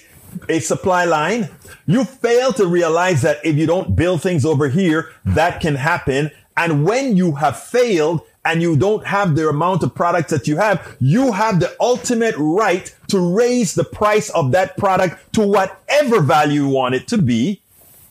a 0.50 0.60
supply 0.60 1.06
line. 1.06 1.48
You 1.86 2.04
fail 2.04 2.52
to 2.52 2.66
realize 2.66 3.22
that 3.22 3.38
if 3.42 3.56
you 3.56 3.66
don't 3.66 3.96
build 3.96 4.20
things 4.20 4.44
over 4.44 4.68
here, 4.68 5.10
that 5.24 5.62
can 5.62 5.76
happen. 5.76 6.32
And 6.58 6.84
when 6.84 7.16
you 7.16 7.36
have 7.36 7.56
failed 7.56 8.22
and 8.44 8.60
you 8.60 8.76
don't 8.76 9.06
have 9.06 9.36
the 9.36 9.48
amount 9.48 9.84
of 9.84 9.94
products 9.94 10.32
that 10.32 10.48
you 10.48 10.56
have, 10.56 10.96
you 10.98 11.30
have 11.30 11.60
the 11.60 11.74
ultimate 11.78 12.34
right 12.36 12.92
to 13.06 13.20
raise 13.20 13.76
the 13.76 13.84
price 13.84 14.28
of 14.30 14.50
that 14.50 14.76
product 14.76 15.32
to 15.34 15.46
whatever 15.46 16.20
value 16.20 16.62
you 16.62 16.68
want 16.68 16.96
it 16.96 17.06
to 17.08 17.18
be, 17.18 17.62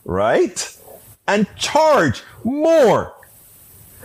right? 0.06 0.78
And 1.26 1.46
charge 1.56 2.22
more. 2.42 3.14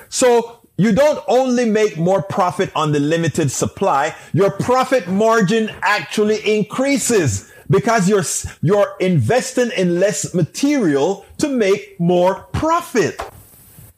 So 0.10 0.60
you 0.76 0.92
don't 0.92 1.24
only 1.30 1.64
make 1.64 1.98
more 1.98 2.22
profit 2.22 2.70
on 2.76 2.92
the 2.92 3.00
limited 3.00 3.50
supply, 3.50 4.14
your 4.34 4.52
profit 4.52 5.08
margin 5.08 5.72
actually 5.82 6.40
increases 6.58 7.50
because 7.70 8.10
you're, 8.10 8.26
you're 8.62 8.94
investing 9.00 9.72
in 9.78 10.02
less 10.02 10.34
material 10.34 11.26
to 11.38 11.48
make 11.48 11.98
more 11.98 12.42
profit. 12.52 13.22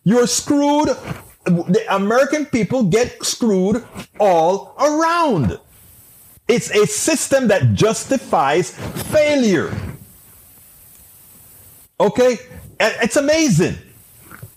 You're 0.06 0.28
screwed. 0.28 0.90
The 1.46 1.84
American 1.90 2.46
people 2.46 2.84
get 2.84 3.24
screwed 3.24 3.84
all 4.20 4.76
around. 4.80 5.60
It's 6.48 6.70
a 6.70 6.86
system 6.86 7.48
that 7.50 7.74
justifies 7.74 8.72
failure. 9.12 9.76
Okay? 12.00 12.38
It's 12.80 13.18
amazing. 13.18 13.76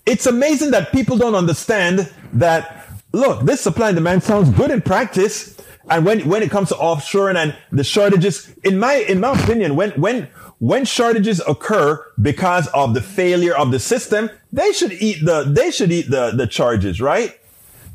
It's 0.05 0.25
amazing 0.27 0.71
that 0.71 0.91
people 0.91 1.17
don't 1.17 1.35
understand 1.35 2.11
that, 2.33 2.87
look, 3.11 3.43
this 3.43 3.61
supply 3.61 3.89
and 3.89 3.95
demand 3.95 4.23
sounds 4.23 4.49
good 4.51 4.71
in 4.71 4.81
practice. 4.81 5.57
And 5.89 6.05
when, 6.05 6.27
when 6.29 6.43
it 6.43 6.51
comes 6.51 6.69
to 6.69 6.75
offshoring 6.75 7.35
and 7.35 7.55
the 7.71 7.83
shortages, 7.83 8.53
in 8.63 8.77
my, 8.77 8.93
in 8.95 9.19
my 9.19 9.31
opinion, 9.39 9.75
when, 9.75 9.91
when, 9.91 10.27
when 10.59 10.85
shortages 10.85 11.41
occur 11.47 12.05
because 12.21 12.67
of 12.67 12.93
the 12.93 13.01
failure 13.01 13.55
of 13.55 13.71
the 13.71 13.79
system, 13.79 14.29
they 14.51 14.71
should 14.71 14.91
eat 14.93 15.25
the, 15.25 15.43
they 15.43 15.71
should 15.71 15.91
eat 15.91 16.09
the, 16.09 16.31
the 16.31 16.47
charges, 16.47 17.01
right? 17.01 17.39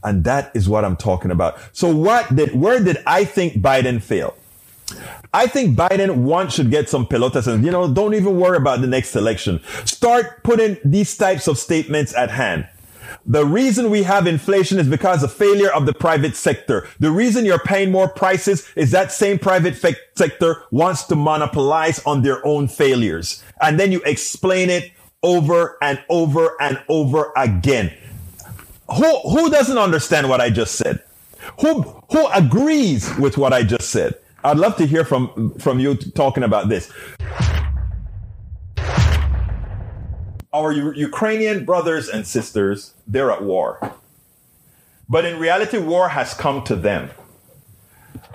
And 0.02 0.24
that 0.24 0.50
is 0.54 0.68
what 0.68 0.84
I'm 0.84 0.96
talking 0.96 1.30
about. 1.30 1.58
So 1.72 1.94
what 1.94 2.34
did, 2.34 2.54
where 2.54 2.82
did 2.82 2.98
I 3.06 3.24
think 3.24 3.54
Biden 3.54 4.02
fail? 4.02 4.34
I 5.32 5.46
think 5.46 5.76
Biden 5.76 6.16
one 6.16 6.48
should 6.48 6.70
get 6.70 6.88
some 6.88 7.06
pelotas 7.06 7.52
and, 7.52 7.64
you 7.64 7.70
know, 7.70 7.92
don't 7.92 8.14
even 8.14 8.38
worry 8.38 8.56
about 8.56 8.80
the 8.80 8.86
next 8.86 9.16
election. 9.16 9.60
Start 9.84 10.42
putting 10.42 10.76
these 10.84 11.16
types 11.16 11.48
of 11.48 11.58
statements 11.58 12.14
at 12.14 12.30
hand. 12.30 12.68
The 13.26 13.44
reason 13.44 13.90
we 13.90 14.02
have 14.02 14.26
inflation 14.26 14.78
is 14.78 14.88
because 14.88 15.22
of 15.22 15.32
failure 15.32 15.72
of 15.72 15.86
the 15.86 15.94
private 15.94 16.36
sector. 16.36 16.88
The 17.00 17.10
reason 17.10 17.44
you're 17.44 17.58
paying 17.58 17.90
more 17.90 18.08
prices 18.08 18.68
is 18.76 18.90
that 18.90 19.12
same 19.12 19.38
private 19.38 19.74
fe- 19.74 19.96
sector 20.14 20.62
wants 20.70 21.04
to 21.04 21.16
monopolize 21.16 22.04
on 22.04 22.22
their 22.22 22.44
own 22.46 22.68
failures. 22.68 23.42
And 23.60 23.78
then 23.78 23.92
you 23.92 24.02
explain 24.02 24.70
it 24.70 24.92
over 25.22 25.78
and 25.80 26.02
over 26.08 26.56
and 26.60 26.80
over 26.88 27.32
again. 27.36 27.92
Who, 28.94 29.20
who 29.20 29.50
doesn't 29.50 29.78
understand 29.78 30.28
what 30.28 30.40
I 30.40 30.50
just 30.50 30.76
said? 30.76 31.02
Who, 31.60 31.82
who 32.10 32.26
agrees 32.28 33.14
with 33.16 33.38
what 33.38 33.52
I 33.52 33.62
just 33.62 33.90
said? 33.90 34.14
I'd 34.44 34.58
love 34.58 34.76
to 34.76 34.86
hear 34.86 35.04
from, 35.04 35.54
from 35.58 35.80
you 35.80 35.94
talking 35.94 36.42
about 36.42 36.68
this. 36.68 36.92
Our 40.54 40.70
Ukrainian 40.72 41.64
brothers 41.64 42.08
and 42.08 42.24
sisters, 42.26 42.94
they're 43.08 43.32
at 43.32 43.42
war. 43.42 43.94
But 45.08 45.24
in 45.24 45.38
reality, 45.38 45.78
war 45.78 46.10
has 46.10 46.32
come 46.32 46.62
to 46.64 46.76
them. 46.76 47.10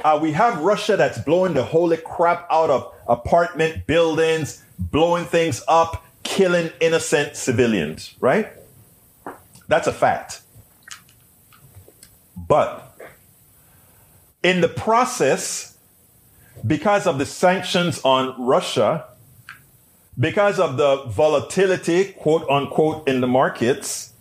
Uh, 0.04 0.20
we 0.22 0.34
have 0.34 0.60
Russia 0.60 0.98
that's 0.98 1.18
blowing 1.18 1.54
the 1.54 1.64
holy 1.64 1.98
crap 1.98 2.46
out 2.52 2.70
of 2.70 2.94
apartment 3.08 3.88
buildings, 3.88 4.64
blowing 4.78 5.26
things 5.26 5.64
up, 5.68 6.06
killing 6.24 6.72
innocent 6.80 7.36
civilians, 7.36 8.16
right? 8.20 8.52
That's 9.68 9.88
a 9.88 9.94
fact. 9.94 10.42
But 12.36 12.98
in 14.44 14.62
the 14.62 14.68
process, 14.68 15.78
because 16.66 17.08
of 17.08 17.18
the 17.18 17.26
sanctions 17.26 18.02
on 18.04 18.36
Russia, 18.42 19.06
because 20.20 20.60
of 20.60 20.78
the 20.78 21.04
volatility, 21.08 22.12
quote 22.14 22.48
unquote, 22.50 23.08
in 23.08 23.22
the 23.22 23.28
markets, 23.28 24.14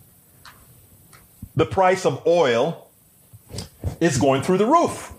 the 1.55 1.65
price 1.65 2.05
of 2.05 2.25
oil 2.25 2.89
is 3.99 4.17
going 4.17 4.41
through 4.41 4.57
the 4.57 4.65
roof. 4.65 5.11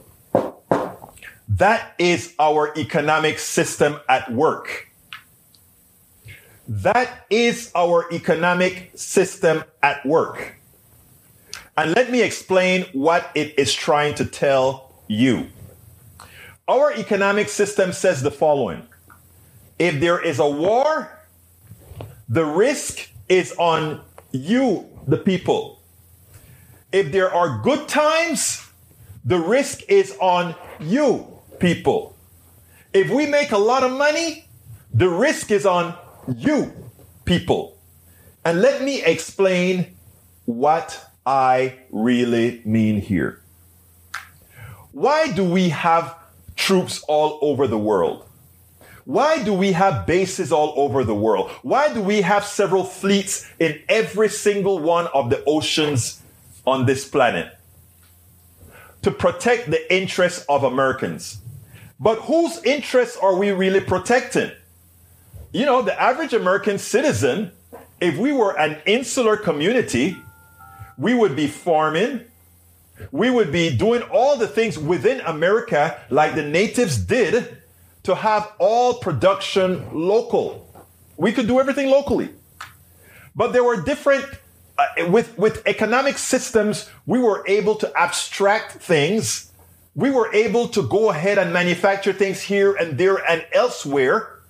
That 1.48 1.94
is 1.98 2.34
our 2.38 2.72
economic 2.78 3.38
system 3.38 4.00
at 4.08 4.32
work. 4.32 4.88
That 6.66 7.26
is 7.28 7.70
our 7.74 8.10
economic 8.12 8.92
system 8.94 9.64
at 9.82 10.06
work. 10.06 10.56
And 11.76 11.94
let 11.94 12.10
me 12.10 12.22
explain 12.22 12.86
what 12.92 13.30
it 13.34 13.58
is 13.58 13.74
trying 13.74 14.14
to 14.14 14.24
tell 14.24 14.92
you. 15.08 15.48
Our 16.68 16.92
economic 16.92 17.48
system 17.48 17.92
says 17.92 18.22
the 18.22 18.30
following 18.30 18.86
if 19.80 19.98
there 19.98 20.20
is 20.20 20.38
a 20.38 20.46
war, 20.46 21.10
the 22.28 22.44
risk 22.44 23.08
is 23.30 23.52
on 23.58 24.02
you, 24.30 24.86
the 25.08 25.16
people. 25.16 25.80
If 26.92 27.12
there 27.12 27.32
are 27.32 27.62
good 27.62 27.88
times, 27.88 28.62
the 29.24 29.38
risk 29.38 29.80
is 29.88 30.14
on 30.20 30.54
you, 30.80 31.26
people. 31.60 32.14
If 32.92 33.08
we 33.08 33.24
make 33.24 33.52
a 33.52 33.58
lot 33.58 33.82
of 33.82 33.90
money, 33.92 34.44
the 34.92 35.08
risk 35.08 35.50
is 35.50 35.64
on 35.64 35.94
you, 36.36 36.74
people. 37.24 37.78
And 38.44 38.60
let 38.60 38.82
me 38.82 39.02
explain 39.02 39.96
what 40.44 41.06
I 41.24 41.78
really 41.90 42.60
mean 42.66 43.00
here. 43.00 43.40
Why 44.92 45.32
do 45.32 45.42
we 45.42 45.70
have 45.70 46.16
troops 46.54 47.02
all 47.08 47.38
over 47.40 47.66
the 47.66 47.78
world? 47.78 48.26
Why 49.10 49.42
do 49.42 49.52
we 49.52 49.72
have 49.72 50.06
bases 50.06 50.52
all 50.52 50.72
over 50.76 51.02
the 51.02 51.16
world? 51.16 51.50
Why 51.62 51.92
do 51.92 52.00
we 52.00 52.20
have 52.20 52.44
several 52.44 52.84
fleets 52.84 53.44
in 53.58 53.82
every 53.88 54.28
single 54.28 54.78
one 54.78 55.08
of 55.08 55.30
the 55.30 55.42
oceans 55.46 56.22
on 56.64 56.86
this 56.86 57.08
planet? 57.08 57.58
To 59.02 59.10
protect 59.10 59.68
the 59.68 59.92
interests 59.92 60.46
of 60.48 60.62
Americans. 60.62 61.40
But 61.98 62.20
whose 62.20 62.62
interests 62.62 63.16
are 63.16 63.34
we 63.34 63.50
really 63.50 63.80
protecting? 63.80 64.52
You 65.52 65.66
know, 65.66 65.82
the 65.82 66.00
average 66.00 66.32
American 66.32 66.78
citizen, 66.78 67.50
if 68.00 68.16
we 68.16 68.30
were 68.30 68.56
an 68.56 68.80
insular 68.86 69.36
community, 69.36 70.16
we 70.96 71.14
would 71.14 71.34
be 71.34 71.48
farming, 71.48 72.26
we 73.10 73.28
would 73.28 73.50
be 73.50 73.76
doing 73.76 74.02
all 74.02 74.36
the 74.36 74.46
things 74.46 74.78
within 74.78 75.18
America 75.22 76.00
like 76.10 76.36
the 76.36 76.44
natives 76.44 76.96
did 76.96 77.59
to 78.02 78.14
have 78.14 78.52
all 78.58 78.94
production 78.94 79.86
local. 79.92 80.66
We 81.16 81.32
could 81.32 81.46
do 81.46 81.60
everything 81.60 81.90
locally. 81.90 82.30
But 83.36 83.52
there 83.52 83.64
were 83.64 83.82
different, 83.82 84.24
uh, 84.78 84.86
with, 85.08 85.36
with 85.38 85.66
economic 85.66 86.18
systems, 86.18 86.88
we 87.06 87.18
were 87.18 87.44
able 87.46 87.74
to 87.76 87.92
abstract 87.96 88.72
things. 88.72 89.52
We 89.94 90.10
were 90.10 90.32
able 90.34 90.68
to 90.68 90.82
go 90.82 91.10
ahead 91.10 91.38
and 91.38 91.52
manufacture 91.52 92.12
things 92.12 92.40
here 92.40 92.74
and 92.74 92.98
there 92.98 93.16
and 93.16 93.44
elsewhere. 93.52 94.40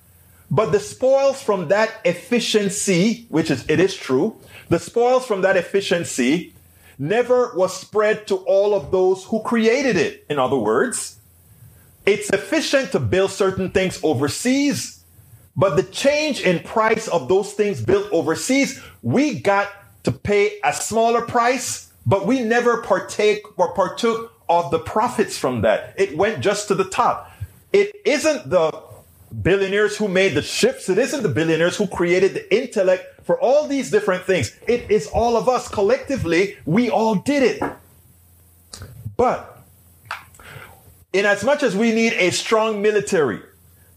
But 0.51 0.73
the 0.73 0.81
spoils 0.81 1.43
from 1.43 1.69
that 1.69 2.01
efficiency, 2.05 3.27
which 3.29 3.51
is, 3.51 3.65
it 3.69 3.79
is 3.79 3.95
true, 3.95 4.37
the 4.69 4.79
spoils 4.79 5.27
from 5.27 5.43
that 5.43 5.57
efficiency 5.57 6.55
never 6.99 7.55
was 7.55 7.77
spread 7.77 8.27
to 8.27 8.37
all 8.37 8.75
of 8.75 8.91
those 8.91 9.25
who 9.25 9.43
created 9.43 9.97
it. 9.97 10.27
In 10.29 10.39
other 10.39 10.59
words, 10.59 11.20
it's 12.11 12.29
efficient 12.31 12.91
to 12.91 12.99
build 12.99 13.31
certain 13.31 13.71
things 13.71 14.01
overseas, 14.03 15.05
but 15.55 15.77
the 15.77 15.85
change 15.85 16.41
in 16.41 16.59
price 16.59 17.07
of 17.07 17.29
those 17.29 17.53
things 17.53 17.81
built 17.81 18.11
overseas, 18.11 18.83
we 19.03 19.39
got 19.39 19.69
to 20.03 20.11
pay 20.11 20.59
a 20.65 20.73
smaller 20.73 21.23
price, 21.23 21.93
but 22.05 22.27
we 22.27 22.41
never 22.43 22.83
partake 22.83 23.43
or 23.57 23.73
partook 23.75 24.33
of 24.49 24.73
the 24.73 24.81
profits 24.81 25.39
from 25.39 25.61
that. 25.61 25.95
It 25.97 26.17
went 26.17 26.41
just 26.41 26.67
to 26.69 26.75
the 26.75 26.85
top. 26.85 27.31
It 27.73 27.95
isn't 28.05 28.51
the 28.51 28.83
billionaires 29.43 29.97
who 29.97 30.09
made 30.09 30.35
the 30.35 30.43
ships. 30.43 30.89
It 30.89 30.99
isn't 30.99 31.23
the 31.23 31.29
billionaires 31.29 31.77
who 31.77 31.87
created 31.87 32.35
the 32.35 32.53
intellect 32.53 33.25
for 33.25 33.41
all 33.41 33.69
these 33.69 33.93
different 33.93 34.25
things. 34.25 34.57
It 34.67 34.91
is 34.91 35.07
all 35.07 35.37
of 35.37 35.49
us 35.49 35.69
collectively. 35.69 36.57
We 36.65 36.91
all 36.91 37.15
did 37.15 37.45
it. 37.45 37.63
But 39.17 39.60
in 41.13 41.27
as 41.27 41.45
much 41.45 41.63
as 41.63 41.77
we 41.77 41.93
need 41.93 42.13
a 42.15 42.31
strong 42.31 42.81
military 42.81 43.41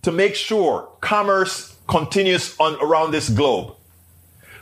to 0.02 0.12
make 0.12 0.36
sure 0.36 0.90
commerce 1.02 1.76
continues 1.88 2.56
on 2.60 2.76
around 2.82 3.12
this 3.12 3.30
globe, 3.30 3.76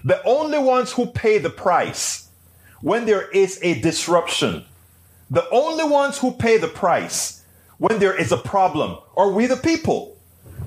the 0.04 0.22
only 0.24 0.60
ones 0.60 0.92
who 0.92 1.06
pay 1.06 1.38
the 1.38 1.50
price 1.50 2.28
when 2.82 3.06
there 3.06 3.30
is 3.30 3.60
a 3.62 3.80
disruption, 3.82 4.66
the 5.30 5.48
only 5.52 5.84
ones 5.84 6.18
who 6.18 6.32
pay 6.32 6.58
the 6.58 6.68
price 6.68 7.44
when 7.78 8.00
there 8.00 8.16
is 8.16 8.32
a 8.32 8.38
problem 8.38 8.98
are 9.16 9.32
we 9.32 9.46
the 9.46 9.58
people. 9.58 10.18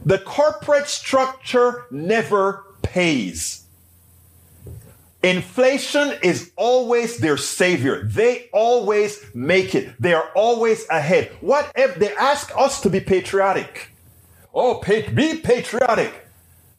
The 0.06 0.18
corporate 0.18 0.88
structure 0.88 1.86
never 1.90 2.64
pays. 2.82 3.63
Inflation 5.24 6.18
is 6.22 6.52
always 6.54 7.16
their 7.16 7.38
savior. 7.38 8.04
They 8.04 8.50
always 8.52 9.24
make 9.34 9.74
it. 9.74 9.94
They 9.98 10.12
are 10.12 10.28
always 10.34 10.86
ahead. 10.90 11.32
What 11.40 11.72
if 11.74 11.94
they 11.94 12.14
ask 12.14 12.52
us 12.54 12.82
to 12.82 12.90
be 12.90 13.00
patriotic? 13.00 13.88
Oh, 14.52 14.82
be 14.82 15.38
patriotic. 15.38 16.12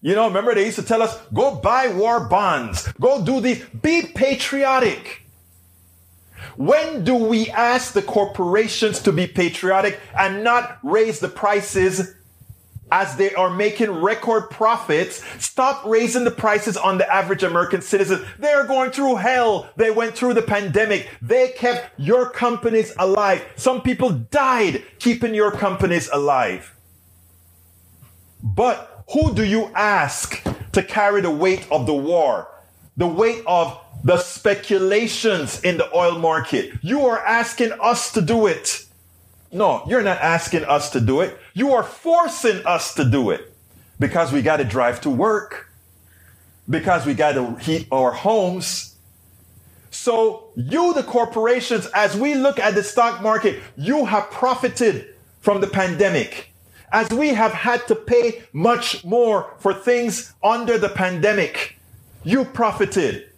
You 0.03 0.13
know, 0.13 0.27
remember 0.27 0.53
they 0.53 0.65
used 0.65 0.77
to 0.77 0.85
tell 0.85 1.01
us, 1.01 1.19
go 1.33 1.55
buy 1.55 1.87
war 1.87 2.27
bonds, 2.27 2.87
go 3.01 3.25
do 3.25 3.41
these, 3.41 3.63
be 3.81 4.03
patriotic. 4.13 5.23
When 6.55 7.03
do 7.03 7.15
we 7.15 7.49
ask 7.49 7.93
the 7.93 8.03
corporations 8.03 8.99
to 9.01 9.11
be 9.11 9.25
patriotic 9.25 9.99
and 10.15 10.43
not 10.43 10.77
raise 10.83 11.19
the 11.19 11.29
prices 11.29 12.13
as 12.91 13.15
they 13.15 13.33
are 13.33 13.49
making 13.49 13.89
record 13.89 14.49
profits, 14.49 15.23
stop 15.43 15.83
raising 15.85 16.23
the 16.23 16.31
prices 16.31 16.77
on 16.77 16.97
the 16.97 17.13
average 17.13 17.43
American 17.43 17.81
citizen. 17.81 18.25
They 18.37 18.51
are 18.51 18.65
going 18.65 18.91
through 18.91 19.15
hell. 19.15 19.69
They 19.75 19.91
went 19.91 20.15
through 20.15 20.35
the 20.35 20.41
pandemic. 20.41 21.09
They 21.21 21.49
kept 21.49 21.99
your 21.99 22.29
companies 22.29 22.93
alive. 22.97 23.43
Some 23.55 23.81
people 23.81 24.11
died 24.11 24.83
keeping 24.99 25.33
your 25.33 25.51
companies 25.51 26.09
alive. 26.13 26.75
But 28.43 29.03
who 29.11 29.33
do 29.33 29.43
you 29.43 29.71
ask 29.73 30.43
to 30.73 30.83
carry 30.83 31.21
the 31.21 31.31
weight 31.31 31.67
of 31.71 31.87
the 31.87 31.95
war? 31.95 32.47
The 32.97 33.07
weight 33.07 33.43
of 33.47 33.79
the 34.03 34.17
speculations 34.17 35.59
in 35.61 35.77
the 35.77 35.95
oil 35.97 36.19
market. 36.19 36.73
You 36.83 37.07
are 37.07 37.19
asking 37.19 37.71
us 37.81 38.11
to 38.13 38.21
do 38.21 38.45
it. 38.45 38.85
No, 39.51 39.83
you're 39.87 40.03
not 40.03 40.19
asking 40.19 40.65
us 40.65 40.91
to 40.91 40.99
do 40.99 41.21
it. 41.21 41.39
You 41.57 41.73
are 41.73 41.83
forcing 41.83 42.65
us 42.65 42.93
to 42.95 43.05
do 43.05 43.29
it 43.29 43.53
because 43.97 44.33
we 44.33 44.41
got 44.41 44.57
to 44.57 44.65
drive 44.65 44.99
to 45.01 45.09
work, 45.09 45.71
because 46.69 47.05
we 47.05 47.13
got 47.13 47.35
to 47.35 47.55
heat 47.55 47.87
our 47.93 48.11
homes. 48.11 48.97
So, 49.89 50.49
you, 50.57 50.93
the 50.93 51.01
corporations, 51.01 51.85
as 51.93 52.17
we 52.17 52.35
look 52.35 52.59
at 52.59 52.75
the 52.75 52.83
stock 52.83 53.21
market, 53.21 53.63
you 53.77 54.03
have 54.03 54.29
profited 54.31 55.15
from 55.39 55.61
the 55.61 55.67
pandemic. 55.67 56.51
As 56.91 57.09
we 57.09 57.29
have 57.29 57.53
had 57.53 57.87
to 57.87 57.95
pay 57.95 58.43
much 58.51 59.05
more 59.05 59.53
for 59.59 59.73
things 59.73 60.33
under 60.43 60.77
the 60.77 60.89
pandemic, 60.89 61.79
you 62.25 62.43
profited. 62.43 63.29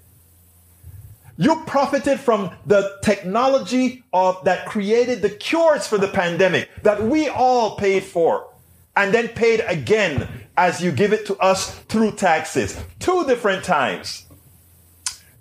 You 1.37 1.63
profited 1.67 2.19
from 2.19 2.51
the 2.65 2.97
technology 3.03 4.03
of 4.11 4.43
that 4.45 4.65
created 4.65 5.21
the 5.21 5.29
cures 5.29 5.87
for 5.87 5.97
the 5.97 6.07
pandemic 6.07 6.69
that 6.83 7.03
we 7.03 7.29
all 7.29 7.75
paid 7.77 8.03
for 8.03 8.47
and 8.95 9.13
then 9.13 9.27
paid 9.29 9.63
again 9.67 10.27
as 10.57 10.81
you 10.81 10.91
give 10.91 11.13
it 11.13 11.27
to 11.27 11.37
us 11.37 11.77
through 11.81 12.13
taxes. 12.13 12.83
Two 12.99 13.25
different 13.25 13.63
times. 13.63 14.26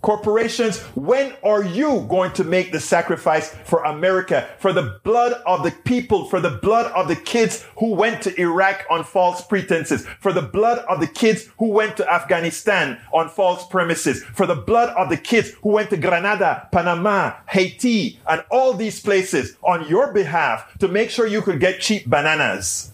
Corporations, 0.06 0.78
when 0.94 1.34
are 1.42 1.64
you 1.64 2.06
going 2.08 2.30
to 2.34 2.44
make 2.44 2.70
the 2.70 2.78
sacrifice 2.78 3.52
for 3.64 3.82
America, 3.82 4.48
for 4.60 4.72
the 4.72 5.00
blood 5.02 5.32
of 5.44 5.64
the 5.64 5.72
people, 5.72 6.26
for 6.26 6.38
the 6.38 6.58
blood 6.62 6.92
of 6.92 7.08
the 7.08 7.16
kids 7.16 7.66
who 7.78 7.92
went 7.92 8.22
to 8.22 8.40
Iraq 8.40 8.86
on 8.88 9.02
false 9.02 9.44
pretenses, 9.44 10.06
for 10.20 10.32
the 10.32 10.42
blood 10.42 10.78
of 10.88 11.00
the 11.00 11.08
kids 11.08 11.48
who 11.58 11.70
went 11.70 11.96
to 11.96 12.08
Afghanistan 12.08 13.00
on 13.12 13.28
false 13.28 13.66
premises, 13.66 14.22
for 14.22 14.46
the 14.46 14.54
blood 14.54 14.90
of 14.90 15.08
the 15.08 15.16
kids 15.16 15.50
who 15.62 15.70
went 15.70 15.90
to 15.90 15.96
Grenada, 15.96 16.68
Panama, 16.70 17.32
Haiti, 17.48 18.20
and 18.28 18.44
all 18.48 18.74
these 18.74 19.00
places 19.00 19.56
on 19.64 19.88
your 19.88 20.12
behalf 20.12 20.72
to 20.78 20.86
make 20.86 21.10
sure 21.10 21.26
you 21.26 21.42
could 21.42 21.58
get 21.58 21.80
cheap 21.80 22.06
bananas? 22.06 22.92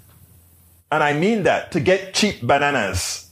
And 0.90 1.02
I 1.02 1.12
mean 1.12 1.42
that, 1.42 1.72
to 1.72 1.80
get 1.80 2.14
cheap 2.14 2.40
bananas. 2.40 3.28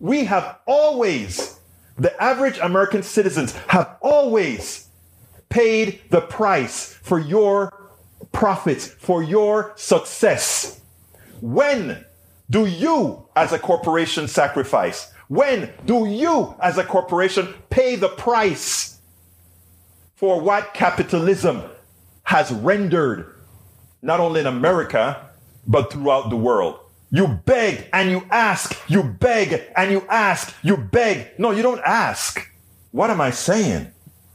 We 0.00 0.24
have 0.24 0.60
always 0.64 1.55
The 1.98 2.22
average 2.22 2.58
American 2.58 3.02
citizens 3.02 3.54
have 3.68 3.96
always 4.00 4.88
paid 5.48 6.00
the 6.10 6.20
price 6.20 6.92
for 7.02 7.18
your 7.18 7.90
profits, 8.32 8.86
for 8.86 9.22
your 9.22 9.72
success. 9.76 10.80
When 11.40 12.04
do 12.50 12.66
you, 12.66 13.26
as 13.34 13.52
a 13.52 13.58
corporation, 13.58 14.28
sacrifice? 14.28 15.12
When 15.28 15.72
do 15.84 16.06
you, 16.06 16.54
as 16.60 16.78
a 16.78 16.84
corporation, 16.84 17.54
pay 17.70 17.96
the 17.96 18.08
price 18.08 19.00
for 20.14 20.40
what 20.40 20.74
capitalism 20.74 21.62
has 22.24 22.52
rendered, 22.52 23.34
not 24.02 24.20
only 24.20 24.40
in 24.40 24.46
America, 24.46 25.30
but 25.66 25.92
throughout 25.92 26.30
the 26.30 26.36
world? 26.36 26.78
You 27.10 27.28
beg 27.28 27.88
and 27.92 28.10
you 28.10 28.26
ask, 28.30 28.76
you 28.88 29.02
beg 29.02 29.62
and 29.76 29.92
you 29.92 30.04
ask, 30.08 30.54
you 30.62 30.76
beg. 30.76 31.38
No, 31.38 31.52
you 31.52 31.62
don't 31.62 31.80
ask. 31.84 32.50
What 32.90 33.10
am 33.10 33.20
I 33.20 33.30
saying? 33.30 33.92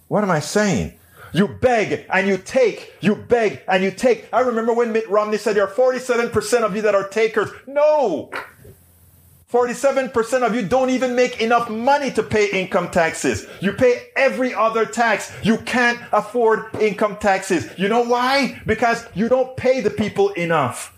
What 0.07 0.23
am 0.23 0.31
I 0.31 0.39
saying? 0.39 0.93
You 1.33 1.47
beg 1.47 2.05
and 2.09 2.27
you 2.27 2.37
take, 2.37 2.93
you 3.01 3.15
beg 3.15 3.61
and 3.67 3.83
you 3.83 3.91
take. 3.91 4.27
I 4.33 4.41
remember 4.41 4.73
when 4.73 4.91
Mitt 4.91 5.09
Romney 5.09 5.37
said 5.37 5.55
there 5.55 5.67
are 5.67 5.73
47% 5.73 6.61
of 6.61 6.75
you 6.75 6.81
that 6.83 6.95
are 6.95 7.07
takers. 7.07 7.49
No! 7.67 8.29
47% 9.51 10.41
of 10.43 10.55
you 10.55 10.61
don't 10.61 10.89
even 10.91 11.13
make 11.13 11.41
enough 11.41 11.69
money 11.69 12.09
to 12.11 12.23
pay 12.23 12.49
income 12.51 12.89
taxes. 12.89 13.47
You 13.59 13.73
pay 13.73 14.07
every 14.15 14.53
other 14.53 14.85
tax. 14.85 15.31
You 15.43 15.57
can't 15.57 15.99
afford 16.13 16.73
income 16.79 17.17
taxes. 17.17 17.67
You 17.77 17.89
know 17.89 18.03
why? 18.03 18.61
Because 18.65 19.05
you 19.13 19.27
don't 19.27 19.57
pay 19.57 19.81
the 19.81 19.89
people 19.89 20.29
enough 20.29 20.97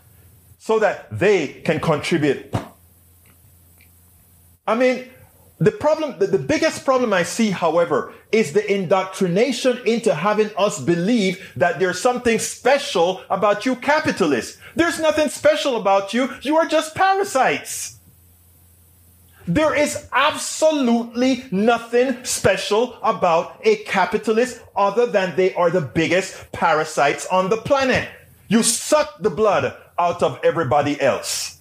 so 0.64 0.80
that 0.80 1.10
they 1.12 1.46
can 1.66 1.78
contribute. 1.78 2.56
I 4.66 4.76
mean, 4.76 5.10
the 5.60 5.72
problem, 5.72 6.18
the, 6.20 6.28
the, 6.28 6.40
biggest 6.40 6.86
problem 6.86 7.12
I 7.12 7.24
see, 7.24 7.50
however, 7.50 8.14
is 8.32 8.54
the 8.54 8.66
indoctrination 8.74 9.82
into 9.86 10.16
having 10.16 10.52
us 10.58 10.80
believe 10.80 11.52
that 11.58 11.82
there's 11.82 12.00
something 12.00 12.40
special 12.40 13.24
about 13.30 13.66
you 13.66 13.76
capitalists. 13.76 14.58
There's 14.74 15.02
nothing 15.02 15.28
special 15.28 15.76
about 15.76 16.14
you. 16.14 16.30
You 16.44 16.56
are 16.56 16.66
just 16.66 16.96
parasites. 16.96 17.98
There 19.46 19.76
is 19.76 20.08
absolutely 20.14 21.44
nothing 21.52 22.24
special 22.24 22.98
about 23.04 23.60
a 23.66 23.84
capitalist 23.84 24.62
other 24.78 25.08
than 25.08 25.36
they 25.36 25.54
are 25.56 25.70
the 25.70 25.82
biggest 25.82 26.54
parasites 26.54 27.28
on 27.28 27.50
the 27.50 27.58
planet. 27.58 28.08
You 28.48 28.64
suck 28.64 29.20
the 29.20 29.30
blood 29.30 29.76
out 29.98 30.24
of 30.24 30.40
everybody 30.44 31.00
else. 31.00 31.60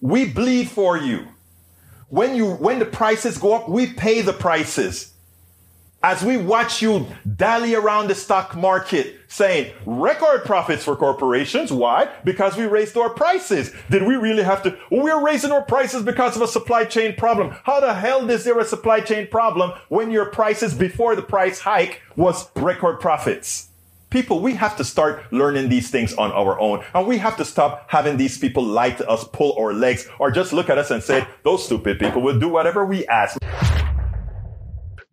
We 0.00 0.26
bleed 0.26 0.68
for 0.68 0.96
you. 0.96 1.28
When 2.08 2.34
you, 2.34 2.52
when 2.52 2.78
the 2.78 2.84
prices 2.84 3.38
go 3.38 3.54
up, 3.54 3.68
we 3.68 3.86
pay 3.86 4.20
the 4.20 4.32
prices 4.32 5.12
as 6.02 6.22
we 6.22 6.36
watch 6.36 6.82
you 6.82 7.06
dally 7.36 7.74
around 7.74 8.08
the 8.08 8.14
stock 8.14 8.56
market 8.56 9.16
saying 9.28 9.72
record 9.86 10.44
profits 10.44 10.84
for 10.84 10.96
corporations. 10.96 11.72
Why? 11.72 12.12
Because 12.24 12.56
we 12.56 12.64
raised 12.64 12.96
our 12.96 13.10
prices. 13.10 13.72
Did 13.88 14.02
we 14.02 14.16
really 14.16 14.42
have 14.42 14.62
to? 14.64 14.76
we're 14.90 15.24
raising 15.24 15.52
our 15.52 15.62
prices 15.62 16.02
because 16.02 16.36
of 16.36 16.42
a 16.42 16.48
supply 16.48 16.84
chain 16.84 17.14
problem. 17.14 17.54
How 17.64 17.80
the 17.80 17.94
hell 17.94 18.28
is 18.28 18.44
there 18.44 18.58
a 18.58 18.64
supply 18.64 19.00
chain 19.00 19.28
problem 19.28 19.72
when 19.88 20.10
your 20.10 20.26
prices 20.26 20.74
before 20.74 21.14
the 21.16 21.22
price 21.22 21.60
hike 21.60 22.02
was 22.16 22.48
record 22.56 23.00
profits? 23.00 23.68
People, 24.12 24.40
we 24.40 24.52
have 24.54 24.76
to 24.76 24.84
start 24.84 25.32
learning 25.32 25.70
these 25.70 25.90
things 25.90 26.12
on 26.14 26.30
our 26.32 26.60
own. 26.60 26.84
And 26.92 27.06
we 27.06 27.16
have 27.16 27.34
to 27.38 27.46
stop 27.46 27.86
having 27.88 28.18
these 28.18 28.36
people 28.36 28.62
lie 28.62 28.90
to 28.90 29.08
us, 29.08 29.24
pull 29.32 29.58
our 29.58 29.72
legs, 29.72 30.06
or 30.18 30.30
just 30.30 30.52
look 30.52 30.68
at 30.68 30.76
us 30.76 30.90
and 30.90 31.02
say, 31.02 31.26
those 31.44 31.64
stupid 31.64 31.98
people 31.98 32.20
will 32.20 32.38
do 32.38 32.50
whatever 32.50 32.84
we 32.84 33.06
ask. 33.06 33.38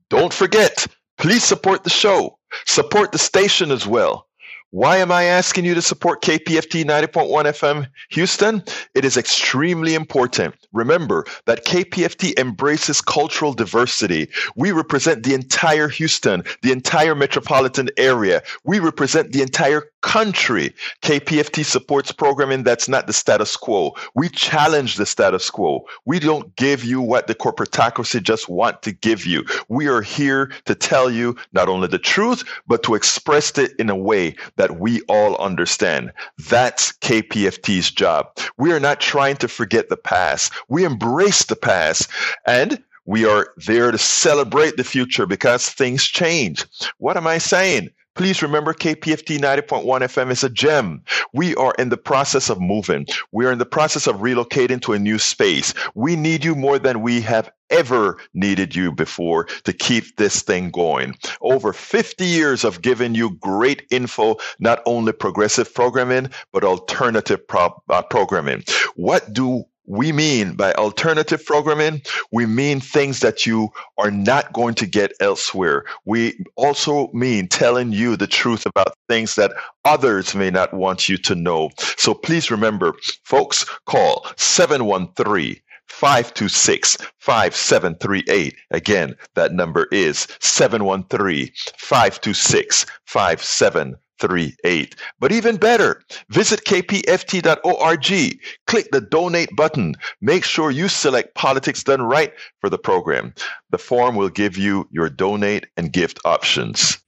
Don't 0.09 0.33
forget, 0.33 0.85
please 1.17 1.45
support 1.45 1.85
the 1.85 1.89
show. 1.89 2.37
Support 2.65 3.13
the 3.13 3.17
station 3.17 3.71
as 3.71 3.87
well. 3.87 4.27
Why 4.71 4.97
am 4.97 5.11
I 5.11 5.23
asking 5.23 5.65
you 5.65 5.73
to 5.73 5.81
support 5.81 6.21
KPFT 6.21 6.83
90.1 6.83 7.27
FM 7.45 7.87
Houston? 8.09 8.63
It 8.93 9.03
is 9.03 9.17
extremely 9.17 9.95
important. 9.95 10.53
Remember 10.73 11.25
that 11.45 11.65
KPFT 11.65 12.37
embraces 12.37 13.01
cultural 13.01 13.53
diversity. 13.53 14.29
We 14.55 14.71
represent 14.71 15.23
the 15.23 15.33
entire 15.33 15.87
Houston, 15.87 16.43
the 16.61 16.71
entire 16.71 17.15
metropolitan 17.15 17.89
area. 17.97 18.43
We 18.63 18.77
represent 18.77 19.31
the 19.31 19.41
entire 19.41 19.89
country. 20.01 20.73
KPFT 21.01 21.65
supports 21.65 22.11
programming 22.11 22.63
that's 22.63 22.87
not 22.87 23.07
the 23.07 23.13
status 23.13 23.55
quo. 23.55 23.95
We 24.15 24.29
challenge 24.29 24.95
the 24.95 25.05
status 25.05 25.49
quo. 25.49 25.85
We 26.05 26.19
don't 26.19 26.55
give 26.55 26.83
you 26.83 27.01
what 27.01 27.27
the 27.27 27.35
corporatocracy 27.35 28.21
just 28.21 28.49
want 28.49 28.81
to 28.83 28.91
give 28.91 29.25
you. 29.25 29.45
We 29.67 29.87
are 29.87 30.01
here 30.01 30.51
to 30.65 30.75
tell 30.75 31.09
you 31.09 31.35
not 31.53 31.69
only 31.69 31.87
the 31.87 31.99
truth, 31.99 32.43
but 32.67 32.83
to 32.83 32.95
express 32.95 33.57
it 33.57 33.71
in 33.79 33.89
a 33.89 33.95
way 33.95 34.35
that 34.57 34.79
we 34.79 35.01
all 35.03 35.35
understand. 35.37 36.11
That's 36.49 36.93
KPFT's 36.93 37.91
job. 37.91 38.37
We 38.57 38.71
are 38.71 38.79
not 38.79 39.01
trying 39.01 39.37
to 39.37 39.47
forget 39.47 39.89
the 39.89 39.97
past. 39.97 40.53
We 40.67 40.83
embrace 40.83 41.45
the 41.45 41.55
past 41.55 42.09
and 42.45 42.81
we 43.05 43.25
are 43.25 43.53
there 43.65 43.91
to 43.91 43.97
celebrate 43.97 44.77
the 44.77 44.83
future 44.83 45.25
because 45.25 45.67
things 45.67 46.03
change. 46.03 46.63
What 46.99 47.17
am 47.17 47.25
I 47.25 47.39
saying? 47.39 47.89
Please 48.19 48.41
remember 48.41 48.73
KPFT 48.73 49.39
90.1 49.39 49.85
FM 49.85 50.29
is 50.29 50.43
a 50.43 50.49
gem. 50.49 51.01
We 51.31 51.55
are 51.55 51.73
in 51.79 51.87
the 51.87 51.95
process 51.95 52.49
of 52.49 52.59
moving. 52.59 53.05
We 53.31 53.45
are 53.45 53.51
in 53.53 53.59
the 53.59 53.65
process 53.65 54.07
of 54.07 54.17
relocating 54.17 54.81
to 54.81 54.91
a 54.91 54.99
new 54.99 55.17
space. 55.17 55.73
We 55.95 56.17
need 56.17 56.43
you 56.43 56.53
more 56.53 56.79
than 56.79 57.01
we 57.01 57.21
have 57.21 57.49
ever 57.69 58.17
needed 58.33 58.75
you 58.75 58.91
before 58.91 59.45
to 59.63 59.71
keep 59.71 60.17
this 60.17 60.41
thing 60.41 60.69
going. 60.69 61.15
Over 61.39 61.71
50 61.71 62.25
years 62.25 62.65
of 62.65 62.81
giving 62.81 63.15
you 63.15 63.37
great 63.37 63.87
info, 63.89 64.35
not 64.59 64.81
only 64.85 65.13
progressive 65.13 65.73
programming, 65.73 66.29
but 66.51 66.65
alternative 66.65 67.47
pro- 67.47 67.81
uh, 67.87 68.01
programming. 68.01 68.65
What 68.97 69.31
do 69.31 69.63
we 69.89 70.11
mean 70.11 70.53
by 70.53 70.71
alternative 70.73 71.43
programming, 71.43 72.01
we 72.31 72.45
mean 72.45 72.79
things 72.79 73.21
that 73.21 73.45
you 73.45 73.69
are 73.97 74.11
not 74.11 74.53
going 74.53 74.75
to 74.75 74.85
get 74.85 75.13
elsewhere. 75.19 75.83
We 76.05 76.39
also 76.55 77.09
mean 77.11 77.47
telling 77.47 77.91
you 77.91 78.15
the 78.15 78.27
truth 78.27 78.65
about 78.67 78.93
things 79.09 79.33
that 79.35 79.51
others 79.85 80.35
may 80.35 80.51
not 80.51 80.73
want 80.73 81.09
you 81.09 81.17
to 81.17 81.33
know. 81.33 81.71
So 81.97 82.13
please 82.13 82.51
remember, 82.51 82.93
folks, 83.23 83.65
call 83.87 84.27
713 84.37 85.59
526 85.89 86.97
5738. 87.19 88.55
Again, 88.71 89.15
that 89.35 89.53
number 89.53 89.87
is 89.91 90.27
713 90.39 91.51
526 91.77 92.85
5738. 93.05 94.95
But 95.19 95.31
even 95.31 95.57
better, 95.57 96.01
visit 96.29 96.63
kpft.org, 96.65 98.39
click 98.67 98.91
the 98.91 99.01
donate 99.01 99.55
button. 99.55 99.95
Make 100.21 100.43
sure 100.43 100.71
you 100.71 100.87
select 100.87 101.35
Politics 101.35 101.83
Done 101.83 102.03
Right 102.03 102.33
for 102.61 102.69
the 102.69 102.77
program. 102.77 103.33
The 103.71 103.77
form 103.77 104.15
will 104.15 104.29
give 104.29 104.57
you 104.57 104.87
your 104.91 105.09
donate 105.09 105.67
and 105.75 105.91
gift 105.91 106.19
options. 106.25 106.99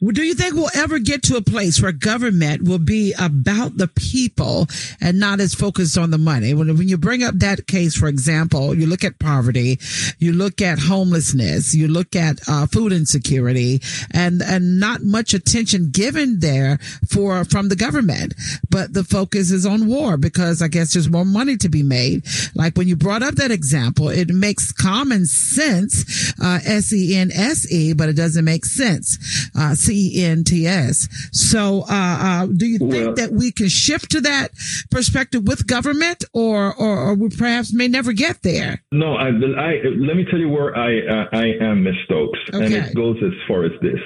Do 0.00 0.22
you 0.22 0.34
think 0.34 0.54
we'll 0.54 0.70
ever 0.74 0.98
get 0.98 1.22
to 1.24 1.36
a 1.36 1.42
place 1.42 1.80
where 1.80 1.92
government 1.92 2.62
will 2.62 2.78
be 2.78 3.14
about 3.18 3.76
the 3.76 3.88
people 3.88 4.66
and 5.00 5.18
not 5.18 5.40
as 5.40 5.54
focused 5.54 5.96
on 5.96 6.10
the 6.10 6.18
money? 6.18 6.54
When, 6.54 6.68
when 6.76 6.88
you 6.88 6.98
bring 6.98 7.22
up 7.22 7.34
that 7.36 7.66
case, 7.66 7.96
for 7.96 8.06
example, 8.06 8.74
you 8.74 8.86
look 8.86 9.04
at 9.04 9.18
poverty, 9.18 9.78
you 10.18 10.32
look 10.32 10.60
at 10.60 10.78
homelessness, 10.78 11.74
you 11.74 11.88
look 11.88 12.14
at 12.14 12.40
uh, 12.48 12.66
food 12.66 12.92
insecurity, 12.92 13.80
and 14.12 14.42
and 14.42 14.78
not 14.78 15.02
much 15.02 15.34
attention 15.34 15.90
given 15.90 16.40
there 16.40 16.78
for 17.08 17.44
from 17.44 17.68
the 17.68 17.76
government. 17.76 18.34
But 18.70 18.92
the 18.92 19.04
focus 19.04 19.50
is 19.50 19.66
on 19.66 19.86
war 19.86 20.16
because 20.16 20.62
I 20.62 20.68
guess 20.68 20.92
there's 20.92 21.08
more 21.08 21.24
money 21.24 21.56
to 21.58 21.68
be 21.68 21.82
made. 21.82 22.24
Like 22.54 22.76
when 22.76 22.88
you 22.88 22.96
brought 22.96 23.22
up 23.22 23.34
that 23.36 23.50
example, 23.50 24.08
it 24.08 24.28
makes 24.28 24.72
common 24.72 25.26
sense, 25.26 26.34
uh, 26.40 26.60
S 26.64 26.92
E 26.92 27.16
N 27.16 27.30
S 27.32 27.70
E, 27.72 27.92
but 27.94 28.08
it 28.08 28.14
doesn't 28.16 28.44
make 28.44 28.64
sense 28.64 29.18
uh, 29.56 29.74
C-E-N-T-S. 29.74 31.08
So, 31.32 31.82
uh, 31.82 31.86
uh, 31.90 32.46
do 32.46 32.66
you 32.66 32.78
think 32.78 32.92
well, 32.92 33.14
that 33.14 33.32
we 33.32 33.52
can 33.52 33.68
shift 33.68 34.10
to 34.12 34.20
that 34.22 34.48
perspective 34.90 35.46
with 35.46 35.66
government 35.66 36.24
or, 36.32 36.74
or, 36.74 36.98
or 36.98 37.14
we 37.14 37.28
perhaps 37.30 37.72
may 37.72 37.88
never 37.88 38.12
get 38.12 38.42
there? 38.42 38.82
No, 38.92 39.14
I, 39.14 39.28
I 39.28 39.82
let 39.96 40.16
me 40.16 40.24
tell 40.30 40.38
you 40.38 40.48
where 40.48 40.76
I, 40.76 41.00
uh, 41.06 41.28
I 41.32 41.46
am, 41.60 41.84
Ms. 41.84 41.94
Stokes. 42.04 42.38
Okay. 42.52 42.64
And 42.64 42.74
it 42.74 42.94
goes 42.94 43.16
as 43.22 43.32
far 43.46 43.64
as 43.64 43.72
this 43.80 44.00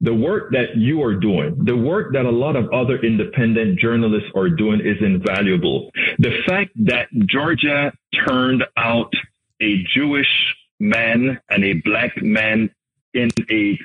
the 0.00 0.14
work 0.14 0.50
that 0.52 0.76
you 0.76 1.02
are 1.02 1.14
doing, 1.14 1.64
the 1.64 1.76
work 1.76 2.12
that 2.12 2.24
a 2.24 2.30
lot 2.30 2.56
of 2.56 2.68
other 2.72 2.98
independent 2.98 3.78
journalists 3.78 4.28
are 4.34 4.48
doing 4.48 4.80
is 4.80 4.96
invaluable. 5.00 5.90
The 6.18 6.42
fact 6.46 6.72
that 6.86 7.08
Georgia 7.26 7.92
turned 8.26 8.64
out 8.76 9.12
a 9.60 9.82
Jewish 9.94 10.54
man 10.80 11.40
and 11.50 11.64
a 11.64 11.74
black 11.84 12.20
man 12.22 12.70
in 13.14 13.30
a 13.50 13.78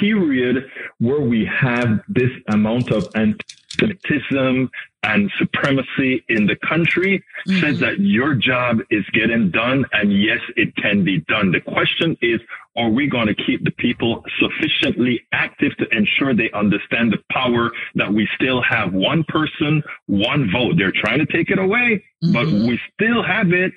period 0.00 0.68
where 0.98 1.20
we 1.20 1.44
have 1.46 2.00
this 2.08 2.30
amount 2.48 2.90
of 2.90 3.08
anti-Semitism 3.14 4.70
and 5.02 5.30
supremacy 5.38 6.24
in 6.28 6.46
the 6.46 6.56
country 6.56 7.22
mm-hmm. 7.46 7.60
says 7.60 7.78
that 7.80 8.00
your 8.00 8.34
job 8.34 8.78
is 8.90 9.04
getting 9.12 9.50
done. 9.50 9.84
And 9.92 10.12
yes, 10.12 10.40
it 10.56 10.74
can 10.76 11.04
be 11.04 11.20
done. 11.28 11.52
The 11.52 11.60
question 11.60 12.16
is, 12.22 12.40
are 12.76 12.88
we 12.88 13.06
going 13.08 13.28
to 13.28 13.34
keep 13.34 13.62
the 13.64 13.70
people 13.70 14.24
sufficiently 14.40 15.20
active 15.32 15.76
to 15.76 15.86
ensure 15.90 16.34
they 16.34 16.50
understand 16.52 17.12
the 17.12 17.18
power 17.30 17.70
that 17.94 18.12
we 18.12 18.28
still 18.34 18.62
have 18.62 18.92
one 18.92 19.24
person, 19.28 19.82
one 20.06 20.50
vote? 20.50 20.74
They're 20.76 20.92
trying 20.92 21.20
to 21.20 21.26
take 21.26 21.50
it 21.50 21.58
away, 21.58 22.02
mm-hmm. 22.24 22.32
but 22.32 22.46
we 22.46 22.80
still 22.94 23.22
have 23.22 23.52
it 23.52 23.72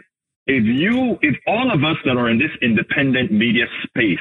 if 0.48 0.64
you, 0.64 1.18
if 1.22 1.36
all 1.46 1.72
of 1.72 1.84
us 1.84 1.98
that 2.06 2.18
are 2.18 2.30
in 2.30 2.40
this 2.40 2.52
independent 2.62 3.32
media 3.32 3.66
space 3.84 4.18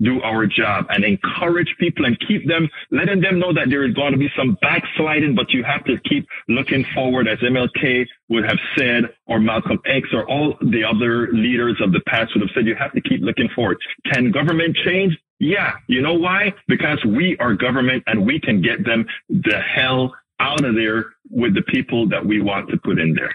do 0.00 0.22
our 0.22 0.46
job 0.46 0.86
and 0.90 1.04
encourage 1.04 1.74
people 1.78 2.04
and 2.04 2.18
keep 2.26 2.46
them, 2.46 2.68
letting 2.90 3.20
them 3.20 3.38
know 3.38 3.52
that 3.52 3.68
there 3.70 3.84
is 3.84 3.94
going 3.94 4.12
to 4.12 4.18
be 4.18 4.28
some 4.36 4.56
backsliding, 4.60 5.34
but 5.34 5.50
you 5.50 5.64
have 5.64 5.84
to 5.84 5.96
keep 6.08 6.26
looking 6.48 6.84
forward 6.94 7.26
as 7.26 7.38
MLK 7.38 8.06
would 8.28 8.44
have 8.44 8.58
said, 8.76 9.04
or 9.26 9.40
Malcolm 9.40 9.78
X 9.86 10.08
or 10.12 10.28
all 10.28 10.54
the 10.60 10.84
other 10.84 11.28
leaders 11.32 11.80
of 11.82 11.92
the 11.92 12.00
past 12.06 12.32
would 12.34 12.42
have 12.42 12.50
said, 12.54 12.66
you 12.66 12.76
have 12.76 12.92
to 12.92 13.00
keep 13.00 13.20
looking 13.22 13.48
forward. 13.54 13.78
Can 14.12 14.30
government 14.30 14.76
change? 14.84 15.18
Yeah. 15.40 15.72
You 15.88 16.02
know 16.02 16.14
why? 16.14 16.54
Because 16.68 17.04
we 17.04 17.36
are 17.38 17.54
government 17.54 18.04
and 18.06 18.24
we 18.24 18.40
can 18.40 18.62
get 18.62 18.84
them 18.84 19.06
the 19.28 19.60
hell 19.60 20.14
out 20.40 20.64
of 20.64 20.74
there 20.74 21.06
with 21.30 21.54
the 21.54 21.62
people 21.62 22.08
that 22.08 22.24
we 22.24 22.40
want 22.40 22.68
to 22.70 22.76
put 22.78 22.98
in 22.98 23.14
there. 23.14 23.34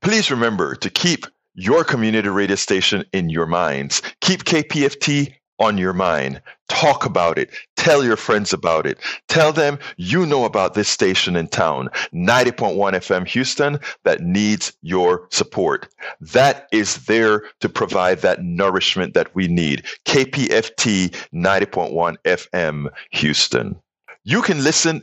Please 0.00 0.30
remember 0.30 0.74
to 0.76 0.90
keep 0.90 1.26
your 1.54 1.84
community 1.84 2.28
radio 2.28 2.56
station 2.56 3.04
in 3.12 3.28
your 3.28 3.46
minds. 3.46 4.00
Keep 4.20 4.44
KPFT 4.44 5.34
on 5.58 5.76
your 5.76 5.92
mind. 5.92 6.40
Talk 6.68 7.04
about 7.04 7.38
it. 7.38 7.50
Tell 7.76 8.04
your 8.04 8.16
friends 8.16 8.52
about 8.52 8.86
it. 8.86 8.98
Tell 9.28 9.52
them 9.52 9.78
you 9.96 10.24
know 10.24 10.44
about 10.44 10.74
this 10.74 10.88
station 10.88 11.34
in 11.34 11.48
town, 11.48 11.88
90.1 12.14 12.76
FM 12.76 13.26
Houston, 13.26 13.80
that 14.04 14.20
needs 14.20 14.72
your 14.82 15.26
support. 15.30 15.88
That 16.20 16.68
is 16.70 17.06
there 17.06 17.42
to 17.60 17.68
provide 17.68 18.18
that 18.18 18.42
nourishment 18.42 19.14
that 19.14 19.34
we 19.34 19.48
need. 19.48 19.84
KPFT 20.04 21.10
90.1 21.34 22.16
FM 22.24 22.88
Houston. 23.12 23.76
You 24.24 24.42
can 24.42 24.62
listen 24.62 25.02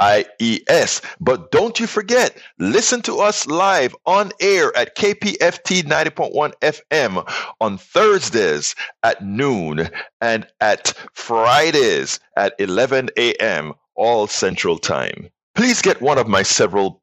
IES. 0.00 1.02
But 1.20 1.50
don't 1.50 1.78
you 1.78 1.86
forget, 1.86 2.36
listen 2.58 3.02
to 3.02 3.18
us 3.20 3.46
live 3.46 3.94
on 4.06 4.32
air 4.40 4.76
at 4.76 4.96
KPFT 4.96 5.82
90.1 5.82 6.52
FM 6.60 7.52
on 7.60 7.78
Thursdays 7.78 8.74
at 9.02 9.24
noon 9.24 9.90
and 10.20 10.46
at 10.60 10.94
Fridays 11.12 12.18
at 12.36 12.54
11 12.58 13.10
a.m. 13.16 13.74
all 13.94 14.26
Central 14.26 14.78
Time. 14.78 15.28
Please 15.54 15.82
get 15.82 16.00
one 16.00 16.18
of 16.18 16.28
my 16.28 16.42
several 16.42 17.02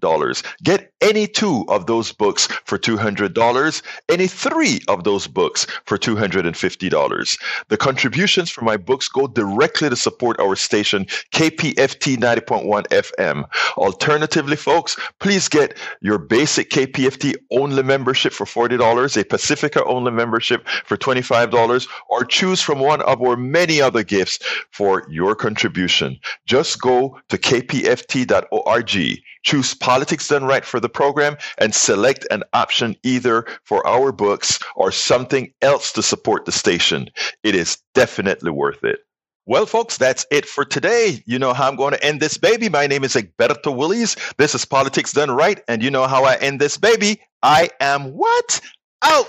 dollars. 0.00 0.42
Get 0.62 0.92
any 1.00 1.26
two 1.26 1.64
of 1.68 1.86
those 1.86 2.12
books 2.12 2.46
for 2.64 2.78
$200, 2.78 3.82
any 4.08 4.26
three 4.26 4.80
of 4.88 5.04
those 5.04 5.26
books 5.26 5.66
for 5.84 5.98
$250. 5.98 7.38
The 7.68 7.76
contributions 7.76 8.50
from 8.50 8.64
my 8.64 8.76
books 8.76 9.08
go 9.08 9.26
directly 9.26 9.88
to 9.90 9.96
support 9.96 10.40
our 10.40 10.56
station, 10.56 11.04
KPFT 11.32 12.16
90.1 12.16 12.86
FM. 12.88 13.44
Alternatively, 13.76 14.56
folks, 14.56 14.96
please 15.20 15.48
get 15.48 15.76
your 16.00 16.18
basic 16.18 16.70
KPFT 16.70 17.34
only 17.52 17.82
membership 17.82 18.32
for 18.32 18.44
$40, 18.44 19.20
a 19.20 19.24
Pacifica 19.24 19.84
only 19.84 20.10
membership 20.10 20.66
for 20.84 20.96
$25, 20.96 21.88
or 22.08 22.24
choose 22.24 22.60
from 22.60 22.80
one 22.80 23.02
of 23.02 23.20
our 23.22 23.36
many 23.36 23.80
other 23.80 24.02
gifts 24.02 24.38
for 24.70 25.06
your 25.08 25.34
contribution. 25.34 26.18
Just 26.46 26.80
go 26.80 27.18
to 27.28 27.38
kpft.org 27.38 29.18
Choose 29.48 29.72
Politics 29.72 30.28
Done 30.28 30.44
Right 30.44 30.62
for 30.62 30.78
the 30.78 30.90
program 30.90 31.38
and 31.56 31.74
select 31.74 32.26
an 32.30 32.44
option 32.52 32.94
either 33.02 33.46
for 33.64 33.86
our 33.86 34.12
books 34.12 34.58
or 34.76 34.92
something 34.92 35.50
else 35.62 35.90
to 35.94 36.02
support 36.02 36.44
the 36.44 36.52
station. 36.52 37.08
It 37.42 37.54
is 37.54 37.78
definitely 37.94 38.50
worth 38.50 38.84
it. 38.84 38.98
Well, 39.46 39.64
folks, 39.64 39.96
that's 39.96 40.26
it 40.30 40.44
for 40.44 40.66
today. 40.66 41.22
You 41.24 41.38
know 41.38 41.54
how 41.54 41.66
I'm 41.66 41.76
going 41.76 41.94
to 41.94 42.04
end 42.04 42.20
this 42.20 42.36
baby. 42.36 42.68
My 42.68 42.86
name 42.86 43.04
is 43.04 43.14
Egberto 43.14 43.74
Willies. 43.74 44.16
This 44.36 44.54
is 44.54 44.66
Politics 44.66 45.14
Done 45.14 45.30
Right. 45.30 45.62
And 45.66 45.82
you 45.82 45.90
know 45.90 46.06
how 46.06 46.24
I 46.24 46.36
end 46.36 46.60
this 46.60 46.76
baby. 46.76 47.22
I 47.42 47.70
am 47.80 48.12
what? 48.12 48.60
Out. 49.00 49.28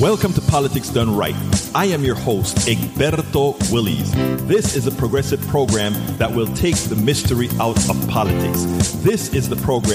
Welcome 0.00 0.32
to 0.32 0.40
Politics 0.40 0.88
Done 0.88 1.14
Right. 1.14 1.36
I 1.74 1.84
am 1.84 2.02
your 2.02 2.14
host, 2.14 2.56
Egberto 2.66 3.54
Willies. 3.70 4.10
This 4.46 4.74
is 4.74 4.86
a 4.86 4.90
progressive 4.90 5.46
program 5.48 5.92
that 6.16 6.34
will 6.34 6.46
take 6.54 6.74
the 6.76 6.96
mystery 6.96 7.50
out 7.60 7.76
of 7.90 8.08
politics. 8.08 8.64
This 9.04 9.34
is 9.34 9.50
the 9.50 9.56
program 9.56 9.80